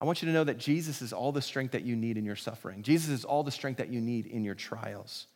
I 0.00 0.04
want 0.04 0.22
you 0.22 0.26
to 0.26 0.32
know 0.32 0.44
that 0.44 0.58
Jesus 0.58 1.02
is 1.02 1.12
all 1.12 1.32
the 1.32 1.42
strength 1.42 1.72
that 1.72 1.82
you 1.82 1.96
need 1.96 2.16
in 2.16 2.24
your 2.24 2.36
suffering. 2.36 2.82
Jesus 2.82 3.08
is 3.10 3.24
all 3.24 3.42
the 3.42 3.50
strength 3.50 3.78
that 3.78 3.88
you 3.88 4.00
need 4.00 4.26
in 4.26 4.44
your 4.44 4.54
trials. 4.54 5.26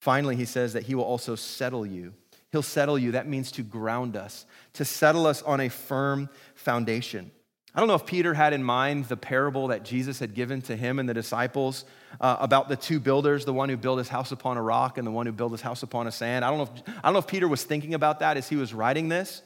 Finally, 0.00 0.36
he 0.36 0.44
says 0.44 0.72
that 0.74 0.84
he 0.84 0.94
will 0.94 1.04
also 1.04 1.34
settle 1.34 1.84
you. 1.84 2.14
He'll 2.52 2.62
settle 2.62 2.98
you. 2.98 3.12
That 3.12 3.26
means 3.26 3.50
to 3.52 3.62
ground 3.62 4.16
us, 4.16 4.46
to 4.74 4.84
settle 4.84 5.26
us 5.26 5.42
on 5.42 5.60
a 5.60 5.68
firm 5.68 6.28
foundation. 6.54 7.32
I 7.74 7.78
don't 7.78 7.88
know 7.88 7.94
if 7.94 8.04
Peter 8.04 8.34
had 8.34 8.52
in 8.52 8.64
mind 8.64 9.04
the 9.04 9.16
parable 9.16 9.68
that 9.68 9.84
Jesus 9.84 10.18
had 10.18 10.34
given 10.34 10.60
to 10.62 10.76
him 10.76 10.98
and 10.98 11.08
the 11.08 11.14
disciples 11.14 11.84
uh, 12.20 12.36
about 12.40 12.68
the 12.68 12.74
two 12.74 12.98
builders, 12.98 13.44
the 13.44 13.52
one 13.52 13.68
who 13.68 13.76
built 13.76 13.98
his 13.98 14.08
house 14.08 14.32
upon 14.32 14.56
a 14.56 14.62
rock 14.62 14.98
and 14.98 15.06
the 15.06 15.10
one 15.10 15.26
who 15.26 15.32
built 15.32 15.52
his 15.52 15.60
house 15.60 15.84
upon 15.84 16.08
a 16.08 16.12
sand. 16.12 16.44
I 16.44 16.48
don't, 16.50 16.58
know 16.58 16.74
if, 16.74 16.96
I 16.98 17.02
don't 17.02 17.12
know 17.12 17.20
if 17.20 17.28
Peter 17.28 17.46
was 17.46 17.62
thinking 17.62 17.94
about 17.94 18.18
that 18.20 18.36
as 18.36 18.48
he 18.48 18.56
was 18.56 18.74
writing 18.74 19.08
this, 19.08 19.42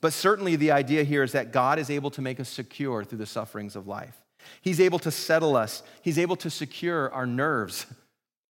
but 0.00 0.12
certainly 0.12 0.56
the 0.56 0.72
idea 0.72 1.04
here 1.04 1.22
is 1.22 1.32
that 1.32 1.52
God 1.52 1.78
is 1.78 1.88
able 1.88 2.10
to 2.12 2.22
make 2.22 2.40
us 2.40 2.48
secure 2.48 3.04
through 3.04 3.18
the 3.18 3.26
sufferings 3.26 3.76
of 3.76 3.86
life. 3.86 4.16
He's 4.60 4.80
able 4.80 4.98
to 5.00 5.10
settle 5.10 5.56
us, 5.56 5.82
He's 6.02 6.18
able 6.18 6.36
to 6.36 6.50
secure 6.50 7.12
our 7.12 7.26
nerves. 7.26 7.86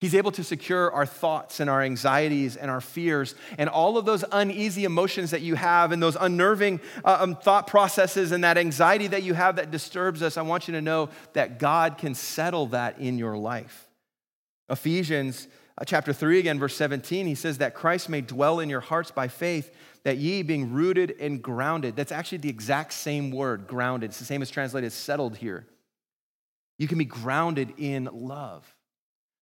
He's 0.01 0.15
able 0.15 0.31
to 0.33 0.45
secure 0.45 0.93
our 0.93 1.07
thoughts 1.07 1.59
and 1.59 1.69
our 1.69 1.83
anxieties 1.83 2.57
and 2.57 2.71
our 2.71 2.81
fears 2.81 3.35
and 3.59 3.69
all 3.69 3.99
of 3.99 4.05
those 4.05 4.25
uneasy 4.31 4.85
emotions 4.85 5.33
that 5.33 5.43
you 5.43 5.57
have 5.57 5.91
and 5.91 6.01
those 6.01 6.17
unnerving 6.17 6.81
uh, 7.05 7.19
um, 7.21 7.35
thought 7.35 7.67
processes 7.67 8.31
and 8.31 8.45
that 8.45 8.57
anxiety 8.57 9.09
that 9.09 9.25
you 9.25 9.35
have 9.35 9.57
that 9.57 9.73
disturbs 9.73 10.23
us. 10.23 10.37
I 10.37 10.43
want 10.43 10.69
you 10.69 10.75
to 10.75 10.81
know 10.81 11.09
that 11.33 11.59
God 11.59 11.99
can 11.99 12.15
settle 12.15 12.67
that 12.67 13.01
in 13.01 13.19
your 13.19 13.37
life. 13.37 13.89
Ephesians 14.71 15.49
uh, 15.77 15.85
chapter 15.85 16.13
3, 16.13 16.41
again, 16.41 16.59
verse 16.59 16.77
17, 16.77 17.27
he 17.27 17.35
says 17.35 17.59
that 17.59 17.75
Christ 17.75 18.09
may 18.09 18.21
dwell 18.21 18.61
in 18.61 18.69
your 18.69 18.81
hearts 18.81 19.11
by 19.11 19.27
faith, 19.29 19.75
that 20.05 20.17
ye 20.17 20.43
being 20.43 20.73
rooted 20.73 21.15
and 21.21 21.43
grounded. 21.43 21.97
That's 21.97 22.13
actually 22.13 22.39
the 22.39 22.49
exact 22.49 22.93
same 22.93 23.31
word, 23.31 23.67
grounded. 23.67 24.11
It's 24.11 24.19
the 24.19 24.25
same 24.25 24.43
as 24.43 24.51
translated 24.51 24.93
settled 24.93 25.37
here. 25.37 25.67
You 26.79 26.87
can 26.87 26.99
be 26.99 27.05
grounded 27.05 27.75
in 27.79 28.09
love. 28.13 28.65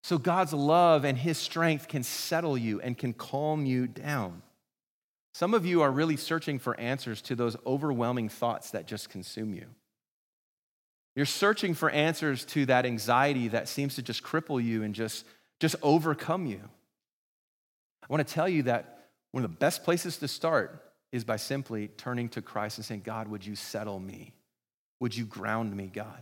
So 0.06 0.18
God's 0.18 0.52
love 0.52 1.04
and 1.04 1.18
his 1.18 1.36
strength 1.36 1.88
can 1.88 2.04
settle 2.04 2.56
you 2.56 2.80
and 2.80 2.96
can 2.96 3.12
calm 3.12 3.66
you 3.66 3.88
down. 3.88 4.40
Some 5.34 5.52
of 5.52 5.66
you 5.66 5.82
are 5.82 5.90
really 5.90 6.16
searching 6.16 6.60
for 6.60 6.78
answers 6.78 7.20
to 7.22 7.34
those 7.34 7.56
overwhelming 7.66 8.28
thoughts 8.28 8.70
that 8.70 8.86
just 8.86 9.10
consume 9.10 9.52
you. 9.52 9.66
You're 11.16 11.26
searching 11.26 11.74
for 11.74 11.90
answers 11.90 12.44
to 12.44 12.66
that 12.66 12.86
anxiety 12.86 13.48
that 13.48 13.68
seems 13.68 13.96
to 13.96 14.02
just 14.02 14.22
cripple 14.22 14.62
you 14.62 14.84
and 14.84 14.94
just, 14.94 15.26
just 15.58 15.74
overcome 15.82 16.46
you. 16.46 16.60
I 18.04 18.06
want 18.08 18.24
to 18.24 18.32
tell 18.32 18.48
you 18.48 18.62
that 18.62 19.08
one 19.32 19.42
of 19.42 19.50
the 19.50 19.56
best 19.56 19.82
places 19.82 20.18
to 20.18 20.28
start 20.28 20.84
is 21.10 21.24
by 21.24 21.34
simply 21.34 21.88
turning 21.88 22.28
to 22.28 22.42
Christ 22.42 22.78
and 22.78 22.84
saying, 22.84 23.02
God, 23.04 23.26
would 23.26 23.44
you 23.44 23.56
settle 23.56 23.98
me? 23.98 24.34
Would 25.00 25.16
you 25.16 25.24
ground 25.24 25.76
me, 25.76 25.90
God? 25.92 26.20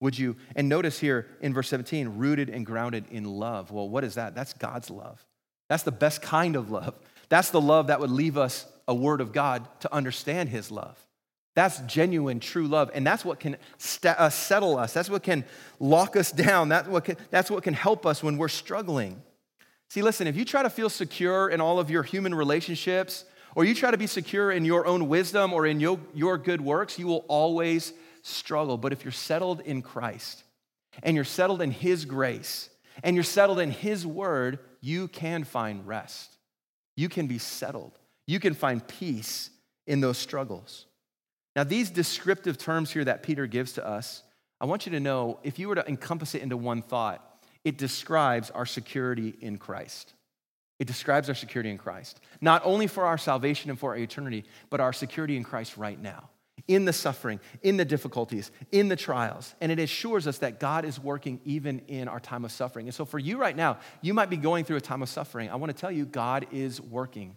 Would 0.00 0.18
you, 0.18 0.36
and 0.56 0.68
notice 0.68 0.98
here 0.98 1.26
in 1.40 1.52
verse 1.52 1.68
17, 1.68 2.16
rooted 2.16 2.48
and 2.48 2.64
grounded 2.64 3.04
in 3.10 3.24
love. 3.24 3.70
Well, 3.70 3.88
what 3.88 4.02
is 4.02 4.14
that? 4.14 4.34
That's 4.34 4.54
God's 4.54 4.90
love. 4.90 5.24
That's 5.68 5.82
the 5.82 5.92
best 5.92 6.22
kind 6.22 6.56
of 6.56 6.70
love. 6.70 6.94
That's 7.28 7.50
the 7.50 7.60
love 7.60 7.88
that 7.88 8.00
would 8.00 8.10
leave 8.10 8.36
us 8.38 8.66
a 8.88 8.94
word 8.94 9.20
of 9.20 9.32
God 9.32 9.68
to 9.80 9.94
understand 9.94 10.48
his 10.48 10.70
love. 10.70 10.98
That's 11.54 11.80
genuine, 11.80 12.40
true 12.40 12.66
love. 12.66 12.90
And 12.94 13.06
that's 13.06 13.24
what 13.24 13.40
can 13.40 13.56
st- 13.76 14.18
uh, 14.18 14.30
settle 14.30 14.78
us. 14.78 14.92
That's 14.92 15.10
what 15.10 15.22
can 15.22 15.44
lock 15.78 16.16
us 16.16 16.32
down. 16.32 16.68
That's 16.70 16.88
what, 16.88 17.04
can, 17.04 17.16
that's 17.30 17.50
what 17.50 17.62
can 17.62 17.74
help 17.74 18.06
us 18.06 18.22
when 18.22 18.38
we're 18.38 18.48
struggling. 18.48 19.20
See, 19.90 20.02
listen, 20.02 20.26
if 20.26 20.36
you 20.36 20.44
try 20.44 20.62
to 20.62 20.70
feel 20.70 20.88
secure 20.88 21.48
in 21.50 21.60
all 21.60 21.78
of 21.78 21.90
your 21.90 22.02
human 22.04 22.34
relationships, 22.34 23.24
or 23.54 23.64
you 23.64 23.74
try 23.74 23.90
to 23.90 23.98
be 23.98 24.06
secure 24.06 24.52
in 24.52 24.64
your 24.64 24.86
own 24.86 25.08
wisdom 25.08 25.52
or 25.52 25.66
in 25.66 25.80
your, 25.80 25.98
your 26.14 26.38
good 26.38 26.60
works, 26.60 26.98
you 26.98 27.06
will 27.06 27.24
always 27.28 27.92
struggle. 28.22 28.76
But 28.76 28.92
if 28.92 29.04
you're 29.04 29.12
settled 29.12 29.60
in 29.60 29.82
Christ, 29.82 30.44
and 31.02 31.14
you're 31.14 31.24
settled 31.24 31.62
in 31.62 31.70
His 31.70 32.04
grace, 32.04 32.68
and 33.02 33.16
you're 33.16 33.22
settled 33.22 33.60
in 33.60 33.70
His 33.70 34.06
word, 34.06 34.58
you 34.80 35.08
can 35.08 35.44
find 35.44 35.86
rest. 35.86 36.36
You 36.96 37.08
can 37.08 37.26
be 37.26 37.38
settled. 37.38 37.98
You 38.26 38.40
can 38.40 38.54
find 38.54 38.86
peace 38.86 39.50
in 39.86 40.00
those 40.00 40.18
struggles. 40.18 40.86
Now, 41.56 41.64
these 41.64 41.90
descriptive 41.90 42.58
terms 42.58 42.90
here 42.92 43.04
that 43.04 43.22
Peter 43.22 43.46
gives 43.46 43.72
to 43.72 43.86
us, 43.86 44.22
I 44.60 44.66
want 44.66 44.86
you 44.86 44.92
to 44.92 45.00
know 45.00 45.38
if 45.42 45.58
you 45.58 45.68
were 45.68 45.74
to 45.74 45.88
encompass 45.88 46.34
it 46.34 46.42
into 46.42 46.56
one 46.56 46.82
thought, 46.82 47.26
it 47.64 47.76
describes 47.76 48.50
our 48.50 48.66
security 48.66 49.34
in 49.40 49.58
Christ. 49.58 50.14
It 50.78 50.86
describes 50.86 51.28
our 51.28 51.34
security 51.34 51.70
in 51.70 51.78
Christ, 51.78 52.20
not 52.40 52.62
only 52.64 52.86
for 52.86 53.04
our 53.04 53.18
salvation 53.18 53.68
and 53.70 53.78
for 53.78 53.90
our 53.90 53.98
eternity, 53.98 54.44
but 54.70 54.80
our 54.80 54.92
security 54.92 55.36
in 55.36 55.44
Christ 55.44 55.76
right 55.76 56.00
now, 56.00 56.30
in 56.68 56.84
the 56.84 56.92
suffering, 56.92 57.40
in 57.62 57.76
the 57.76 57.84
difficulties, 57.84 58.50
in 58.72 58.88
the 58.88 58.96
trials. 58.96 59.54
And 59.60 59.70
it 59.70 59.78
assures 59.78 60.26
us 60.26 60.38
that 60.38 60.60
God 60.60 60.84
is 60.84 60.98
working 60.98 61.40
even 61.44 61.80
in 61.88 62.08
our 62.08 62.20
time 62.20 62.44
of 62.44 62.52
suffering. 62.52 62.86
And 62.86 62.94
so, 62.94 63.04
for 63.04 63.18
you 63.18 63.38
right 63.38 63.56
now, 63.56 63.78
you 64.00 64.14
might 64.14 64.30
be 64.30 64.36
going 64.36 64.64
through 64.64 64.76
a 64.76 64.80
time 64.80 65.02
of 65.02 65.08
suffering. 65.08 65.50
I 65.50 65.56
want 65.56 65.74
to 65.74 65.80
tell 65.80 65.90
you, 65.90 66.04
God 66.04 66.46
is 66.52 66.80
working. 66.80 67.36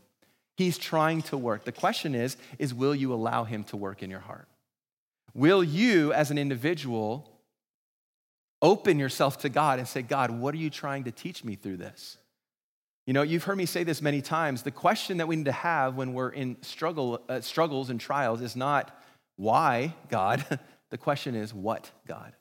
He's 0.56 0.78
trying 0.78 1.24
to 1.24 1.38
work. 1.38 1.66
The 1.66 1.72
question 1.72 2.16
is, 2.16 2.38
is 2.60 2.74
will 2.74 2.96
you 2.96 3.14
allow 3.14 3.44
him 3.44 3.64
to 3.66 3.78
work 3.78 4.04
in 4.04 4.10
your 4.10 4.20
heart? 4.20 4.48
Will 5.34 5.64
you, 5.64 6.14
as 6.14 6.30
an 6.30 6.38
individual, 6.38 7.30
open 8.62 9.00
yourself 9.00 9.40
to 9.40 9.50
God 9.50 9.80
and 9.80 9.88
say, 9.88 10.02
God, 10.02 10.32
what 10.32 10.54
are 10.54 10.60
you 10.60 10.70
trying 10.70 11.06
to 11.06 11.12
teach 11.12 11.44
me 11.44 11.56
through 11.56 11.78
this? 11.78 12.18
You 13.06 13.14
know, 13.14 13.22
you've 13.22 13.44
heard 13.44 13.58
me 13.58 13.66
say 13.66 13.84
this 13.84 14.02
many 14.02 14.22
times. 14.22 14.64
The 14.64 14.72
question 14.72 15.18
that 15.18 15.28
we 15.28 15.36
need 15.36 15.46
to 15.46 15.52
have 15.52 15.96
when 15.96 16.14
we're 16.14 16.30
in 16.30 16.56
struggle, 16.62 17.20
uh, 17.28 17.42
struggles 17.42 17.90
and 17.90 18.00
trials 18.00 18.42
is 18.42 18.56
not 18.56 18.98
why, 19.36 19.96
God. 20.10 20.46
the 20.90 20.98
question 20.98 21.36
is, 21.36 21.54
what, 21.54 21.92
God? 22.08 22.34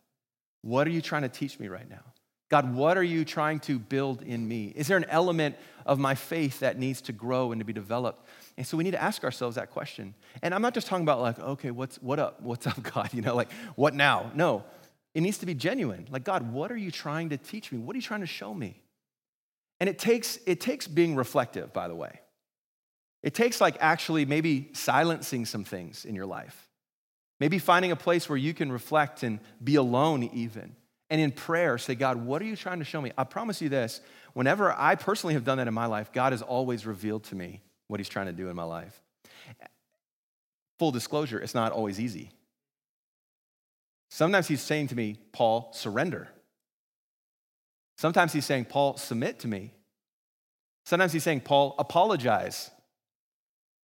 What 0.62 0.86
are 0.86 0.90
you 0.90 1.02
trying 1.02 1.22
to 1.22 1.28
teach 1.28 1.58
me 1.58 1.68
right 1.68 1.88
now? 1.88 2.02
God, 2.52 2.74
what 2.74 2.98
are 2.98 3.02
you 3.02 3.24
trying 3.24 3.60
to 3.60 3.78
build 3.78 4.20
in 4.20 4.46
me? 4.46 4.74
Is 4.76 4.86
there 4.86 4.98
an 4.98 5.06
element 5.08 5.56
of 5.86 5.98
my 5.98 6.14
faith 6.14 6.60
that 6.60 6.78
needs 6.78 7.00
to 7.02 7.12
grow 7.12 7.50
and 7.50 7.60
to 7.60 7.64
be 7.64 7.72
developed? 7.72 8.28
And 8.58 8.66
so 8.66 8.76
we 8.76 8.84
need 8.84 8.90
to 8.90 9.02
ask 9.02 9.24
ourselves 9.24 9.56
that 9.56 9.70
question. 9.70 10.14
And 10.42 10.54
I'm 10.54 10.60
not 10.60 10.74
just 10.74 10.86
talking 10.86 11.02
about 11.02 11.22
like, 11.22 11.38
okay, 11.38 11.70
what's 11.70 11.96
what 12.02 12.18
up? 12.18 12.42
What's 12.42 12.66
up, 12.66 12.82
God? 12.94 13.08
You 13.14 13.22
know, 13.22 13.34
like, 13.34 13.50
what 13.74 13.94
now? 13.94 14.30
No. 14.34 14.64
It 15.14 15.22
needs 15.22 15.38
to 15.38 15.46
be 15.46 15.54
genuine. 15.54 16.06
Like, 16.10 16.24
God, 16.24 16.52
what 16.52 16.70
are 16.70 16.76
you 16.76 16.90
trying 16.90 17.30
to 17.30 17.38
teach 17.38 17.72
me? 17.72 17.78
What 17.78 17.94
are 17.94 17.98
you 17.98 18.02
trying 18.02 18.20
to 18.20 18.26
show 18.26 18.52
me? 18.52 18.82
And 19.80 19.88
it 19.88 19.98
takes 19.98 20.38
it 20.46 20.60
takes 20.60 20.86
being 20.86 21.16
reflective, 21.16 21.72
by 21.72 21.88
the 21.88 21.94
way. 21.94 22.20
It 23.22 23.32
takes 23.32 23.62
like 23.62 23.76
actually 23.80 24.26
maybe 24.26 24.68
silencing 24.74 25.46
some 25.46 25.64
things 25.64 26.04
in 26.04 26.14
your 26.14 26.26
life. 26.26 26.68
Maybe 27.42 27.58
finding 27.58 27.90
a 27.90 27.96
place 27.96 28.28
where 28.28 28.38
you 28.38 28.54
can 28.54 28.70
reflect 28.70 29.24
and 29.24 29.40
be 29.64 29.74
alone 29.74 30.22
even 30.22 30.76
and 31.10 31.20
in 31.20 31.32
prayer 31.32 31.76
say, 31.76 31.96
God, 31.96 32.24
what 32.24 32.40
are 32.40 32.44
you 32.44 32.54
trying 32.54 32.78
to 32.78 32.84
show 32.84 33.00
me? 33.00 33.10
I 33.18 33.24
promise 33.24 33.60
you 33.60 33.68
this 33.68 34.00
whenever 34.34 34.72
I 34.72 34.94
personally 34.94 35.34
have 35.34 35.42
done 35.42 35.58
that 35.58 35.66
in 35.66 35.74
my 35.74 35.86
life, 35.86 36.12
God 36.12 36.32
has 36.32 36.40
always 36.40 36.86
revealed 36.86 37.24
to 37.24 37.34
me 37.34 37.62
what 37.88 37.98
He's 37.98 38.08
trying 38.08 38.26
to 38.26 38.32
do 38.32 38.48
in 38.48 38.54
my 38.54 38.62
life. 38.62 39.02
Full 40.78 40.92
disclosure, 40.92 41.40
it's 41.40 41.52
not 41.52 41.72
always 41.72 41.98
easy. 41.98 42.30
Sometimes 44.08 44.46
He's 44.46 44.60
saying 44.60 44.86
to 44.86 44.94
me, 44.94 45.18
Paul, 45.32 45.72
surrender. 45.72 46.28
Sometimes 47.98 48.32
He's 48.32 48.46
saying, 48.46 48.66
Paul, 48.66 48.98
submit 48.98 49.40
to 49.40 49.48
me. 49.48 49.74
Sometimes 50.86 51.12
He's 51.12 51.24
saying, 51.24 51.40
Paul, 51.40 51.74
apologize. 51.76 52.70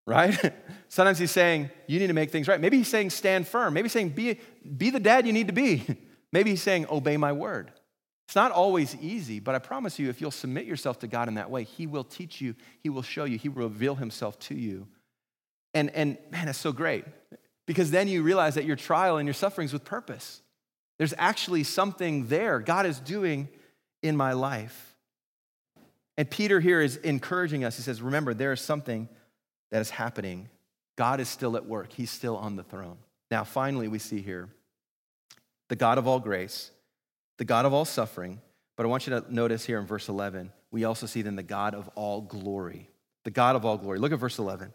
Right? 0.07 0.53
Sometimes 0.89 1.19
He's 1.19 1.31
saying, 1.31 1.71
you 1.87 1.99
need 1.99 2.09
to 2.09 2.13
make 2.13 2.31
things 2.31 2.49
right. 2.49 2.61
Maybe 2.61 2.79
He's 2.79 2.89
saying, 2.89 3.11
stand 3.11 3.47
firm. 3.47 3.75
Maybe 3.75 3.87
He's 3.87 3.93
saying, 3.93 4.11
be, 4.11 4.39
be 4.77 4.91
the 4.91 5.01
dad 5.01 5.27
you 5.27 5.33
need 5.33 5.47
to 5.49 5.53
be. 5.53 5.85
Maybe 6.33 6.51
he's 6.51 6.63
saying, 6.63 6.87
Obey 6.91 7.17
my 7.17 7.33
word. 7.33 7.71
It's 8.27 8.35
not 8.35 8.53
always 8.53 8.97
easy, 8.97 9.41
but 9.41 9.55
I 9.55 9.59
promise 9.59 9.99
you, 9.99 10.09
if 10.09 10.21
you'll 10.21 10.31
submit 10.31 10.65
yourself 10.65 11.01
to 11.01 11.07
God 11.07 11.29
in 11.29 11.35
that 11.35 11.51
way, 11.51 11.65
He 11.65 11.87
will 11.87 12.05
teach 12.05 12.41
you, 12.41 12.55
He 12.81 12.89
will 12.89 13.03
show 13.03 13.25
you, 13.25 13.37
He 13.37 13.49
will 13.49 13.65
reveal 13.65 13.95
Himself 13.95 14.39
to 14.41 14.55
you. 14.55 14.89
And, 15.75 15.91
and 15.91 16.17
man, 16.31 16.47
that's 16.47 16.59
so 16.59 16.73
great 16.73 17.05
because 17.67 17.91
then 17.91 18.09
you 18.09 18.23
realize 18.23 18.55
that 18.55 18.65
your 18.65 18.77
trial 18.77 19.19
and 19.19 19.27
your 19.27 19.35
suffering 19.35 19.67
is 19.67 19.73
with 19.73 19.85
purpose. 19.85 20.41
There's 20.99 21.15
actually 21.19 21.65
something 21.65 22.27
there 22.29 22.61
God 22.61 22.87
is 22.87 23.01
doing 23.01 23.49
in 24.03 24.17
my 24.17 24.33
life. 24.33 24.97
And 26.17 26.31
Peter 26.31 26.61
here 26.61 26.81
is 26.81 26.97
encouraging 26.97 27.65
us. 27.65 27.77
He 27.77 27.83
says, 27.83 28.01
Remember, 28.03 28.35
there 28.35 28.53
is 28.53 28.61
something 28.61 29.09
that 29.73 29.81
is 29.81 29.91
happening. 29.91 30.49
God 30.97 31.19
is 31.19 31.29
still 31.29 31.57
at 31.57 31.67
work, 31.67 31.93
He's 31.93 32.11
still 32.11 32.37
on 32.37 32.55
the 32.55 32.63
throne. 32.63 32.99
Now, 33.31 33.43
finally, 33.43 33.89
we 33.89 33.99
see 33.99 34.21
here 34.21 34.49
the 35.69 35.77
God 35.77 35.99
of 35.99 36.07
all 36.07 36.21
grace, 36.21 36.71
the 37.39 37.45
God 37.45 37.65
of 37.65 37.73
all 37.73 37.87
suffering. 37.87 38.41
But 38.77 38.85
I 38.85 38.89
want 38.89 39.07
you 39.07 39.19
to 39.19 39.35
notice 39.35 39.65
here 39.65 39.79
in 39.79 39.87
verse 39.87 40.09
11, 40.09 40.53
we 40.71 40.85
also 40.85 41.07
see 41.07 41.23
then 41.23 41.37
the 41.37 41.43
God 41.43 41.75
of 41.75 41.89
all 41.95 42.21
glory. 42.21 42.89
The 43.25 43.31
God 43.31 43.57
of 43.57 43.65
all 43.65 43.77
glory. 43.77 43.99
Look 43.99 44.13
at 44.13 44.19
verse 44.19 44.39
11. 44.39 44.73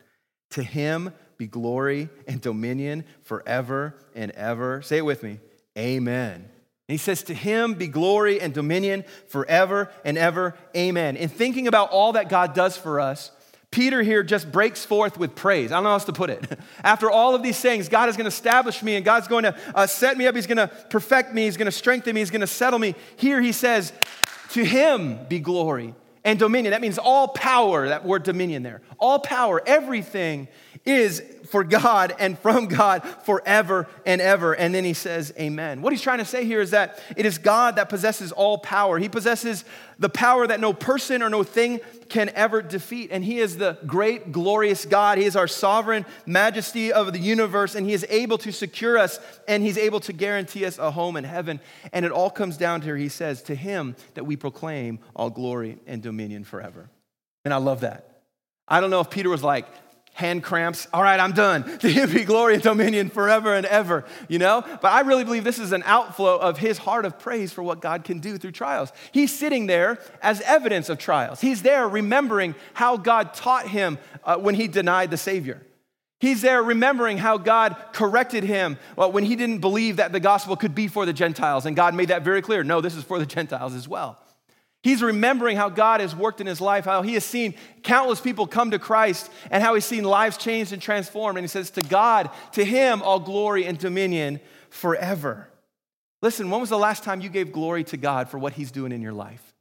To 0.52 0.64
him 0.64 1.14
be 1.38 1.48
glory 1.48 2.10
and 2.28 2.42
dominion 2.42 3.06
forever 3.24 3.96
and 4.16 4.32
ever. 4.32 4.82
Say 4.82 4.98
it 4.98 5.06
with 5.06 5.24
me. 5.24 5.40
Amen. 5.78 6.36
And 6.36 6.94
he 6.94 6.98
says, 6.98 7.24
To 7.24 7.34
him 7.34 7.74
be 7.74 7.88
glory 7.88 8.40
and 8.40 8.54
dominion 8.54 9.04
forever 9.28 9.92
and 10.06 10.18
ever. 10.18 10.56
Amen. 10.76 11.18
In 11.18 11.30
thinking 11.30 11.68
about 11.68 11.92
all 11.92 12.14
that 12.14 12.30
God 12.30 12.54
does 12.54 12.78
for 12.78 13.00
us, 13.00 13.32
Peter 13.72 14.02
here 14.02 14.24
just 14.24 14.52
breaks 14.52 14.86
forth 14.86 15.18
with 15.18 15.36
praise. 15.36 15.72
I 15.72 15.76
don't 15.76 15.84
know 15.84 15.90
how 15.90 15.96
else 15.96 16.06
to 16.06 16.14
put 16.14 16.30
it. 16.30 16.60
After 16.84 17.12
all 17.12 17.36
of 17.36 17.44
these 17.44 17.60
things, 17.60 17.90
God 17.90 18.10
is 18.10 18.16
going 18.16 18.26
to 18.26 18.30
establish 18.30 18.82
me 18.82 18.96
and 18.96 19.04
God's 19.04 19.28
going 19.28 19.44
to 19.44 19.56
uh, 19.76 19.88
set 19.88 20.18
me 20.18 20.26
up. 20.26 20.36
He's 20.36 20.48
going 20.48 20.58
to 20.58 20.68
perfect 20.90 21.34
me. 21.34 21.44
He's 21.44 21.58
going 21.58 21.66
to 21.66 21.72
strengthen 21.72 22.16
me. 22.16 22.22
He's 22.22 22.32
going 22.32 22.42
to 22.42 22.48
settle 22.48 22.80
me. 22.80 22.96
Here 23.18 23.42
he 23.42 23.52
says, 23.52 23.92
To 24.52 24.64
him 24.64 25.20
be 25.28 25.40
glory 25.40 25.94
and 26.24 26.40
dominion. 26.40 26.72
That 26.72 26.82
means 26.82 26.98
all 26.98 27.30
power, 27.30 27.90
that 27.90 28.06
word 28.06 28.24
dominion 28.24 28.64
there. 28.64 28.82
All 29.00 29.20
power, 29.20 29.62
everything 29.66 30.48
is 30.86 31.24
for 31.50 31.64
God 31.64 32.16
and 32.20 32.38
from 32.40 32.68
God 32.68 33.04
forever 33.24 33.88
and 34.06 34.22
ever. 34.22 34.54
And 34.54 34.74
then 34.74 34.84
he 34.84 34.94
says, 34.94 35.34
Amen. 35.40 35.82
What 35.82 35.94
he's 35.94 36.02
trying 36.02 36.20
to 36.20 36.26
say 36.26 36.46
here 36.46 36.62
is 36.62 36.72
that 36.72 37.00
it 37.16 37.26
is 37.26 37.38
God 37.38 37.76
that 37.78 37.90
possesses 37.90 38.32
all 38.32 38.58
power. 38.58 39.00
He 39.00 39.10
possesses 39.10 39.66
the 40.00 40.10
power 40.10 40.46
that 40.46 40.60
no 40.60 40.74
person 40.74 41.24
or 41.24 41.30
no 41.30 41.44
thing 41.44 41.80
can 42.10 42.30
ever 42.30 42.62
defeat. 42.62 43.10
And 43.12 43.24
he 43.24 43.40
is 43.40 43.58
the 43.58 43.78
great, 43.86 44.32
glorious 44.32 44.86
God. 44.86 45.18
He 45.18 45.26
is 45.26 45.36
our 45.36 45.48
sovereign 45.48 46.06
majesty 46.26 46.94
of 46.94 47.14
the 47.14 47.20
universe, 47.20 47.76
and 47.76 47.86
he 47.86 47.94
is 47.94 48.06
able 48.10 48.38
to 48.40 48.52
secure 48.52 48.98
us 48.98 49.20
and 49.48 49.64
he's 49.64 49.78
able 49.78 50.00
to 50.02 50.14
guarantee 50.14 50.66
us 50.66 50.78
a 50.78 50.92
home 50.92 51.18
in 51.18 51.24
heaven. 51.24 51.60
And 51.92 52.06
it 52.06 52.12
all 52.12 52.30
comes 52.30 52.58
down 52.58 52.82
to, 52.82 52.86
here, 52.86 52.98
he 52.98 53.10
says, 53.10 53.42
to 53.44 53.56
him 53.56 53.96
that 54.14 54.26
we 54.26 54.36
proclaim 54.36 55.00
all 55.16 55.30
glory 55.30 55.78
and 55.88 56.02
dominion 56.02 56.44
forever. 56.44 56.90
And 57.44 57.54
I 57.54 57.58
love 57.58 57.82
that. 57.82 58.22
I 58.68 58.82
don't 58.82 58.90
know 58.90 59.00
if 59.00 59.10
Peter 59.10 59.30
was 59.30 59.44
like, 59.44 59.68
hand 60.18 60.42
cramps. 60.42 60.88
All 60.92 61.04
right, 61.04 61.20
I'm 61.20 61.32
done. 61.32 61.78
To 61.88 61.90
him 61.90 62.12
be 62.12 62.24
glory 62.24 62.56
and 62.56 62.64
dominion 62.64 63.10
forever 63.10 63.54
and 63.54 63.66
ever, 63.68 64.04
you 64.28 64.40
know? 64.40 64.64
But 64.82 64.92
I 64.92 65.02
really 65.02 65.24
believe 65.24 65.44
this 65.44 65.60
is 65.60 65.74
an 65.74 65.84
outflow 65.86 66.38
of 66.38 66.58
his 66.58 66.80
heart 66.80 67.06
of 67.06 67.20
praise 67.20 67.54
for 67.54 67.62
what 67.62 67.82
God 67.82 68.04
can 68.04 68.18
do 68.18 68.40
through 68.40 68.54
trials. 68.54 68.92
He's 69.12 69.32
sitting 69.32 69.68
there 69.68 70.00
as 70.24 70.42
evidence 70.42 70.90
of 70.90 70.98
trials. 70.98 71.40
He's 71.40 71.62
there 71.62 71.88
remembering 71.88 72.56
how 72.74 72.98
God 72.98 73.36
taught 73.36 73.68
him 73.68 74.00
uh, 74.24 74.38
when 74.38 74.56
he 74.56 74.68
denied 74.68 75.12
the 75.12 75.18
Savior. 75.18 75.62
He's 76.20 76.42
there 76.42 76.64
remembering 76.64 77.20
how 77.20 77.38
God 77.38 77.76
corrected 77.94 78.44
him 78.44 78.80
well, 78.96 79.12
when 79.12 79.24
he 79.24 79.36
didn't 79.36 79.60
believe 79.60 79.98
that 79.98 80.12
the 80.12 80.20
gospel 80.20 80.56
could 80.56 80.74
be 80.74 80.88
for 80.88 81.06
the 81.06 81.14
Gentiles. 81.14 81.68
And 81.68 81.76
God 81.76 81.94
made 81.94 82.08
that 82.08 82.24
very 82.24 82.42
clear. 82.42 82.64
No, 82.64 82.82
this 82.82 82.96
is 82.96 83.04
for 83.04 83.20
the 83.20 83.26
Gentiles 83.28 83.76
as 83.76 83.88
well. 83.88 84.18
He's 84.84 85.02
remembering 85.02 85.58
how 85.58 85.70
God 85.70 86.02
has 86.02 86.16
worked 86.16 86.40
in 86.40 86.48
his 86.48 86.62
life, 86.62 86.86
how 86.86 87.02
he 87.02 87.16
has 87.16 87.26
seen 87.26 87.56
countless 87.84 88.22
people 88.22 88.48
come 88.48 88.72
to 88.72 88.80
Christ, 88.80 89.30
and 89.52 89.64
how 89.64 89.74
he's 89.74 89.86
seen 89.86 90.04
lives 90.04 90.38
changed 90.38 90.72
and 90.72 90.82
transformed. 90.82 91.38
And 91.38 91.44
he 91.44 91.50
says, 91.50 91.72
To 91.72 91.82
God, 91.82 92.30
to 92.54 92.64
him, 92.64 93.02
all 93.02 93.20
glory 93.20 93.66
and 93.66 93.78
dominion 93.78 94.40
forever. 94.70 95.50
Listen, 96.22 96.50
when 96.50 96.62
was 96.62 96.70
the 96.70 96.78
last 96.78 97.04
time 97.04 97.22
you 97.22 97.30
gave 97.30 97.52
glory 97.52 97.84
to 97.86 97.98
God 97.98 98.30
for 98.30 98.38
what 98.38 98.54
he's 98.54 98.72
doing 98.72 98.92
in 98.92 99.02
your 99.02 99.14
life? 99.14 99.54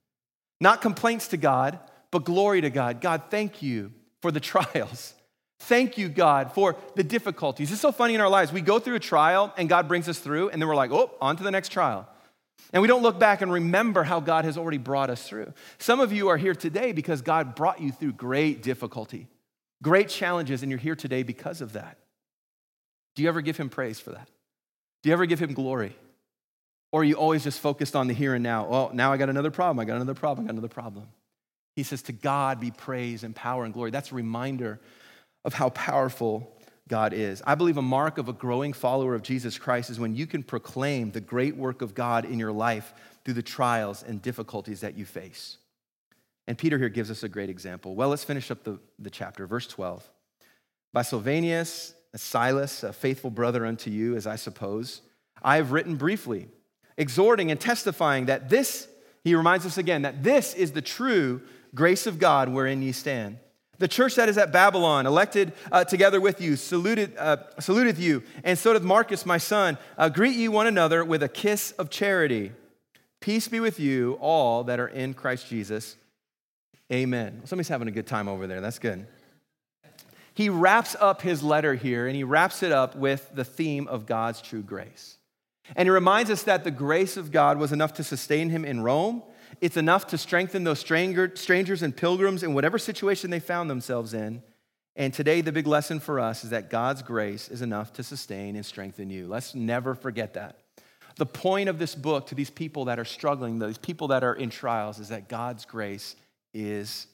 Not 0.61 0.80
complaints 0.80 1.28
to 1.28 1.36
God, 1.36 1.78
but 2.11 2.24
glory 2.24 2.61
to 2.61 2.70
God. 2.70 3.01
God, 3.01 3.24
thank 3.30 3.62
you 3.62 3.93
for 4.22 4.30
the 4.30 4.41
trials. 4.53 5.14
Thank 5.61 5.97
you, 5.97 6.09
God, 6.09 6.53
for 6.53 6.76
the 6.95 7.03
difficulties. 7.03 7.72
It's 7.72 7.80
so 7.80 7.93
funny 7.93 8.14
in 8.14 8.20
our 8.20 8.28
lives. 8.28 8.53
We 8.53 8.61
go 8.61 8.78
through 8.78 8.97
a 8.97 9.01
trial 9.01 9.53
and 9.57 9.68
God 9.68 9.88
brings 9.88 10.09
us 10.09 10.18
through, 10.18 10.51
and 10.51 10.61
then 10.61 10.68
we're 10.68 10.76
like, 10.76 10.93
oh, 10.93 11.11
on 11.20 11.36
to 11.36 11.43
the 11.43 11.51
next 11.51 11.70
trial. 11.70 12.07
And 12.73 12.83
we 12.83 12.89
don't 12.89 13.03
look 13.03 13.19
back 13.19 13.43
and 13.43 13.53
remember 13.53 14.03
how 14.03 14.21
God 14.21 14.45
has 14.45 14.59
already 14.59 14.79
brought 14.79 15.11
us 15.11 15.27
through. 15.27 15.53
Some 15.79 16.01
of 16.01 16.12
you 16.12 16.29
are 16.29 16.37
here 16.37 16.55
today 16.55 16.93
because 16.93 17.23
God 17.23 17.55
brought 17.55 17.81
you 17.81 17.93
through 17.93 18.12
great 18.12 18.62
difficulty, 18.62 19.29
great 19.83 20.09
challenges, 20.09 20.62
and 20.62 20.71
you're 20.71 20.79
here 20.79 20.97
today 20.97 21.23
because 21.23 21.61
of 21.61 21.75
that. 21.75 21.99
Do 23.14 23.23
you 23.23 23.29
ever 23.29 23.41
give 23.41 23.57
Him 23.57 23.69
praise 23.69 24.01
for 24.01 24.11
that? 24.11 24.29
Do 25.03 25.09
you 25.09 25.12
ever 25.12 25.27
give 25.27 25.41
Him 25.41 25.55
glory? 25.55 25.97
Or 26.93 27.01
are 27.01 27.05
you 27.05 27.14
always 27.14 27.45
just 27.45 27.61
focused 27.61 27.95
on 27.95 28.07
the 28.09 28.14
here 28.14 28.35
and 28.35 28.43
now? 28.43 28.67
Oh, 28.69 28.91
now 28.93 29.12
I 29.12 29.17
got 29.17 29.29
another 29.29 29.51
problem, 29.51 29.81
I 29.81 29.85
got 29.85 29.97
another 29.97 30.14
problem, 30.14 30.45
I 30.45 30.49
got 30.49 30.55
another 30.55 30.69
problem. 30.69 31.09
He 31.75 31.83
says, 31.83 32.03
To 32.03 32.12
God 32.12 32.59
be 32.59 32.71
praise 32.71 33.23
and 33.23 33.35
power 33.35 33.64
and 33.64 33.75
glory. 33.75 33.91
That's 33.91 34.12
a 34.12 34.14
reminder 34.14 34.81
of 35.45 35.55
how 35.55 35.69
powerful 35.71 36.55
God 36.89 37.12
is. 37.12 37.43
I 37.47 37.55
believe 37.57 37.76
a 37.76 37.82
mark 37.82 38.18
of 38.18 38.28
a 38.28 38.32
growing 38.32 38.72
follower 38.72 39.14
of 39.14 39.22
Jesus 39.22 39.59
Christ 39.59 39.91
is 39.91 39.99
when 39.99 40.14
you 40.14 40.26
can 40.26 40.43
proclaim 40.43 41.11
the 41.11 41.20
great 41.20 41.57
work 41.57 41.82
of 41.82 41.95
God 41.95 42.24
in 42.24 42.39
your 42.39 42.53
life 42.53 42.95
through 43.24 43.34
the 43.34 43.43
trials 43.43 44.05
and 44.05 44.22
difficulties 44.22 44.80
that 44.80 44.97
you 44.97 45.05
face. 45.05 45.59
And 46.47 46.57
Peter 46.57 46.78
here 46.78 46.89
gives 46.89 47.11
us 47.11 47.24
a 47.24 47.28
great 47.28 47.51
example. 47.51 47.97
Well, 47.97 48.11
let's 48.11 48.22
finish 48.22 48.51
up 48.53 48.62
the, 48.62 48.78
the 49.01 49.11
chapter, 49.11 49.47
verse 49.47 49.66
12. 49.66 50.09
By 50.93 51.03
Silvanus, 51.03 51.95
Silas, 52.14 52.82
a 52.82 52.93
faithful 52.93 53.30
brother 53.30 53.66
unto 53.66 53.91
you, 53.91 54.16
as 54.16 54.26
I 54.26 54.37
suppose, 54.37 55.03
I 55.43 55.57
have 55.57 55.72
written 55.72 55.97
briefly, 55.97 56.49
exhorting 56.97 57.51
and 57.51 57.61
testifying 57.61 58.26
that 58.26 58.49
this, 58.49 58.89
he 59.24 59.34
reminds 59.34 59.66
us 59.66 59.76
again, 59.76 60.03
that 60.03 60.22
this 60.22 60.55
is 60.55 60.72
the 60.72 60.82
true 60.82 61.43
grace 61.74 62.07
of 62.07 62.18
God 62.18 62.49
wherein 62.49 62.80
ye 62.80 62.93
stand. 62.93 63.39
The 63.79 63.89
church 63.89 64.14
that 64.14 64.29
is 64.29 64.39
at 64.39 64.53
Babylon, 64.53 65.07
elected 65.07 65.53
uh, 65.70 65.85
together 65.85 66.20
with 66.20 66.41
you, 66.41 66.57
saluted, 66.57 67.16
uh, 67.18 67.39
saluteth 67.61 67.99
you, 67.99 68.22
and 68.43 68.59
so 68.59 68.72
doth 68.72 68.83
Marcus, 68.83 69.27
my 69.27 69.39
son. 69.39 69.77
Uh, 69.99 70.09
greet 70.09 70.37
ye 70.37 70.49
one 70.49 70.66
another 70.66 71.05
with 71.05 71.22
a 71.22 71.29
kiss 71.29 71.72
of 71.72 71.91
charity. 71.91 72.53
Peace 73.20 73.49
be 73.49 73.61
with 73.61 73.79
you, 73.79 74.18
all 74.20 74.64
that 74.64 74.81
are 74.81 74.89
in 74.89 75.14
Christ 75.14 75.49
Jesus. 75.49 75.97
Amen. 76.93 77.43
Somebody's 77.45 77.68
having 77.68 77.89
a 77.89 77.93
good 77.93 78.07
time 78.07 78.29
over 78.29 78.47
there. 78.47 78.61
That's 78.61 78.79
good. 78.79 79.07
He 80.35 80.49
wraps 80.49 80.95
up 81.01 81.22
his 81.22 81.43
letter 81.43 81.74
here, 81.74 82.07
and 82.07 82.14
he 82.14 82.24
wraps 82.24 82.62
it 82.62 82.72
up 82.72 82.95
with 82.95 83.31
the 83.35 83.45
theme 83.45 83.89
of 83.89 84.07
God's 84.07 84.41
true 84.41 84.62
grace. 84.62 85.18
And 85.74 85.87
he 85.87 85.91
reminds 85.91 86.31
us 86.31 86.45
that 86.45 86.62
the 86.62 86.70
grace 86.70 87.16
of 87.16 87.33
God 87.33 87.59
was 87.59 87.72
enough 87.72 87.95
to 87.95 88.05
sustain 88.05 88.51
him 88.51 88.64
in 88.64 88.81
Rome 88.81 89.22
it's 89.61 89.76
enough 89.76 90.07
to 90.09 90.18
strengthen 90.18 90.64
those 90.64 90.78
stranger, 90.78 91.32
strangers 91.34 91.82
and 91.82 91.97
pilgrims 91.97 92.42
in 92.42 92.55
whatever 92.55 92.78
situation 92.78 93.30
they 93.30 93.40
found 93.40 93.70
themselves 93.70 94.14
in. 94.14 94.42
And 94.94 95.12
today, 95.12 95.42
the 95.42 95.53
big 95.53 95.66
lesson 95.66 96.01
for 96.01 96.18
us 96.18 96.44
is 96.44 96.51
that 96.51 96.70
God's 96.70 97.03
grace 97.03 97.49
is 97.49 97.62
enough 97.62 97.92
to 97.94 98.03
sustain 98.03 98.57
and 98.57 98.64
strengthen 98.64 99.11
you. 99.11 99.26
Let's 99.26 99.55
never 99.55 99.94
forget 99.94 100.34
that. 100.34 100.59
The 101.16 101.26
point 101.26 101.68
of 101.68 101.78
this 101.78 101.94
book 101.94 102.26
to 102.28 102.34
these 102.34 102.51
people 102.51 102.86
that 102.86 102.99
are 102.99 103.05
struggling, 103.05 103.59
these 103.59 103.78
people 103.78 104.09
that 104.09 104.24
are 104.24 104.34
in 104.34 104.51
trials, 104.51 104.99
is 104.99 105.09
that 105.09 105.28
God's 105.28 105.64
grace 105.64 106.16
is 106.53 107.07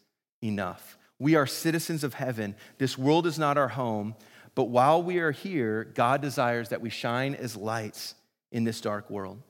enough. 0.43 0.97
We 1.18 1.35
are 1.37 1.47
citizens 1.47 2.03
of 2.03 2.14
heaven. 2.14 2.57
This 2.78 2.99
world 2.99 3.26
is 3.26 3.39
not 3.39 3.59
our 3.59 3.68
home, 3.68 4.16
but 4.55 4.64
while 4.64 5.03
we 5.03 5.18
are 5.18 5.30
here, 5.30 5.85
God 5.95 6.20
desires 6.20 6.70
that 6.70 6.80
we 6.80 6.91
shine 6.91 7.35
as 7.35 7.57
lights 7.57 8.14
in 8.51 8.64
this 8.64 8.80
dark 8.80 9.09
world. 9.09 9.41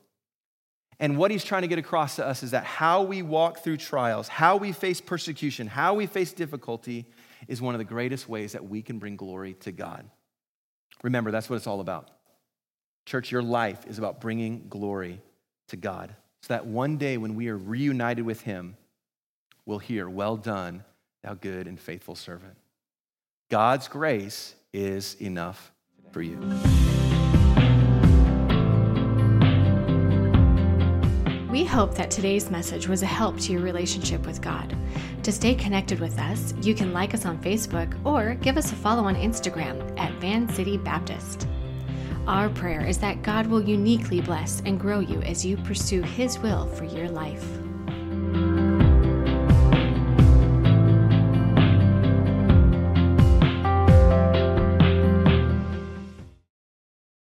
And 0.99 1.17
what 1.17 1.31
he's 1.31 1.43
trying 1.43 1.63
to 1.63 1.67
get 1.67 1.79
across 1.79 2.17
to 2.17 2.25
us 2.25 2.43
is 2.43 2.51
that 2.51 2.63
how 2.63 3.03
we 3.03 3.21
walk 3.21 3.59
through 3.59 3.77
trials, 3.77 4.27
how 4.27 4.57
we 4.57 4.71
face 4.71 5.01
persecution, 5.01 5.67
how 5.67 5.93
we 5.93 6.05
face 6.05 6.33
difficulty 6.33 7.05
is 7.47 7.61
one 7.61 7.73
of 7.73 7.79
the 7.79 7.85
greatest 7.85 8.29
ways 8.29 8.53
that 8.53 8.67
we 8.67 8.81
can 8.81 8.99
bring 8.99 9.15
glory 9.15 9.55
to 9.55 9.71
God. 9.71 10.09
Remember, 11.03 11.31
that's 11.31 11.49
what 11.49 11.57
it's 11.57 11.67
all 11.67 11.81
about. 11.81 12.09
Church, 13.05 13.31
your 13.31 13.43
life 13.43 13.85
is 13.87 13.97
about 13.97 14.21
bringing 14.21 14.67
glory 14.69 15.21
to 15.67 15.75
God. 15.75 16.15
So 16.41 16.53
that 16.53 16.65
one 16.65 16.97
day 16.97 17.17
when 17.17 17.35
we 17.35 17.49
are 17.49 17.57
reunited 17.57 18.25
with 18.25 18.41
him, 18.41 18.77
we'll 19.65 19.79
hear, 19.79 20.09
Well 20.09 20.37
done, 20.37 20.83
thou 21.23 21.33
good 21.33 21.67
and 21.67 21.79
faithful 21.79 22.15
servant. 22.15 22.55
God's 23.49 23.87
grace 23.87 24.55
is 24.73 25.15
enough 25.21 25.71
for 26.11 26.21
you. 26.21 26.39
We 31.53 31.63
hope 31.63 31.93
that 31.93 32.09
today's 32.09 32.49
message 32.49 32.87
was 32.87 33.03
a 33.03 33.05
help 33.05 33.39
to 33.41 33.51
your 33.51 33.61
relationship 33.61 34.25
with 34.25 34.41
God. 34.41 34.75
To 35.21 35.31
stay 35.31 35.53
connected 35.53 35.99
with 35.99 36.17
us, 36.17 36.55
you 36.63 36.73
can 36.73 36.93
like 36.93 37.13
us 37.13 37.27
on 37.27 37.37
Facebook 37.43 37.93
or 38.03 38.33
give 38.33 38.57
us 38.57 38.71
a 38.71 38.75
follow 38.75 39.03
on 39.03 39.13
Instagram 39.13 39.95
at 39.99 40.11
Van 40.13 40.49
City 40.49 40.77
Baptist. 40.77 41.47
Our 42.25 42.49
prayer 42.49 42.83
is 42.83 42.97
that 42.97 43.21
God 43.21 43.45
will 43.45 43.61
uniquely 43.61 44.19
bless 44.19 44.63
and 44.65 44.79
grow 44.79 44.97
you 44.97 45.21
as 45.21 45.45
you 45.45 45.57
pursue 45.57 46.01
His 46.01 46.39
will 46.39 46.65
for 46.65 46.85
your 46.85 47.07
life. 47.07 47.45